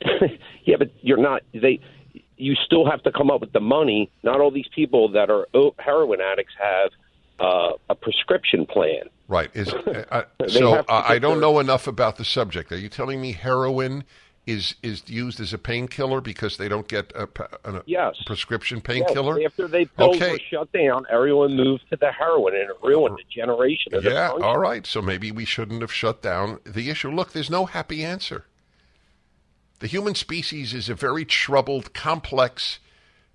yeah, 0.64 0.76
but 0.78 0.90
you're 1.00 1.16
not. 1.18 1.42
They, 1.52 1.80
you 2.36 2.54
still 2.54 2.88
have 2.88 3.02
to 3.04 3.12
come 3.12 3.30
up 3.30 3.40
with 3.40 3.52
the 3.52 3.60
money. 3.60 4.10
Not 4.22 4.40
all 4.40 4.50
these 4.50 4.68
people 4.74 5.08
that 5.12 5.30
are 5.30 5.46
o- 5.54 5.74
heroin 5.78 6.20
addicts 6.20 6.54
have 6.60 6.90
uh, 7.40 7.72
a 7.88 7.94
prescription 7.94 8.66
plan. 8.66 9.04
Right. 9.28 9.50
Is 9.54 9.72
uh, 9.72 10.24
They 10.38 10.48
so 10.48 10.74
uh, 10.74 10.84
I 10.88 11.18
don't 11.18 11.32
their- 11.34 11.40
know 11.40 11.58
enough 11.58 11.86
about 11.86 12.16
the 12.16 12.24
subject. 12.24 12.70
Are 12.72 12.78
you 12.78 12.88
telling 12.88 13.20
me 13.20 13.32
heroin 13.32 14.04
is 14.46 14.76
is 14.82 15.02
used 15.08 15.40
as 15.40 15.52
a 15.52 15.58
painkiller 15.58 16.20
because 16.20 16.56
they 16.56 16.68
don't 16.68 16.86
get 16.88 17.12
a, 17.14 17.28
a 17.64 17.82
Yes. 17.86 18.14
prescription 18.26 18.78
Yes, 18.78 18.84
painkiller? 18.84 19.40
after 19.44 19.68
they 19.68 19.84
pills 19.86 20.16
Okay. 20.16 20.32
were 20.32 20.40
shut 20.50 20.72
down, 20.72 21.04
everyone 21.10 21.56
moved 21.56 21.82
to 21.90 21.96
the 21.96 22.12
heroin, 22.12 22.54
and 22.54 22.70
it 22.70 22.76
ruined 22.82 23.18
a 23.18 23.24
generation 23.34 23.94
of 23.94 24.04
Yeah, 24.04 24.28
country. 24.28 24.44
all 24.44 24.58
right. 24.58 24.86
So 24.86 25.02
maybe 25.02 25.32
we 25.32 25.44
shouldn't 25.44 25.80
have 25.82 25.92
shut 25.92 26.22
down 26.22 26.60
the 26.64 26.90
issue. 26.90 27.10
Look, 27.10 27.32
there's 27.32 27.50
no 27.50 27.66
happy 27.66 28.04
answer. 28.04 28.46
The 29.80 29.88
human 29.88 30.14
species 30.14 30.72
is 30.72 30.88
a 30.88 30.94
very 30.94 31.24
troubled, 31.24 31.92
complex, 31.92 32.78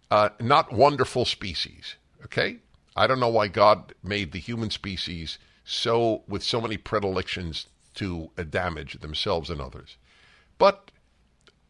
uh, 0.09 0.29
not 0.39 0.71
wonderful 0.73 1.25
species. 1.25 1.95
Okay? 2.23 2.57
I 2.95 3.05
don't 3.07 3.19
know 3.19 3.29
why 3.29 3.47
God 3.47 3.93
made 4.03 4.31
the 4.31 4.39
human 4.39 4.69
species 4.69 5.37
so 5.63 6.23
with 6.27 6.43
so 6.43 6.59
many 6.59 6.77
predilections 6.77 7.67
to 7.95 8.31
uh, 8.37 8.43
damage 8.43 8.99
themselves 9.01 9.49
and 9.49 9.61
others. 9.61 9.97
But 10.57 10.91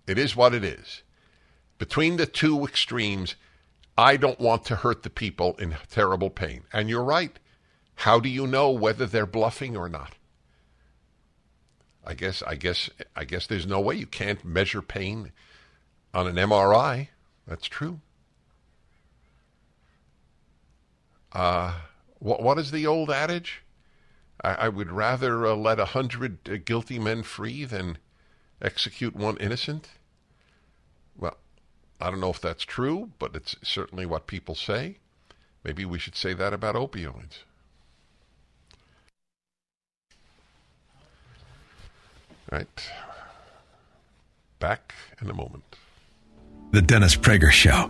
it 0.07 0.17
is 0.17 0.35
what 0.35 0.53
it 0.53 0.63
is. 0.63 1.03
Between 1.77 2.17
the 2.17 2.25
two 2.25 2.63
extremes, 2.65 3.35
I 3.97 4.17
don't 4.17 4.39
want 4.39 4.65
to 4.65 4.77
hurt 4.77 5.03
the 5.03 5.09
people 5.09 5.55
in 5.57 5.77
terrible 5.89 6.29
pain. 6.29 6.63
And 6.71 6.89
you're 6.89 7.03
right. 7.03 7.37
How 7.95 8.19
do 8.19 8.29
you 8.29 8.47
know 8.47 8.71
whether 8.71 9.05
they're 9.05 9.25
bluffing 9.25 9.77
or 9.77 9.89
not? 9.89 10.15
I 12.03 12.15
guess 12.15 12.41
I 12.41 12.55
guess 12.55 12.89
I 13.15 13.25
guess 13.25 13.45
there's 13.45 13.67
no 13.67 13.79
way 13.79 13.95
you 13.95 14.07
can't 14.07 14.43
measure 14.43 14.81
pain 14.81 15.31
on 16.13 16.27
an 16.27 16.35
MRI. 16.35 17.09
That's 17.47 17.67
true. 17.67 18.01
Uh, 21.31 21.73
what 22.19 22.41
what 22.41 22.57
is 22.57 22.71
the 22.71 22.87
old 22.87 23.11
adage? 23.11 23.61
I, 24.43 24.53
I 24.53 24.69
would 24.69 24.91
rather 24.91 25.45
uh, 25.45 25.55
let 25.55 25.79
a 25.79 25.85
hundred 25.85 26.49
uh, 26.49 26.57
guilty 26.63 26.97
men 26.97 27.23
free 27.23 27.65
than 27.65 27.97
execute 28.61 29.15
one 29.15 29.37
innocent. 29.37 29.89
Well, 31.17 31.37
I 31.99 32.09
don't 32.09 32.19
know 32.19 32.29
if 32.29 32.41
that's 32.41 32.63
true, 32.63 33.11
but 33.19 33.35
it's 33.35 33.55
certainly 33.61 34.05
what 34.05 34.27
people 34.27 34.55
say. 34.55 34.97
Maybe 35.63 35.85
we 35.85 35.99
should 35.99 36.15
say 36.15 36.33
that 36.33 36.53
about 36.53 36.75
opioids. 36.75 37.43
Right. 42.51 42.91
Back 44.59 44.93
in 45.21 45.29
a 45.29 45.33
moment. 45.33 45.63
The 46.71 46.81
Dennis 46.81 47.15
Prager 47.15 47.51
Show. 47.51 47.89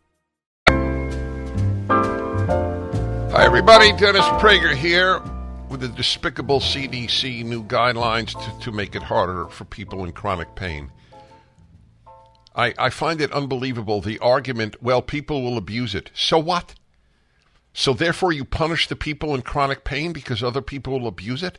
Hi, 3.31 3.45
everybody. 3.45 3.93
Dennis 3.93 4.25
Prager 4.41 4.75
here 4.75 5.21
with 5.69 5.79
the 5.79 5.87
despicable 5.87 6.59
CDC 6.59 7.45
new 7.45 7.63
guidelines 7.63 8.33
to, 8.33 8.59
to 8.65 8.73
make 8.73 8.93
it 8.93 9.03
harder 9.03 9.47
for 9.47 9.63
people 9.63 10.03
in 10.03 10.11
chronic 10.11 10.53
pain. 10.53 10.91
I, 12.53 12.73
I 12.77 12.89
find 12.89 13.21
it 13.21 13.31
unbelievable 13.31 14.01
the 14.01 14.19
argument, 14.19 14.83
well, 14.83 15.01
people 15.01 15.43
will 15.43 15.57
abuse 15.57 15.95
it. 15.95 16.11
So 16.13 16.39
what? 16.39 16.75
So 17.73 17.93
therefore, 17.93 18.33
you 18.33 18.43
punish 18.43 18.89
the 18.89 18.97
people 18.97 19.33
in 19.33 19.43
chronic 19.43 19.85
pain 19.85 20.11
because 20.11 20.43
other 20.43 20.61
people 20.61 20.99
will 20.99 21.07
abuse 21.07 21.41
it? 21.41 21.57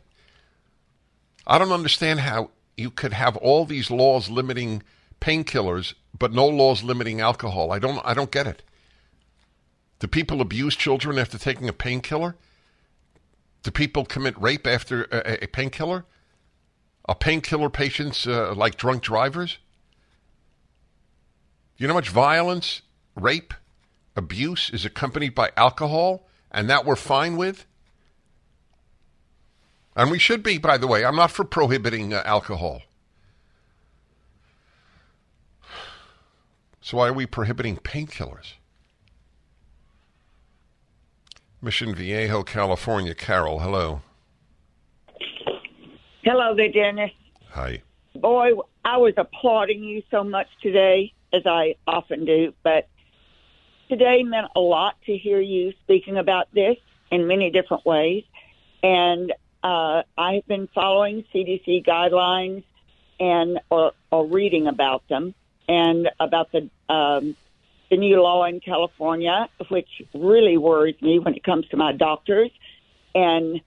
I 1.47 1.57
don't 1.57 1.71
understand 1.71 2.19
how 2.19 2.51
you 2.77 2.91
could 2.91 3.13
have 3.13 3.35
all 3.37 3.65
these 3.65 3.89
laws 3.89 4.29
limiting 4.29 4.83
painkillers, 5.19 5.95
but 6.19 6.33
no 6.33 6.45
laws 6.47 6.83
limiting 6.83 7.19
alcohol. 7.19 7.71
I 7.71 7.79
don't, 7.79 7.99
I 8.05 8.13
don't 8.13 8.29
get 8.29 8.45
it. 8.45 8.61
Do 10.03 10.07
people 10.09 10.41
abuse 10.41 10.75
children 10.75 11.17
after 11.17 11.37
taking 11.37 11.69
a 11.69 11.71
painkiller? 11.71 12.35
Do 13.61 13.71
people 13.71 14.03
commit 14.03 14.37
rape 14.37 14.67
after 14.67 15.03
a, 15.03 15.45
a 15.45 15.47
painkiller? 15.47 16.03
Are 17.05 17.15
painkiller 17.15 17.69
patients 17.69 18.27
uh, 18.27 18.53
like 18.53 18.75
drunk 18.75 19.01
drivers? 19.01 19.59
Do 21.77 21.83
you 21.83 21.87
know 21.87 21.93
how 21.93 21.99
much 21.99 22.09
violence, 22.09 22.81
rape, 23.15 23.53
abuse 24.13 24.69
is 24.71 24.83
accompanied 24.83 25.33
by 25.35 25.51
alcohol, 25.55 26.27
and 26.51 26.69
that 26.69 26.85
we're 26.85 26.97
fine 26.97 27.37
with? 27.37 27.65
And 29.95 30.11
we 30.11 30.19
should 30.19 30.43
be, 30.43 30.57
by 30.57 30.77
the 30.77 30.85
way. 30.85 31.05
I'm 31.05 31.15
not 31.15 31.31
for 31.31 31.45
prohibiting 31.45 32.13
uh, 32.13 32.23
alcohol. 32.25 32.81
So 36.81 36.97
why 36.97 37.07
are 37.07 37.13
we 37.13 37.25
prohibiting 37.25 37.77
painkillers? 37.77 38.55
Mission 41.63 41.95
Viejo, 41.95 42.43
California. 42.43 43.15
Carol, 43.15 43.59
hello. 43.59 44.01
Hello 46.21 46.53
there, 46.55 46.69
Dennis. 46.69 47.11
Hi. 47.51 47.81
Boy, 48.15 48.51
I 48.83 48.97
was 48.97 49.13
applauding 49.15 49.81
you 49.81 50.03
so 50.11 50.25
much 50.25 50.47
today, 50.61 51.13
as 51.31 51.43
I 51.45 51.75
often 51.87 52.25
do, 52.25 52.53
but 52.63 52.89
today 53.87 54.23
meant 54.23 54.47
a 54.57 54.59
lot 54.59 54.95
to 55.05 55.17
hear 55.17 55.39
you 55.39 55.73
speaking 55.83 56.17
about 56.17 56.53
this 56.53 56.75
in 57.11 57.27
many 57.27 57.49
different 57.49 57.85
ways. 57.85 58.25
And 58.81 59.31
uh, 59.63 60.03
I 60.17 60.33
have 60.33 60.47
been 60.47 60.67
following 60.75 61.23
CDC 61.33 61.85
guidelines 61.85 62.63
and 63.21 63.59
or, 63.69 63.93
or 64.11 64.27
reading 64.27 64.67
about 64.67 65.07
them 65.07 65.33
and 65.69 66.09
about 66.19 66.51
the 66.51 66.69
um, 66.93 67.37
the 67.93 67.97
new 67.97 68.19
law 68.19 68.43
in 68.45 68.59
California, 68.59 69.47
which 69.69 70.01
really 70.15 70.57
worries 70.57 70.99
me 70.99 71.19
when 71.19 71.35
it 71.35 71.43
comes 71.43 71.67
to 71.67 71.77
my 71.77 71.91
doctors. 71.91 72.49
And 73.13 73.61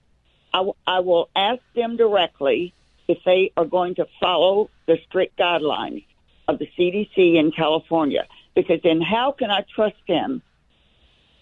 I, 0.53 0.57
w- 0.57 0.73
I 0.85 0.99
will 0.99 1.29
ask 1.33 1.61
them 1.75 1.95
directly 1.95 2.73
if 3.07 3.19
they 3.25 3.53
are 3.55 3.63
going 3.63 3.95
to 3.95 4.05
follow 4.19 4.69
the 4.85 4.97
strict 5.07 5.39
guidelines 5.39 6.03
of 6.49 6.59
the 6.59 6.69
CDC 6.77 7.35
in 7.37 7.53
California, 7.53 8.25
because 8.53 8.81
then 8.83 8.99
how 8.99 9.31
can 9.31 9.49
I 9.49 9.63
trust 9.73 9.95
them 10.09 10.41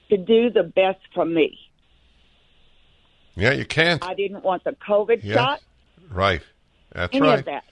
to 0.09 0.17
do 0.17 0.51
the 0.51 0.61
best 0.61 0.99
for 1.15 1.25
me? 1.25 1.57
Yeah, 3.33 3.53
you 3.53 3.65
can't. 3.65 4.05
I 4.05 4.13
didn't 4.13 4.43
want 4.43 4.63
the 4.63 4.73
COVID 4.73 5.21
Yeah. 5.23 5.33
shot. 5.33 5.61
Right. 6.11 6.43
That's 6.91 7.15
any 7.15 7.27
right. 7.27 7.45
that. 7.45 7.63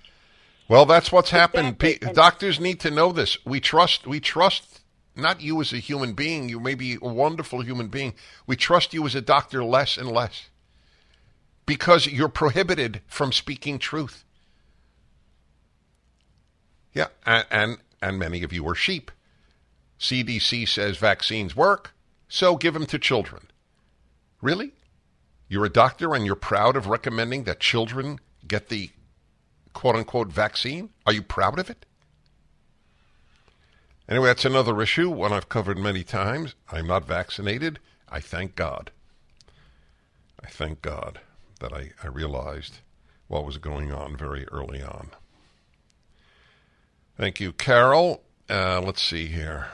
Well, 0.68 0.88
that's 0.88 1.12
what's 1.12 1.30
happened. 1.30 1.76
Exactly. 1.80 2.14
Doctors 2.14 2.60
need 2.60 2.80
to 2.80 2.90
know 2.90 3.12
this. 3.12 3.38
We 3.46 3.60
trust. 3.60 4.08
We 4.08 4.20
trust 4.20 4.80
not 5.16 5.42
you 5.42 5.62
as 5.62 5.74
a 5.74 5.78
human 5.78 6.14
being. 6.14 6.50
You 6.50 6.60
may 6.60 6.76
be 6.76 6.98
a 7.02 7.08
wonderful 7.08 7.62
human 7.62 7.88
being. 7.88 8.14
We 8.48 8.56
trust 8.56 8.94
you 8.94 9.06
as 9.06 9.16
a 9.16 9.22
doctor 9.22 9.64
less 9.64 9.98
and 9.98 10.12
less 10.12 10.50
because 11.66 12.08
you're 12.08 12.30
prohibited 12.30 13.02
from 13.08 13.32
speaking 13.32 13.80
truth. 13.80 14.24
Yeah, 16.94 17.08
and 17.26 17.46
and, 17.52 17.78
and 18.02 18.20
many 18.20 18.44
of 18.44 18.54
you 18.54 18.68
are 18.68 18.76
sheep. 18.76 19.12
CDC 20.00 20.68
says 20.68 20.98
vaccines 20.98 21.56
work, 21.56 21.94
so 22.28 22.58
give 22.58 22.74
them 22.74 22.86
to 22.88 23.00
children. 23.00 23.48
Really? 24.42 24.74
You're 25.48 25.66
a 25.66 25.70
doctor 25.70 26.14
and 26.14 26.26
you're 26.26 26.36
proud 26.36 26.76
of 26.76 26.88
recommending 26.88 27.44
that 27.44 27.60
children 27.60 28.20
get 28.48 28.70
the 28.70 28.90
quote 29.74 29.96
unquote 29.96 30.30
vaccine? 30.30 30.90
Are 31.06 31.14
you 31.14 31.22
proud 31.22 31.60
of 31.60 31.70
it? 31.70 31.86
Anyway, 34.08 34.28
that's 34.28 34.46
another 34.46 34.82
issue, 34.82 35.10
one 35.10 35.32
I've 35.32 35.50
covered 35.50 35.78
many 35.78 36.04
times. 36.04 36.56
I'm 36.72 36.88
not 36.88 37.06
vaccinated. 37.06 37.80
I 38.10 38.20
thank 38.20 38.56
God. 38.56 38.92
I 40.44 40.48
thank 40.48 40.82
God 40.82 41.20
that 41.60 41.72
I, 41.72 41.92
I 42.04 42.08
realized 42.08 42.80
what 43.28 43.46
was 43.46 43.58
going 43.58 43.92
on 43.92 44.18
very 44.18 44.46
early 44.50 44.82
on. 44.82 45.12
Thank 47.18 47.40
you, 47.40 47.54
Carol. 47.54 48.22
Uh, 48.50 48.82
let's 48.82 49.02
see 49.02 49.28
here. 49.28 49.68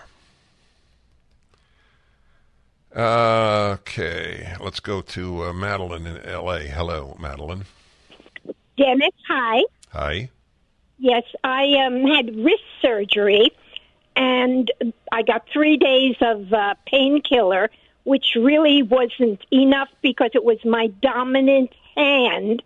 Uh, 2.95 3.77
okay, 3.79 4.55
let's 4.59 4.79
go 4.79 5.01
to 5.01 5.45
uh, 5.45 5.53
Madeline 5.53 6.07
in 6.07 6.17
L.A. 6.25 6.61
Hello, 6.61 7.15
Madeline. 7.19 7.65
Dennis, 8.77 9.13
hi. 9.27 9.63
Hi. 9.89 10.29
Yes, 10.97 11.23
I 11.43 11.73
um, 11.85 12.03
had 12.05 12.35
wrist 12.35 12.63
surgery, 12.81 13.51
and 14.19 14.69
I 15.13 15.21
got 15.21 15.47
three 15.51 15.77
days 15.77 16.17
of 16.19 16.51
uh, 16.51 16.75
painkiller, 16.85 17.69
which 18.03 18.35
really 18.35 18.83
wasn't 18.83 19.39
enough 19.49 19.87
because 20.01 20.31
it 20.33 20.43
was 20.43 20.57
my 20.65 20.87
dominant 21.01 21.71
hand, 21.95 22.61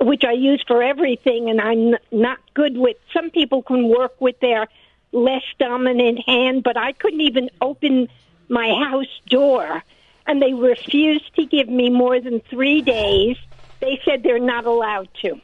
which 0.00 0.24
I 0.24 0.32
use 0.32 0.64
for 0.66 0.82
everything, 0.82 1.48
and 1.48 1.60
I'm 1.60 1.94
not 2.10 2.38
good 2.54 2.76
with. 2.76 2.96
Some 3.12 3.30
people 3.30 3.62
can 3.62 3.88
work 3.88 4.20
with 4.20 4.40
their 4.40 4.66
less 5.12 5.44
dominant 5.60 6.24
hand, 6.26 6.64
but 6.64 6.76
I 6.76 6.90
couldn't 6.90 7.20
even 7.20 7.50
open 7.60 8.08
my 8.48 8.74
house 8.84 9.20
door, 9.28 9.84
and 10.26 10.42
they 10.42 10.54
refused 10.54 11.36
to 11.36 11.46
give 11.46 11.68
me 11.68 11.88
more 11.88 12.20
than 12.20 12.40
three 12.40 12.82
days. 12.82 13.36
They 13.78 14.00
said 14.04 14.24
they're 14.24 14.40
not 14.40 14.66
allowed 14.66 15.08
to. 15.22 15.40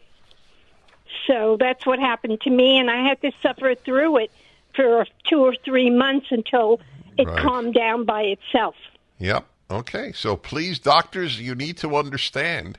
So 1.28 1.57
that's 1.59 1.86
what 1.86 2.01
happened 2.01 2.40
to 2.40 2.51
me, 2.51 2.78
and 2.78 2.90
I 2.90 3.07
had 3.07 3.20
to 3.22 3.30
suffer 3.42 3.76
through 3.76 4.18
it 4.18 4.32
for 4.76 5.06
two 5.28 5.40
or 5.40 5.54
three 5.64 5.90
months 5.90 6.26
until 6.30 6.80
it 7.18 7.26
Right. 7.26 7.42
calmed 7.42 7.74
down 7.74 8.04
by 8.04 8.22
itself. 8.22 8.74
Yep. 9.18 9.46
Okay. 9.70 10.12
So 10.12 10.36
please, 10.36 10.78
doctors, 10.78 11.40
you 11.40 11.54
need 11.54 11.78
to 11.78 11.96
understand 11.96 12.78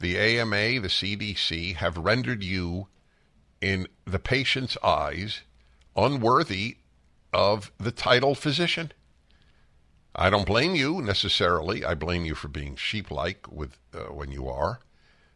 the 0.00 0.18
AMA, 0.18 0.80
the 0.80 0.88
CDC 0.88 1.76
have 1.76 1.96
rendered 1.96 2.42
you, 2.42 2.88
in 3.60 3.86
the 4.06 4.18
patient's 4.18 4.76
eyes, 4.82 5.42
unworthy 5.94 6.78
of 7.32 7.70
the 7.78 7.92
title 7.92 8.34
physician. 8.34 8.92
I 10.14 10.30
don't 10.30 10.46
blame 10.46 10.74
you 10.74 11.00
necessarily. 11.00 11.84
I 11.84 11.94
blame 11.94 12.24
you 12.24 12.34
for 12.34 12.48
being 12.48 12.76
sheep-like 12.76 13.50
with 13.50 13.78
uh, 13.94 14.12
when 14.12 14.32
you 14.32 14.48
are. 14.48 14.80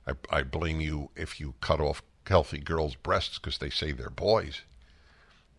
I, 0.07 0.13
I 0.31 0.43
blame 0.43 0.81
you 0.81 1.11
if 1.15 1.39
you 1.39 1.55
cut 1.61 1.81
off 1.81 2.03
healthy 2.27 2.59
girls' 2.59 2.97
breasts 2.97 3.39
because 3.39 3.59
they 3.59 3.71
say 3.71 3.93
they're 3.93 4.11
boys. 4.11 4.63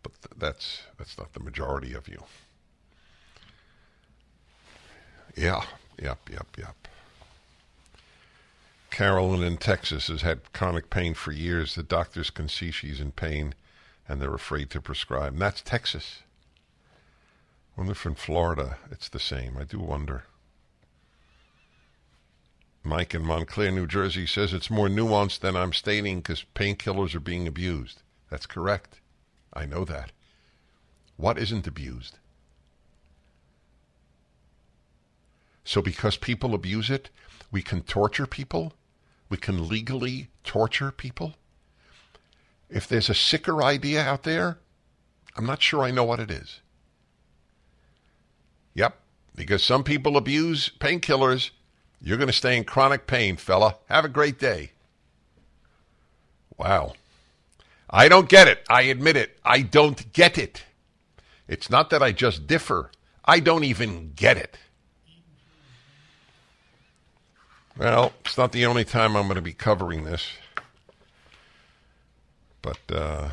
But 0.06 0.22
th- 0.22 0.40
that's 0.40 0.84
that's 1.00 1.18
not 1.18 1.34
the 1.34 1.40
majority 1.40 1.96
of 1.96 2.08
you. 2.08 2.24
Yeah, 5.36 5.64
yep, 6.00 6.20
yep, 6.32 6.46
yep. 6.58 6.76
Carolyn 8.92 9.42
in 9.42 9.58
Texas 9.58 10.08
has 10.08 10.22
had 10.22 10.54
chronic 10.54 10.92
pain 10.92 11.16
for 11.16 11.32
years. 11.32 11.74
The 11.74 11.82
doctors 11.82 12.30
can 12.30 12.48
see 12.48 12.70
she's 12.70 13.02
in 13.02 13.14
pain 13.14 13.56
and 14.08 14.22
they're 14.22 14.36
afraid 14.36 14.70
to 14.70 14.80
prescribe. 14.80 15.34
And 15.34 15.42
that's 15.42 15.62
Texas. 15.62 16.20
wonder 17.76 17.94
if 17.94 18.06
in 18.06 18.14
Florida 18.14 18.78
it's 18.92 19.10
the 19.10 19.20
same. 19.20 19.58
I 19.58 19.64
do 19.64 19.80
wonder. 19.80 20.26
Mike 22.84 23.16
in 23.16 23.24
Montclair, 23.24 23.72
New 23.72 23.88
Jersey 23.88 24.28
says 24.28 24.54
it's 24.54 24.70
more 24.70 24.88
nuanced 24.88 25.40
than 25.40 25.56
I'm 25.56 25.74
stating 25.74 26.18
because 26.18 26.46
painkillers 26.54 27.16
are 27.16 27.20
being 27.20 27.48
abused. 27.48 28.04
That's 28.30 28.46
correct. 28.46 29.00
I 29.56 29.66
know 29.66 29.86
that. 29.86 30.12
What 31.18 31.38
isn't 31.38 31.68
abused? 31.68 32.18
So 35.64 35.82
because 35.82 36.18
people 36.18 36.54
abuse 36.54 36.90
it, 36.90 37.10
we 37.52 37.62
can 37.62 37.82
torture 37.82 38.28
people? 38.28 38.74
We 39.30 39.38
can 39.38 39.68
legally 39.68 40.30
torture 40.44 40.92
people? 40.92 41.36
If 42.70 42.88
there's 42.88 43.10
a 43.10 43.16
sicker 43.16 43.64
idea 43.64 44.02
out 44.02 44.24
there, 44.24 44.60
I'm 45.36 45.46
not 45.46 45.62
sure 45.62 45.84
I 45.84 45.92
know 45.92 46.04
what 46.04 46.20
it 46.20 46.30
is. 46.30 46.62
Yep, 48.74 49.00
because 49.36 49.64
some 49.64 49.84
people 49.84 50.18
abuse 50.18 50.70
painkillers. 50.80 51.52
You're 52.02 52.18
going 52.18 52.28
to 52.28 52.34
stay 52.34 52.58
in 52.58 52.66
chronic 52.66 53.08
pain, 53.08 53.38
fella. 53.38 53.78
Have 53.88 54.06
a 54.06 54.10
great 54.10 54.38
day. 54.38 54.72
Wow. 56.58 56.94
I 57.96 58.10
don't 58.10 58.28
get 58.28 58.50
it. 58.50 58.62
I 58.70 58.82
admit 58.82 59.16
it. 59.16 59.40
I 59.46 59.62
don't 59.62 60.12
get 60.12 60.38
it. 60.38 60.66
It's 61.48 61.70
not 61.70 61.92
that 61.92 62.04
I 62.04 62.12
just 62.12 62.46
differ. 62.46 62.92
I 63.24 63.40
don't 63.40 63.64
even 63.64 64.12
get 64.18 64.36
it. 64.36 64.58
Well, 67.78 68.12
it's 68.26 68.38
not 68.38 68.52
the 68.52 68.66
only 68.66 68.84
time 68.84 69.16
I'm 69.16 69.28
going 69.28 69.36
to 69.36 69.42
be 69.42 69.54
covering 69.54 70.04
this. 70.04 70.28
But 72.62 72.80
uh, 72.92 73.30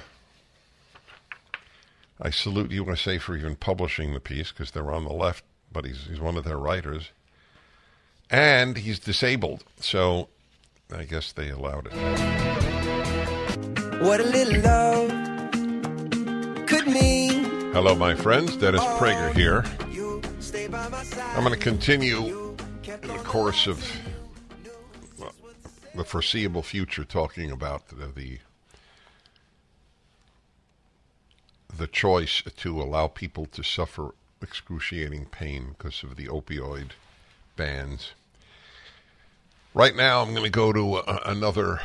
I 2.21 2.31
salute 2.31 2.71
USA 2.71 3.19
for 3.19 3.37
even 3.37 3.57
publishing 3.57 4.15
the 4.15 4.21
piece 4.21 4.53
because 4.53 4.71
they're 4.71 4.93
on 4.93 5.03
the 5.03 5.13
left, 5.13 5.43
but 5.73 5.85
he's, 5.85 6.07
he's 6.07 6.21
one 6.21 6.37
of 6.37 6.45
their 6.45 6.59
writers. 6.59 7.11
And 8.31 8.77
he's 8.77 9.01
disabled, 9.01 9.65
so 9.81 10.29
I 10.95 11.03
guess 11.03 11.33
they 11.33 11.51
allowed 11.51 11.89
it. 11.91 12.72
What 14.03 14.19
a 14.19 14.25
little 14.25 14.61
love 14.63 15.11
could 16.67 16.89
mean. 16.89 17.45
Hello, 17.73 17.95
my 17.95 18.17
friends. 18.17 18.57
Dennis 18.57 18.83
Prager 18.99 19.33
here. 19.33 19.65
I'm 21.37 21.45
going 21.45 21.55
to 21.55 21.61
continue 21.61 22.57
in 22.85 23.09
the 23.09 23.23
course 23.23 23.69
of 23.69 23.81
the 25.95 26.05
foreseeable 26.05 26.65
future 26.65 27.05
talking 27.05 27.53
about 27.53 27.91
the, 27.91 28.07
the 28.07 28.39
the 31.79 31.87
choice 31.87 32.43
to 32.57 32.83
allow 32.83 33.07
people 33.07 33.47
to 33.47 33.63
suffer 33.63 34.17
excruciating 34.43 35.27
pain 35.27 35.77
because 35.79 36.03
of 36.03 36.17
the 36.17 36.27
opioid 36.27 36.91
bans. 37.55 38.15
Right 39.75 39.95
now, 39.95 40.23
I'm 40.23 40.33
going 40.33 40.43
to 40.43 40.51
go 40.51 40.73
to 40.73 40.97
a, 40.97 41.23
another 41.25 41.83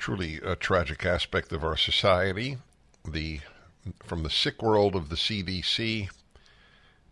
truly 0.00 0.40
a 0.42 0.56
tragic 0.56 1.04
aspect 1.04 1.52
of 1.52 1.62
our 1.62 1.76
society 1.76 2.56
the 3.06 3.38
from 4.02 4.22
the 4.22 4.30
sick 4.30 4.62
world 4.62 4.96
of 4.96 5.10
the 5.10 5.14
CDC 5.14 6.08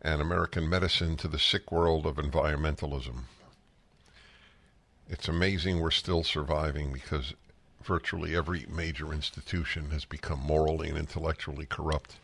and 0.00 0.22
American 0.22 0.68
medicine 0.68 1.14
to 1.18 1.28
the 1.28 1.38
sick 1.38 1.70
world 1.70 2.06
of 2.06 2.16
environmentalism. 2.16 3.24
It's 5.06 5.28
amazing 5.28 5.80
we're 5.80 5.90
still 5.90 6.24
surviving 6.24 6.92
because 6.92 7.34
virtually 7.82 8.34
every 8.34 8.64
major 8.70 9.12
institution 9.12 9.90
has 9.90 10.06
become 10.06 10.40
morally 10.40 10.88
and 10.88 10.96
intellectually 10.96 11.66
corrupt. 11.66 12.16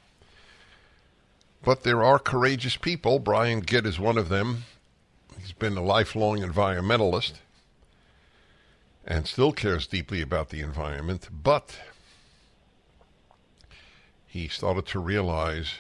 But 1.62 1.82
there 1.82 2.03
are 2.03 2.19
courageous 2.19 2.78
people. 2.78 3.19
Brian 3.19 3.61
Gitt 3.61 3.86
is 3.86 3.99
one 3.99 4.16
of 4.16 4.31
them. 4.31 4.65
He's 5.39 5.53
been 5.53 5.77
a 5.77 5.82
lifelong 5.82 6.39
environmentalist 6.39 7.35
and 9.06 9.26
still 9.26 9.52
cares 9.52 9.86
deeply 9.86 10.20
about 10.20 10.48
the 10.48 10.60
environment, 10.60 11.28
but 11.31 11.78
he 14.26 14.48
started 14.48 14.86
to 14.86 14.98
realize 14.98 15.74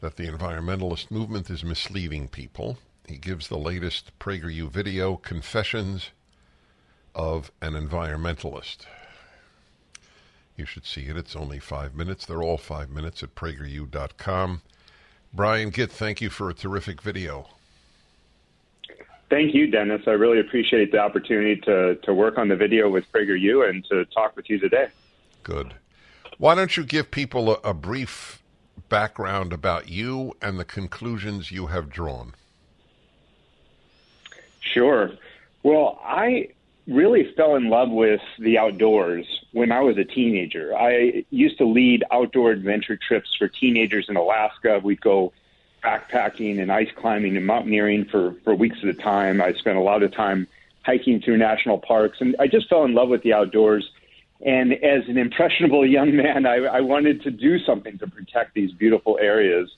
that 0.00 0.16
the 0.16 0.26
environmentalist 0.26 1.10
movement 1.10 1.50
is 1.50 1.64
misleading 1.64 2.28
people. 2.28 2.78
He 3.06 3.16
gives 3.16 3.48
the 3.48 3.58
latest 3.58 4.10
PragerU 4.18 4.68
video, 4.68 5.16
Confessions 5.16 6.10
of 7.14 7.50
an 7.62 7.74
Environmentalist. 7.74 8.78
You 10.56 10.64
should 10.64 10.86
see 10.86 11.02
it. 11.02 11.16
It's 11.16 11.36
only 11.36 11.58
five 11.58 11.94
minutes. 11.94 12.24
They're 12.24 12.42
all 12.42 12.58
five 12.58 12.90
minutes 12.90 13.22
at 13.22 13.34
prageru.com. 13.34 14.62
Brian 15.32 15.70
Gitt, 15.70 15.90
thank 15.90 16.20
you 16.20 16.30
for 16.30 16.48
a 16.48 16.54
terrific 16.54 17.02
video. 17.02 17.46
Thank 19.28 19.54
you, 19.54 19.66
Dennis. 19.66 20.02
I 20.06 20.12
really 20.12 20.38
appreciate 20.38 20.92
the 20.92 20.98
opportunity 20.98 21.56
to, 21.62 21.96
to 21.96 22.14
work 22.14 22.38
on 22.38 22.48
the 22.48 22.56
video 22.56 22.88
with 22.88 23.10
PragerU 23.12 23.68
and 23.68 23.84
to 23.86 24.04
talk 24.06 24.36
with 24.36 24.48
you 24.48 24.58
today. 24.58 24.88
Good. 25.42 25.74
Why 26.38 26.54
don't 26.54 26.76
you 26.76 26.84
give 26.84 27.10
people 27.10 27.50
a, 27.50 27.70
a 27.70 27.74
brief 27.74 28.42
background 28.88 29.52
about 29.52 29.88
you 29.88 30.36
and 30.40 30.58
the 30.58 30.64
conclusions 30.64 31.50
you 31.50 31.66
have 31.66 31.90
drawn? 31.90 32.34
Sure. 34.60 35.10
Well, 35.62 35.98
I 36.04 36.50
really 36.86 37.32
fell 37.34 37.56
in 37.56 37.68
love 37.68 37.90
with 37.90 38.20
the 38.38 38.58
outdoors 38.58 39.26
when 39.52 39.72
I 39.72 39.80
was 39.80 39.98
a 39.98 40.04
teenager. 40.04 40.76
I 40.76 41.24
used 41.30 41.58
to 41.58 41.64
lead 41.64 42.04
outdoor 42.12 42.52
adventure 42.52 42.96
trips 42.96 43.34
for 43.36 43.48
teenagers 43.48 44.06
in 44.08 44.16
Alaska. 44.16 44.80
We'd 44.82 45.00
go 45.00 45.32
backpacking 45.86 46.60
and 46.60 46.72
ice 46.72 46.90
climbing 46.96 47.36
and 47.36 47.46
mountaineering 47.46 48.04
for, 48.06 48.32
for 48.42 48.54
weeks 48.54 48.78
at 48.82 48.88
a 48.88 48.94
time. 48.94 49.40
I 49.40 49.52
spent 49.52 49.78
a 49.78 49.80
lot 49.80 50.02
of 50.02 50.12
time 50.12 50.48
hiking 50.84 51.20
through 51.20 51.36
national 51.36 51.78
parks, 51.78 52.20
and 52.20 52.34
I 52.40 52.48
just 52.48 52.68
fell 52.68 52.84
in 52.84 52.94
love 52.94 53.08
with 53.08 53.22
the 53.22 53.32
outdoors. 53.32 53.90
And 54.44 54.72
as 54.72 55.08
an 55.08 55.16
impressionable 55.16 55.86
young 55.98 56.16
man, 56.16 56.44
I, 56.46 56.56
I 56.56 56.80
wanted 56.80 57.22
to 57.22 57.30
do 57.30 57.58
something 57.60 57.98
to 57.98 58.06
protect 58.06 58.54
these 58.54 58.72
beautiful 58.72 59.18
areas. 59.20 59.74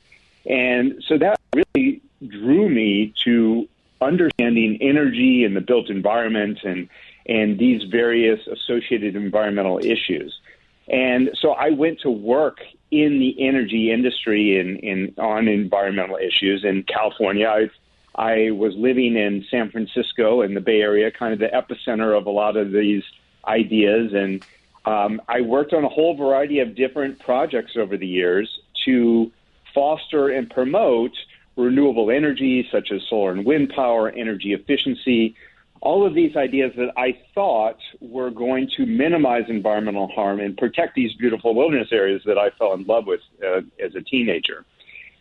And 0.47 1.03
so 1.07 1.19
that 1.19 1.39
really 1.55 2.01
drew 2.27 2.69
me 2.69 3.13
to 3.25 3.69
understanding 4.01 4.79
energy 4.81 5.45
and 5.45 5.55
the 5.55 5.61
built 5.61 5.91
environment 5.91 6.61
and 6.63 6.89
and 7.27 7.59
these 7.59 7.83
various 7.83 8.47
associated 8.47 9.15
environmental 9.15 9.79
issues. 9.79 10.41
And 10.89 11.31
so 11.41 11.53
I 11.53 11.71
went 11.71 12.01
to 12.01 12.11
work 12.11 12.61
in 12.91 13.19
the 13.19 13.37
energy 13.47 13.93
industry 13.93 14.59
in, 14.59 14.77
in, 14.77 15.15
on 15.19 15.47
environmental 15.49 16.17
issues 16.17 16.65
in 16.65 16.83
California. 16.85 17.47
I, 17.47 17.71
I 18.15 18.51
was 18.53 18.75
living 18.75 19.17
in 19.17 19.45
San 19.51 19.71
Francisco 19.71 20.41
in 20.43 20.55
the 20.55 20.61
Bay 20.61 20.81
Area, 20.81 21.11
kind 21.11 21.33
of 21.33 21.39
the 21.39 21.49
epicenter 21.49 22.17
of 22.17 22.27
a 22.27 22.31
lot 22.31 22.57
of 22.57 22.73
these 22.73 23.05
ideas. 23.47 24.15
And 24.15 24.45
um, 24.87 25.21
I 25.29 25.43
worked 25.43 25.75
on 25.75 25.85
a 25.85 25.89
whole 25.89 26.17
variety 26.17 26.61
of 26.61 26.75
different 26.75 27.19
projects 27.19 27.77
over 27.77 27.97
the 27.97 28.07
years 28.07 28.59
to 28.87 29.31
foster 29.75 30.29
and 30.31 30.49
promote 30.49 31.13
renewable 31.57 32.11
energy, 32.11 32.67
such 32.73 32.91
as 32.93 33.03
solar 33.03 33.33
and 33.33 33.45
wind 33.45 33.71
power, 33.75 34.09
energy 34.09 34.55
efficiency, 34.55 35.35
all 35.81 36.07
of 36.07 36.15
these 36.15 36.37
ideas 36.37 36.73
that 36.77 36.93
I 36.97 37.19
thought 37.35 37.79
were 38.01 38.31
going 38.31 38.71
to 38.77 38.87
minimize 38.87 39.45
environmental 39.49 40.09
harm 40.09 40.41
and 40.41 40.57
protect 40.57 40.95
these 40.95 41.13
beautiful 41.15 41.55
wilderness 41.55 41.89
areas 41.93 42.23
that 42.27 42.39
I 42.39 42.51
fell 42.59 42.75
in 42.75 42.85
love 42.85 43.07
with 43.07 43.21
uh, 43.45 43.61
as 43.83 43.95
a 43.95 44.01
teenager. 44.01 44.65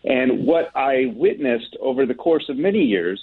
And 0.04 0.46
what 0.46 0.72
I 0.76 1.14
witnessed 1.16 1.76
over 1.82 2.06
the 2.06 2.14
course 2.14 2.50
of 2.50 2.58
many 2.58 2.84
years 2.84 3.22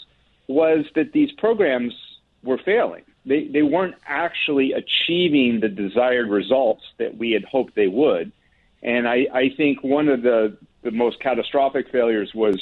was 0.48 0.84
that 0.94 1.12
these 1.12 1.32
programs 1.32 1.94
were 2.42 2.58
failing. 2.58 3.02
They, 3.24 3.48
they 3.48 3.62
weren't 3.62 3.94
actually 4.06 4.72
achieving 4.72 5.60
the 5.60 5.68
desired 5.68 6.28
results 6.28 6.82
that 6.98 7.16
we 7.16 7.32
had 7.32 7.44
hoped 7.44 7.74
they 7.74 7.86
would. 7.86 8.32
And 8.82 9.08
I, 9.08 9.26
I 9.32 9.50
think 9.56 9.82
one 9.82 10.08
of 10.08 10.22
the, 10.22 10.58
the 10.82 10.90
most 10.90 11.20
catastrophic 11.20 11.90
failures 11.90 12.32
was 12.34 12.56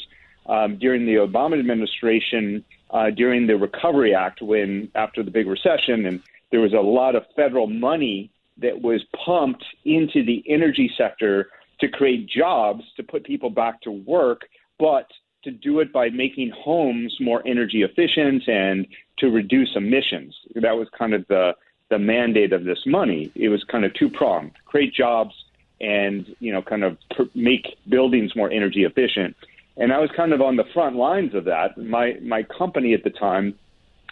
um, 0.47 0.79
during 0.79 1.05
the 1.05 1.17
Obama 1.17 1.59
administration, 1.59 2.65
uh, 2.93 3.11
during 3.11 3.47
the 3.47 3.57
Recovery 3.57 4.15
Act, 4.15 4.43
when 4.43 4.91
after 4.95 5.23
the 5.23 5.31
big 5.31 5.47
recession, 5.47 6.07
and 6.07 6.21
there 6.51 6.61
was 6.61 6.73
a 6.73 6.81
lot 6.81 7.15
of 7.15 7.25
federal 7.35 7.67
money 7.67 8.31
that 8.59 8.83
was 8.83 9.03
pumped 9.25 9.65
into 9.85 10.25
the 10.25 10.45
energy 10.49 10.91
sector 10.97 11.49
to 11.81 11.89
create 11.89 12.29
jobs, 12.29 12.85
to 12.97 13.03
put 13.03 13.25
people 13.25 13.51
back 13.51 13.81
to 13.83 13.91
work, 13.91 14.43
but 14.79 15.11
to 15.43 15.51
do 15.51 15.81
it 15.81 15.93
by 15.93 16.09
making 16.11 16.51
homes 16.51 17.17
more 17.21 17.43
energy 17.47 17.83
efficient 17.83 18.47
and 18.47 18.87
to 19.19 19.29
reduce 19.31 19.75
emissions. 19.75 20.37
That 20.55 20.77
was 20.77 20.89
kind 20.97 21.15
of 21.15 21.27
the 21.29 21.55
the 21.89 21.99
mandate 21.99 22.55
of 22.55 22.65
this 22.65 22.87
money. 22.87 23.31
It 23.35 23.51
was 23.51 23.65
kind 23.65 23.85
of 23.85 23.93
two 23.95 24.09
pronged: 24.09 24.53
create 24.67 24.95
jobs 24.95 25.35
and 25.81 26.35
you 26.39 26.53
know, 26.53 26.63
kind 26.63 26.85
of 26.85 26.97
make 27.35 27.77
buildings 27.89 28.35
more 28.37 28.51
energy 28.51 28.85
efficient. 28.85 29.37
And 29.77 29.93
I 29.93 29.99
was 29.99 30.11
kind 30.15 30.33
of 30.33 30.41
on 30.41 30.57
the 30.57 30.65
front 30.75 30.97
lines 30.97 31.35
of 31.35 31.45
that. 31.45 31.79
My 31.79 32.17
my 32.23 32.43
company 32.43 32.95
at 32.95 33.05
the 33.05 33.11
time, 33.11 33.55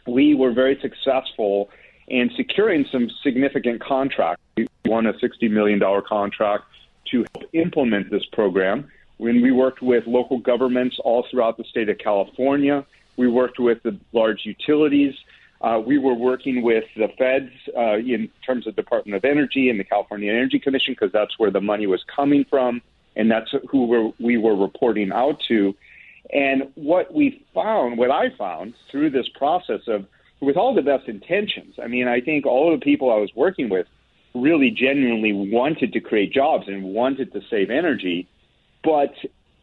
we 0.07 0.35
were 0.35 0.53
very 0.53 0.79
successful 0.81 1.71
in 2.09 2.31
securing 2.37 2.87
some 2.91 3.11
significant 3.23 3.83
contracts. 3.83 4.43
We 4.57 4.67
won 4.87 5.07
a 5.07 5.19
sixty 5.19 5.49
million 5.49 5.79
dollar 5.79 6.03
contract 6.03 6.65
to 7.11 7.27
help 7.35 7.51
implement 7.53 8.11
this 8.11 8.25
program. 8.33 8.91
When 9.19 9.43
we 9.43 9.53
worked 9.53 9.83
with 9.83 10.07
local 10.07 10.39
governments 10.39 10.99
all 11.05 11.27
throughout 11.31 11.59
the 11.59 11.65
state 11.65 11.91
of 11.91 11.99
California, 11.99 12.87
we 13.19 13.29
worked 13.29 13.59
with 13.59 13.83
the 13.83 13.99
large 14.13 14.47
utilities. 14.47 15.15
Uh, 15.61 15.79
we 15.85 15.99
were 15.99 16.15
working 16.15 16.63
with 16.63 16.85
the 16.97 17.09
feds 17.19 17.51
uh, 17.77 17.99
in 17.99 18.31
terms 18.47 18.67
of 18.67 18.75
Department 18.77 19.15
of 19.15 19.27
Energy 19.27 19.69
and 19.69 19.79
the 19.79 19.85
California 19.85 20.33
Energy 20.33 20.59
Commission 20.59 20.95
because 20.95 21.13
that's 21.13 21.39
where 21.39 21.51
the 21.51 21.61
money 21.61 21.87
was 21.87 22.03
coming 22.05 22.47
from 22.49 22.81
and 23.17 23.31
that's 23.31 23.51
who 23.71 23.87
we're, 23.87 24.13
we 24.19 24.37
were 24.37 24.57
reporting 24.57 25.13
out 25.13 25.39
to. 25.49 25.75
And 26.33 26.71
what 26.75 27.13
we 27.13 27.45
found, 27.55 27.99
what 27.99 28.11
I 28.11 28.31
found 28.37 28.75
through 28.91 29.11
this 29.11 29.29
process 29.37 29.81
of, 29.89 30.07
with 30.41 30.57
all 30.57 30.75
the 30.75 30.83
best 30.83 31.09
intentions, 31.09 31.75
I 31.83 31.87
mean, 31.87 32.09
I 32.09 32.21
think 32.21 32.47
all 32.47 32.71
the 32.71 32.83
people 32.83 33.13
I 33.13 33.17
was 33.17 33.31
working 33.35 33.69
with 33.69 33.87
really 34.35 34.71
genuinely 34.71 35.33
wanted 35.33 35.93
to 35.93 36.01
create 36.01 36.33
jobs 36.33 36.69
and 36.69 36.85
wanted 36.85 37.33
to 37.33 37.41
save 37.51 37.71
energy, 37.71 38.29
but 38.85 39.13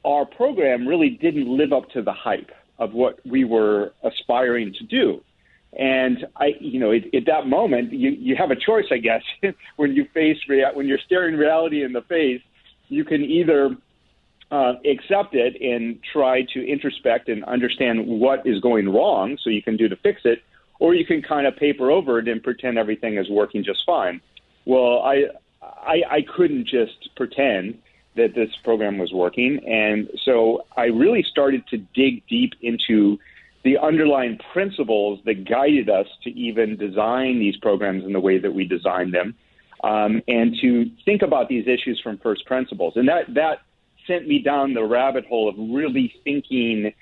our 0.03 0.25
program 0.25 0.87
really 0.87 1.09
didn't 1.09 1.47
live 1.47 1.73
up 1.73 1.89
to 1.91 2.01
the 2.01 2.13
hype 2.13 2.51
of 2.79 2.93
what 2.93 3.19
we 3.25 3.43
were 3.43 3.93
aspiring 4.03 4.73
to 4.73 4.83
do. 4.83 5.21
And 5.77 6.25
I, 6.35 6.55
you 6.59 6.79
know, 6.79 6.91
at, 6.91 7.13
at 7.13 7.25
that 7.25 7.47
moment, 7.47 7.91
you, 7.93 8.09
you 8.09 8.35
have 8.35 8.51
a 8.51 8.55
choice, 8.55 8.85
I 8.91 8.97
guess, 8.97 9.23
when 9.75 9.93
you 9.93 10.05
face 10.13 10.37
rea- 10.47 10.71
when 10.73 10.87
you're 10.87 10.99
staring 11.05 11.35
reality 11.35 11.83
in 11.83 11.93
the 11.93 12.01
face 12.01 12.41
you 12.89 13.03
can 13.03 13.23
either 13.23 13.75
uh, 14.51 14.73
accept 14.85 15.35
it 15.35 15.59
and 15.61 15.99
try 16.13 16.43
to 16.53 16.65
introspect 16.65 17.29
and 17.29 17.43
understand 17.45 18.07
what 18.07 18.45
is 18.45 18.59
going 18.61 18.89
wrong 18.89 19.37
so 19.41 19.49
you 19.49 19.61
can 19.61 19.75
do 19.75 19.87
to 19.89 19.95
fix 19.97 20.21
it, 20.23 20.43
or 20.79 20.93
you 20.93 21.05
can 21.05 21.21
kind 21.21 21.47
of 21.47 21.55
paper 21.55 21.91
over 21.91 22.19
it 22.19 22.27
and 22.27 22.41
pretend 22.41 22.77
everything 22.77 23.17
is 23.17 23.29
working 23.29 23.63
just 23.63 23.85
fine. 23.85 24.21
Well, 24.65 24.99
I, 25.01 25.25
I, 25.61 26.03
I 26.09 26.21
couldn't 26.21 26.67
just 26.67 27.09
pretend 27.15 27.79
that 28.15 28.33
this 28.35 28.49
program 28.63 28.97
was 28.97 29.11
working, 29.11 29.59
and 29.67 30.09
so 30.23 30.65
I 30.75 30.85
really 30.85 31.23
started 31.23 31.67
to 31.67 31.77
dig 31.77 32.25
deep 32.27 32.53
into 32.61 33.19
the 33.63 33.77
underlying 33.77 34.39
principles 34.53 35.19
that 35.25 35.43
guided 35.47 35.89
us 35.89 36.07
to 36.23 36.29
even 36.29 36.77
design 36.77 37.39
these 37.39 37.57
programs 37.57 38.05
in 38.05 38.13
the 38.13 38.19
way 38.19 38.37
that 38.37 38.53
we 38.53 38.65
designed 38.65 39.13
them 39.13 39.35
um, 39.83 40.21
and 40.27 40.55
to 40.61 40.89
think 41.05 41.21
about 41.21 41.49
these 41.49 41.67
issues 41.67 41.99
from 42.01 42.17
first 42.17 42.45
principles. 42.45 42.93
And 42.95 43.07
that, 43.07 43.33
that 43.35 43.61
sent 44.07 44.27
me 44.27 44.39
down 44.39 44.73
the 44.73 44.83
rabbit 44.83 45.25
hole 45.25 45.49
of 45.49 45.55
really 45.57 46.13
thinking 46.23 46.93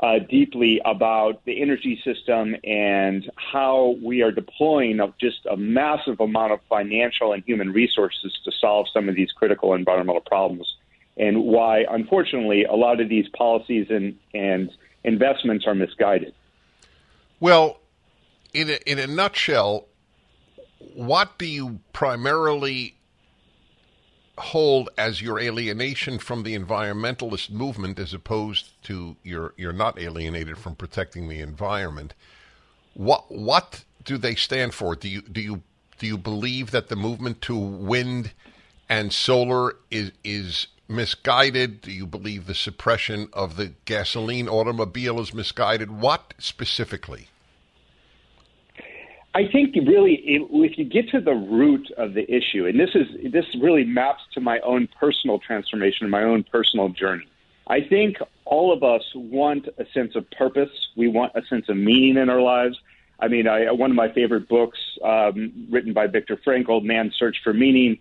uh, 0.00 0.18
deeply 0.28 0.80
about 0.84 1.44
the 1.44 1.62
energy 1.62 2.00
system 2.04 2.54
and 2.64 3.30
how 3.36 3.96
we 4.02 4.22
are 4.22 4.30
deploying 4.30 5.00
just 5.18 5.46
a 5.50 5.56
massive 5.56 6.20
amount 6.20 6.52
of 6.52 6.60
financial 6.68 7.32
and 7.32 7.42
human 7.44 7.72
resources 7.72 8.38
to 8.44 8.52
solve 8.52 8.86
some 8.92 9.08
of 9.08 9.14
these 9.14 9.32
critical 9.32 9.72
environmental 9.72 10.20
problems, 10.20 10.76
and 11.16 11.44
why, 11.44 11.84
unfortunately, 11.88 12.64
a 12.64 12.74
lot 12.74 13.00
of 13.00 13.08
these 13.08 13.26
policies 13.30 13.86
and, 13.88 14.18
and 14.34 14.70
investments 15.04 15.66
are 15.66 15.74
misguided. 15.74 16.34
Well, 17.40 17.80
in 18.52 18.68
a, 18.70 18.78
in 18.90 18.98
a 18.98 19.06
nutshell, 19.06 19.86
what 20.78 21.38
do 21.38 21.46
you 21.46 21.80
primarily 21.92 22.96
hold 24.38 24.90
as 24.98 25.22
your 25.22 25.38
alienation 25.40 26.18
from 26.18 26.42
the 26.42 26.56
environmentalist 26.56 27.50
movement 27.50 27.98
as 27.98 28.12
opposed 28.12 28.72
to 28.82 29.16
you're 29.22 29.54
you're 29.56 29.72
not 29.72 29.98
alienated 29.98 30.58
from 30.58 30.74
protecting 30.74 31.28
the 31.28 31.40
environment. 31.40 32.14
What 32.94 33.30
what 33.30 33.84
do 34.04 34.18
they 34.18 34.34
stand 34.34 34.74
for? 34.74 34.94
Do 34.94 35.08
you 35.08 35.22
do 35.22 35.40
you 35.40 35.62
do 35.98 36.06
you 36.06 36.18
believe 36.18 36.70
that 36.70 36.88
the 36.88 36.96
movement 36.96 37.40
to 37.42 37.56
wind 37.56 38.32
and 38.88 39.12
solar 39.12 39.76
is 39.90 40.12
is 40.22 40.66
misguided? 40.88 41.80
Do 41.80 41.90
you 41.90 42.06
believe 42.06 42.46
the 42.46 42.54
suppression 42.54 43.28
of 43.32 43.56
the 43.56 43.72
gasoline 43.86 44.48
automobile 44.48 45.18
is 45.20 45.32
misguided? 45.32 45.90
What 45.90 46.34
specifically? 46.38 47.28
I 49.36 49.46
think 49.52 49.74
really, 49.74 50.14
if 50.24 50.78
you 50.78 50.84
get 50.86 51.10
to 51.10 51.20
the 51.20 51.34
root 51.34 51.90
of 51.98 52.14
the 52.14 52.22
issue, 52.22 52.64
and 52.64 52.80
this 52.80 52.94
is 52.94 53.06
this 53.30 53.44
really 53.60 53.84
maps 53.84 54.22
to 54.32 54.40
my 54.40 54.60
own 54.60 54.88
personal 54.98 55.38
transformation, 55.38 56.08
my 56.08 56.22
own 56.22 56.42
personal 56.42 56.88
journey. 56.88 57.28
I 57.66 57.82
think 57.82 58.16
all 58.46 58.72
of 58.72 58.82
us 58.82 59.02
want 59.14 59.68
a 59.76 59.84
sense 59.92 60.16
of 60.16 60.24
purpose. 60.30 60.70
We 60.96 61.08
want 61.08 61.32
a 61.34 61.42
sense 61.50 61.68
of 61.68 61.76
meaning 61.76 62.16
in 62.16 62.30
our 62.30 62.40
lives. 62.40 62.78
I 63.20 63.28
mean, 63.28 63.46
I, 63.46 63.70
one 63.72 63.90
of 63.90 63.96
my 63.96 64.10
favorite 64.10 64.48
books, 64.48 64.78
um, 65.04 65.68
written 65.70 65.92
by 65.92 66.06
Viktor 66.06 66.38
Frankl, 66.38 66.82
Man's 66.82 67.14
Search 67.18 67.36
for 67.44 67.52
Meaning. 67.52 67.98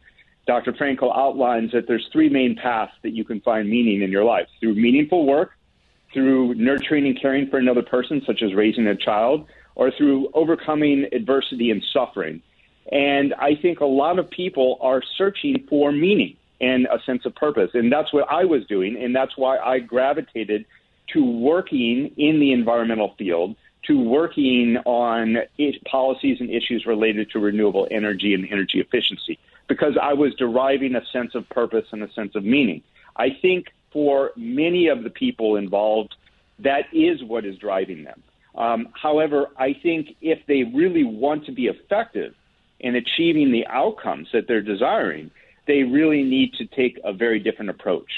Dr. 0.47 0.71
Frankl 0.71 1.13
outlines 1.13 1.73
that 1.73 1.85
there's 1.85 2.07
three 2.13 2.29
main 2.29 2.55
paths 2.55 2.93
that 3.03 3.11
you 3.11 3.25
can 3.25 3.41
find 3.41 3.67
meaning 3.67 4.01
in 4.03 4.09
your 4.09 4.23
life 4.23 4.47
through 4.61 4.75
meaningful 4.75 5.25
work, 5.25 5.51
through 6.13 6.53
nurturing 6.53 7.05
and 7.07 7.19
caring 7.19 7.49
for 7.49 7.57
another 7.57 7.81
person, 7.81 8.21
such 8.25 8.41
as 8.41 8.53
raising 8.53 8.87
a 8.87 8.95
child, 8.95 9.47
or 9.75 9.91
through 9.91 10.29
overcoming 10.33 11.05
adversity 11.11 11.69
and 11.69 11.83
suffering. 11.93 12.41
And 12.91 13.33
I 13.35 13.55
think 13.55 13.79
a 13.79 13.85
lot 13.85 14.19
of 14.19 14.29
people 14.29 14.77
are 14.81 15.01
searching 15.17 15.65
for 15.69 15.91
meaning 15.91 16.37
and 16.61 16.87
a 16.87 16.99
sense 17.05 17.25
of 17.25 17.35
purpose. 17.35 17.71
And 17.73 17.91
that's 17.91 18.13
what 18.13 18.29
I 18.29 18.45
was 18.45 18.65
doing. 18.65 18.95
And 19.01 19.15
that's 19.15 19.37
why 19.37 19.57
I 19.57 19.79
gravitated 19.79 20.65
to 21.13 21.23
working 21.23 22.13
in 22.17 22.39
the 22.39 22.51
environmental 22.51 23.13
field, 23.17 23.55
to 23.87 23.99
working 23.99 24.77
on 24.85 25.37
policies 25.85 26.37
and 26.39 26.49
issues 26.49 26.85
related 26.85 27.29
to 27.31 27.39
renewable 27.39 27.87
energy 27.91 28.33
and 28.33 28.47
energy 28.51 28.79
efficiency, 28.79 29.37
because 29.67 29.97
I 30.01 30.13
was 30.13 30.33
deriving 30.35 30.95
a 30.95 31.05
sense 31.11 31.35
of 31.35 31.47
purpose 31.49 31.85
and 31.91 32.01
a 32.03 32.11
sense 32.13 32.35
of 32.35 32.43
meaning. 32.43 32.81
I 33.15 33.29
think 33.41 33.67
for 33.91 34.31
many 34.35 34.87
of 34.87 35.03
the 35.03 35.09
people 35.09 35.55
involved, 35.55 36.15
that 36.59 36.85
is 36.93 37.23
what 37.23 37.45
is 37.45 37.57
driving 37.57 38.03
them. 38.03 38.23
Um, 38.57 38.89
however, 38.93 39.47
I 39.57 39.73
think 39.73 40.15
if 40.21 40.39
they 40.47 40.63
really 40.63 41.03
want 41.03 41.45
to 41.45 41.51
be 41.51 41.67
effective 41.67 42.33
in 42.79 42.95
achieving 42.95 43.51
the 43.51 43.65
outcomes 43.67 44.29
that 44.33 44.47
they're 44.47 44.61
desiring, 44.61 45.31
they 45.67 45.83
really 45.83 46.23
need 46.23 46.53
to 46.53 46.65
take 46.65 46.99
a 47.03 47.11
very 47.11 47.39
different 47.39 47.69
approach 47.69 48.09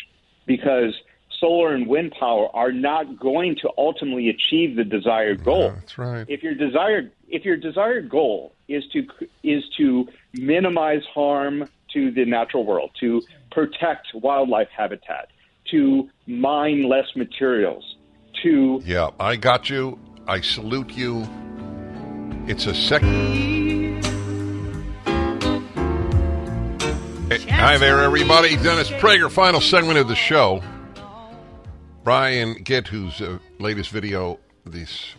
because 0.46 0.94
solar 1.40 1.74
and 1.74 1.88
wind 1.88 2.14
power 2.20 2.50
are 2.56 2.72
not 2.72 3.20
going 3.20 3.56
to 3.62 3.70
ultimately 3.78 4.30
achieve 4.30 4.76
the 4.76 4.84
desired 4.84 5.44
goal. 5.44 5.64
Yeah, 5.64 5.76
that's 5.76 5.98
right. 5.98 6.26
If 6.28 6.44
your 6.44 6.56
desired 6.56 7.12
if 7.30 7.46
your 7.46 7.58
desired 7.58 8.10
goal 8.10 8.54
is 8.68 8.84
to 8.94 9.08
is 9.44 9.64
to 9.78 10.08
minimize 10.34 11.04
harm 11.14 11.70
to 11.94 12.12
the 12.12 12.26
natural 12.26 12.66
world, 12.66 12.92
to 13.00 13.22
protect 13.52 14.08
wildlife 14.14 14.70
habitat, 14.76 15.30
to 15.72 16.10
mine 16.26 16.90
less 16.90 17.16
materials, 17.16 17.96
to 18.44 18.82
Yeah, 18.86 19.10
I 19.20 19.36
got 19.36 19.70
you. 19.70 20.00
I 20.30 20.42
salute 20.42 20.92
you. 20.92 21.26
It's 22.48 22.66
a 22.66 22.76
second. 22.76 24.04
Hi 27.50 27.78
there, 27.78 28.02
everybody. 28.02 28.58
Dennis 28.58 28.90
Prager, 28.90 29.32
final 29.32 29.62
segment 29.62 29.98
of 29.98 30.10
the 30.10 30.16
show. 30.16 30.62
Brian 32.04 32.56
Gitt, 32.56 32.88
whose 32.88 33.22
uh, 33.22 33.38
latest 33.60 33.90
video, 33.90 34.38
this 34.66 35.16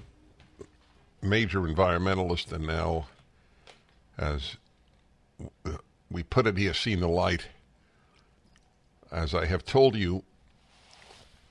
major 1.22 1.60
environmentalist, 1.60 2.52
and 2.52 2.66
now, 2.66 3.06
as 4.18 4.58
we 6.10 6.22
put 6.22 6.46
it, 6.46 6.58
he 6.58 6.66
has 6.66 6.76
seen 6.76 7.00
the 7.00 7.08
light. 7.08 7.46
As 9.10 9.34
I 9.34 9.46
have 9.46 9.64
told 9.64 9.96
you, 9.96 10.22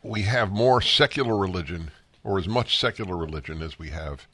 we 0.03 0.21
have 0.21 0.51
more 0.51 0.79
secular 0.79 1.35
religion 1.35 1.89
or 2.27 2.37
as 2.37 2.47
much 2.47 2.77
secular 2.77 3.15
religion 3.15 3.61
as 3.61 3.79
we 3.79 3.89
have 3.89 4.27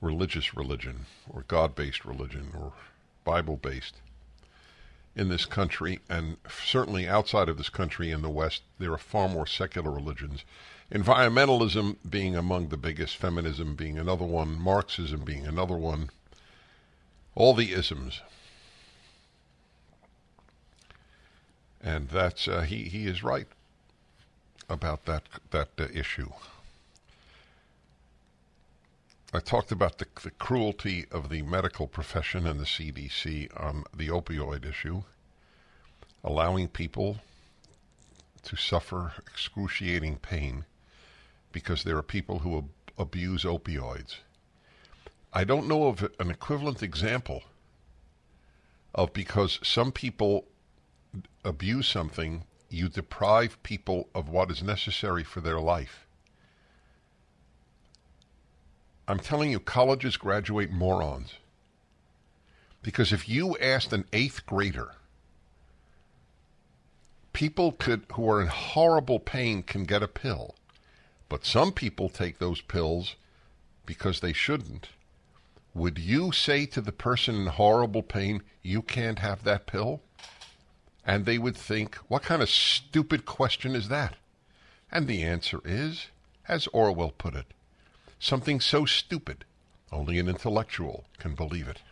religious 0.00 0.56
religion 0.56 1.06
or 1.30 1.44
God 1.46 1.76
based 1.76 2.04
religion 2.04 2.50
or 2.58 2.72
Bible 3.22 3.56
based 3.56 3.94
in 5.14 5.28
this 5.28 5.46
country, 5.46 6.00
and 6.08 6.38
certainly 6.48 7.08
outside 7.08 7.48
of 7.48 7.56
this 7.56 7.68
country 7.68 8.10
in 8.10 8.22
the 8.22 8.28
West, 8.28 8.62
there 8.80 8.92
are 8.92 8.98
far 8.98 9.28
more 9.28 9.46
secular 9.46 9.92
religions. 9.92 10.44
Environmentalism 10.90 11.96
being 12.08 12.34
among 12.34 12.68
the 12.68 12.76
biggest, 12.76 13.16
feminism 13.16 13.76
being 13.76 13.96
another 13.96 14.24
one, 14.24 14.58
Marxism 14.60 15.20
being 15.20 15.46
another 15.46 15.76
one, 15.76 16.10
all 17.36 17.54
the 17.54 17.72
isms. 17.72 18.22
And 21.80 22.08
that's 22.08 22.48
uh, 22.48 22.62
he. 22.62 22.84
He 22.84 23.06
is 23.06 23.22
right 23.22 23.46
about 24.68 25.04
that 25.04 25.22
that 25.52 25.68
uh, 25.78 25.86
issue. 25.94 26.30
I 29.30 29.40
talked 29.40 29.70
about 29.70 29.98
the, 29.98 30.06
the, 30.22 30.30
cruelty 30.30 31.04
of 31.10 31.28
the 31.28 31.42
medical 31.42 31.86
profession 31.86 32.46
and 32.46 32.58
the 32.58 32.64
CDC 32.64 33.50
on 33.62 33.84
the 33.94 34.08
opioid 34.08 34.64
issue, 34.64 35.02
allowing 36.24 36.68
people 36.68 37.18
to 38.44 38.56
suffer 38.56 39.12
excruciating 39.26 40.16
pain 40.16 40.64
because 41.52 41.84
there 41.84 41.98
are 41.98 42.02
people 42.02 42.38
who 42.38 42.56
ab- 42.56 42.70
abuse 42.96 43.44
opioids. 43.44 44.16
I 45.34 45.44
don't 45.44 45.68
know 45.68 45.88
of 45.88 46.10
an 46.18 46.30
equivalent 46.30 46.82
example 46.82 47.42
of 48.94 49.12
because 49.12 49.60
some 49.62 49.92
people 49.92 50.46
abuse 51.44 51.86
something, 51.86 52.44
you 52.70 52.88
deprive 52.88 53.62
people 53.62 54.08
of 54.14 54.30
what 54.30 54.50
is 54.50 54.62
necessary 54.62 55.22
for 55.22 55.42
their 55.42 55.60
life. 55.60 56.07
I'm 59.08 59.18
telling 59.18 59.50
you, 59.50 59.58
colleges 59.58 60.18
graduate 60.18 60.70
morons. 60.70 61.36
Because 62.82 63.10
if 63.10 63.26
you 63.26 63.56
asked 63.56 63.90
an 63.94 64.04
eighth 64.12 64.44
grader, 64.44 64.92
people 67.32 67.72
could 67.72 68.02
who 68.12 68.30
are 68.30 68.42
in 68.42 68.48
horrible 68.48 69.18
pain 69.18 69.62
can 69.62 69.84
get 69.84 70.02
a 70.02 70.08
pill, 70.08 70.54
but 71.30 71.46
some 71.46 71.72
people 71.72 72.10
take 72.10 72.38
those 72.38 72.60
pills 72.60 73.16
because 73.86 74.20
they 74.20 74.34
shouldn't. 74.34 74.90
Would 75.72 75.98
you 75.98 76.30
say 76.30 76.66
to 76.66 76.82
the 76.82 76.92
person 76.92 77.34
in 77.36 77.46
horrible 77.46 78.02
pain, 78.02 78.42
you 78.62 78.82
can't 78.82 79.20
have 79.20 79.42
that 79.44 79.66
pill? 79.66 80.02
And 81.06 81.24
they 81.24 81.38
would 81.38 81.56
think, 81.56 81.94
what 82.08 82.24
kind 82.24 82.42
of 82.42 82.50
stupid 82.50 83.24
question 83.24 83.74
is 83.74 83.88
that? 83.88 84.16
And 84.92 85.08
the 85.08 85.22
answer 85.22 85.60
is, 85.64 86.08
as 86.46 86.66
Orwell 86.68 87.12
put 87.16 87.34
it, 87.34 87.54
Something 88.20 88.60
so 88.60 88.84
stupid, 88.84 89.44
only 89.92 90.18
an 90.18 90.28
intellectual 90.28 91.04
can 91.18 91.34
believe 91.34 91.68
it. 91.68 91.82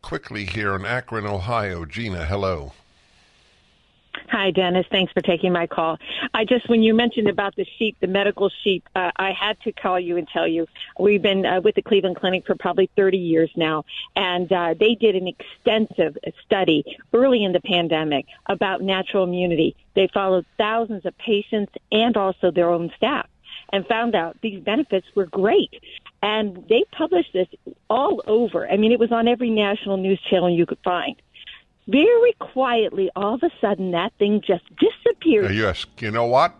Quickly 0.00 0.46
here 0.46 0.74
in 0.74 0.84
Akron, 0.84 1.26
Ohio, 1.26 1.84
Gina, 1.84 2.24
hello. 2.24 2.72
Hi, 4.28 4.50
Dennis. 4.50 4.86
Thanks 4.90 5.12
for 5.12 5.20
taking 5.20 5.52
my 5.52 5.66
call. 5.66 5.98
I 6.32 6.44
just, 6.44 6.68
when 6.68 6.82
you 6.82 6.94
mentioned 6.94 7.28
about 7.28 7.54
the 7.54 7.66
sheep, 7.78 7.96
the 8.00 8.06
medical 8.06 8.50
sheep, 8.64 8.88
uh, 8.94 9.10
I 9.16 9.32
had 9.32 9.60
to 9.60 9.72
call 9.72 10.00
you 10.00 10.16
and 10.16 10.26
tell 10.26 10.48
you 10.48 10.66
we've 10.98 11.20
been 11.20 11.44
uh, 11.44 11.60
with 11.60 11.74
the 11.74 11.82
Cleveland 11.82 12.16
Clinic 12.16 12.46
for 12.46 12.54
probably 12.54 12.90
30 12.96 13.18
years 13.18 13.50
now, 13.56 13.84
and 14.16 14.50
uh, 14.50 14.74
they 14.78 14.94
did 14.94 15.16
an 15.16 15.28
extensive 15.28 16.16
study 16.44 16.84
early 17.12 17.44
in 17.44 17.52
the 17.52 17.60
pandemic 17.60 18.26
about 18.46 18.80
natural 18.80 19.24
immunity. 19.24 19.76
They 19.94 20.08
followed 20.12 20.46
thousands 20.56 21.04
of 21.04 21.16
patients 21.18 21.72
and 21.90 22.16
also 22.16 22.50
their 22.50 22.70
own 22.70 22.90
staff 22.96 23.28
and 23.72 23.86
found 23.86 24.14
out 24.14 24.36
these 24.42 24.62
benefits 24.62 25.06
were 25.14 25.26
great. 25.26 25.82
And 26.22 26.64
they 26.68 26.84
published 26.92 27.32
this 27.32 27.48
all 27.90 28.22
over. 28.26 28.68
I 28.70 28.76
mean, 28.76 28.92
it 28.92 29.00
was 29.00 29.10
on 29.10 29.26
every 29.26 29.50
national 29.50 29.96
news 29.96 30.20
channel 30.30 30.50
you 30.50 30.66
could 30.66 30.78
find. 30.84 31.20
Very 31.88 32.32
quietly, 32.38 33.10
all 33.16 33.34
of 33.34 33.42
a 33.42 33.50
sudden, 33.60 33.90
that 33.90 34.12
thing 34.18 34.40
just 34.40 34.64
disappeared. 34.76 35.46
Uh, 35.46 35.48
yes. 35.48 35.86
You 35.98 36.12
know 36.12 36.26
what? 36.26 36.54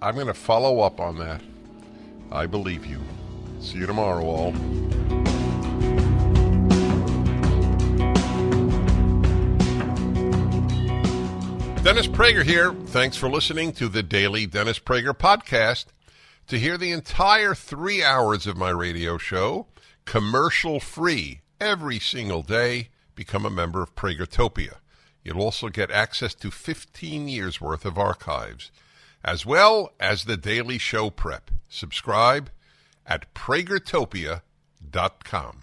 I'm 0.00 0.14
going 0.14 0.28
to 0.28 0.34
follow 0.34 0.80
up 0.80 1.00
on 1.00 1.18
that. 1.18 1.40
I 2.30 2.46
believe 2.46 2.86
you. 2.86 3.00
See 3.60 3.78
you 3.78 3.86
tomorrow, 3.86 4.24
all. 4.24 4.52
Dennis 11.82 12.06
Prager 12.06 12.44
here. 12.44 12.72
Thanks 12.72 13.16
for 13.16 13.28
listening 13.28 13.72
to 13.72 13.88
the 13.88 14.02
Daily 14.02 14.46
Dennis 14.46 14.78
Prager 14.78 15.16
Podcast. 15.16 15.86
To 16.50 16.58
hear 16.58 16.76
the 16.76 16.90
entire 16.90 17.54
three 17.54 18.02
hours 18.02 18.48
of 18.48 18.56
my 18.56 18.70
radio 18.70 19.18
show, 19.18 19.68
commercial 20.04 20.80
free, 20.80 21.42
every 21.60 22.00
single 22.00 22.42
day, 22.42 22.88
become 23.14 23.46
a 23.46 23.50
member 23.50 23.84
of 23.84 23.94
Pragertopia. 23.94 24.78
You'll 25.22 25.42
also 25.42 25.68
get 25.68 25.92
access 25.92 26.34
to 26.34 26.50
15 26.50 27.28
years 27.28 27.60
worth 27.60 27.84
of 27.84 27.96
archives, 27.96 28.72
as 29.22 29.46
well 29.46 29.92
as 30.00 30.24
the 30.24 30.36
daily 30.36 30.78
show 30.78 31.08
prep. 31.08 31.52
Subscribe 31.68 32.50
at 33.06 33.32
pragertopia.com. 33.32 35.62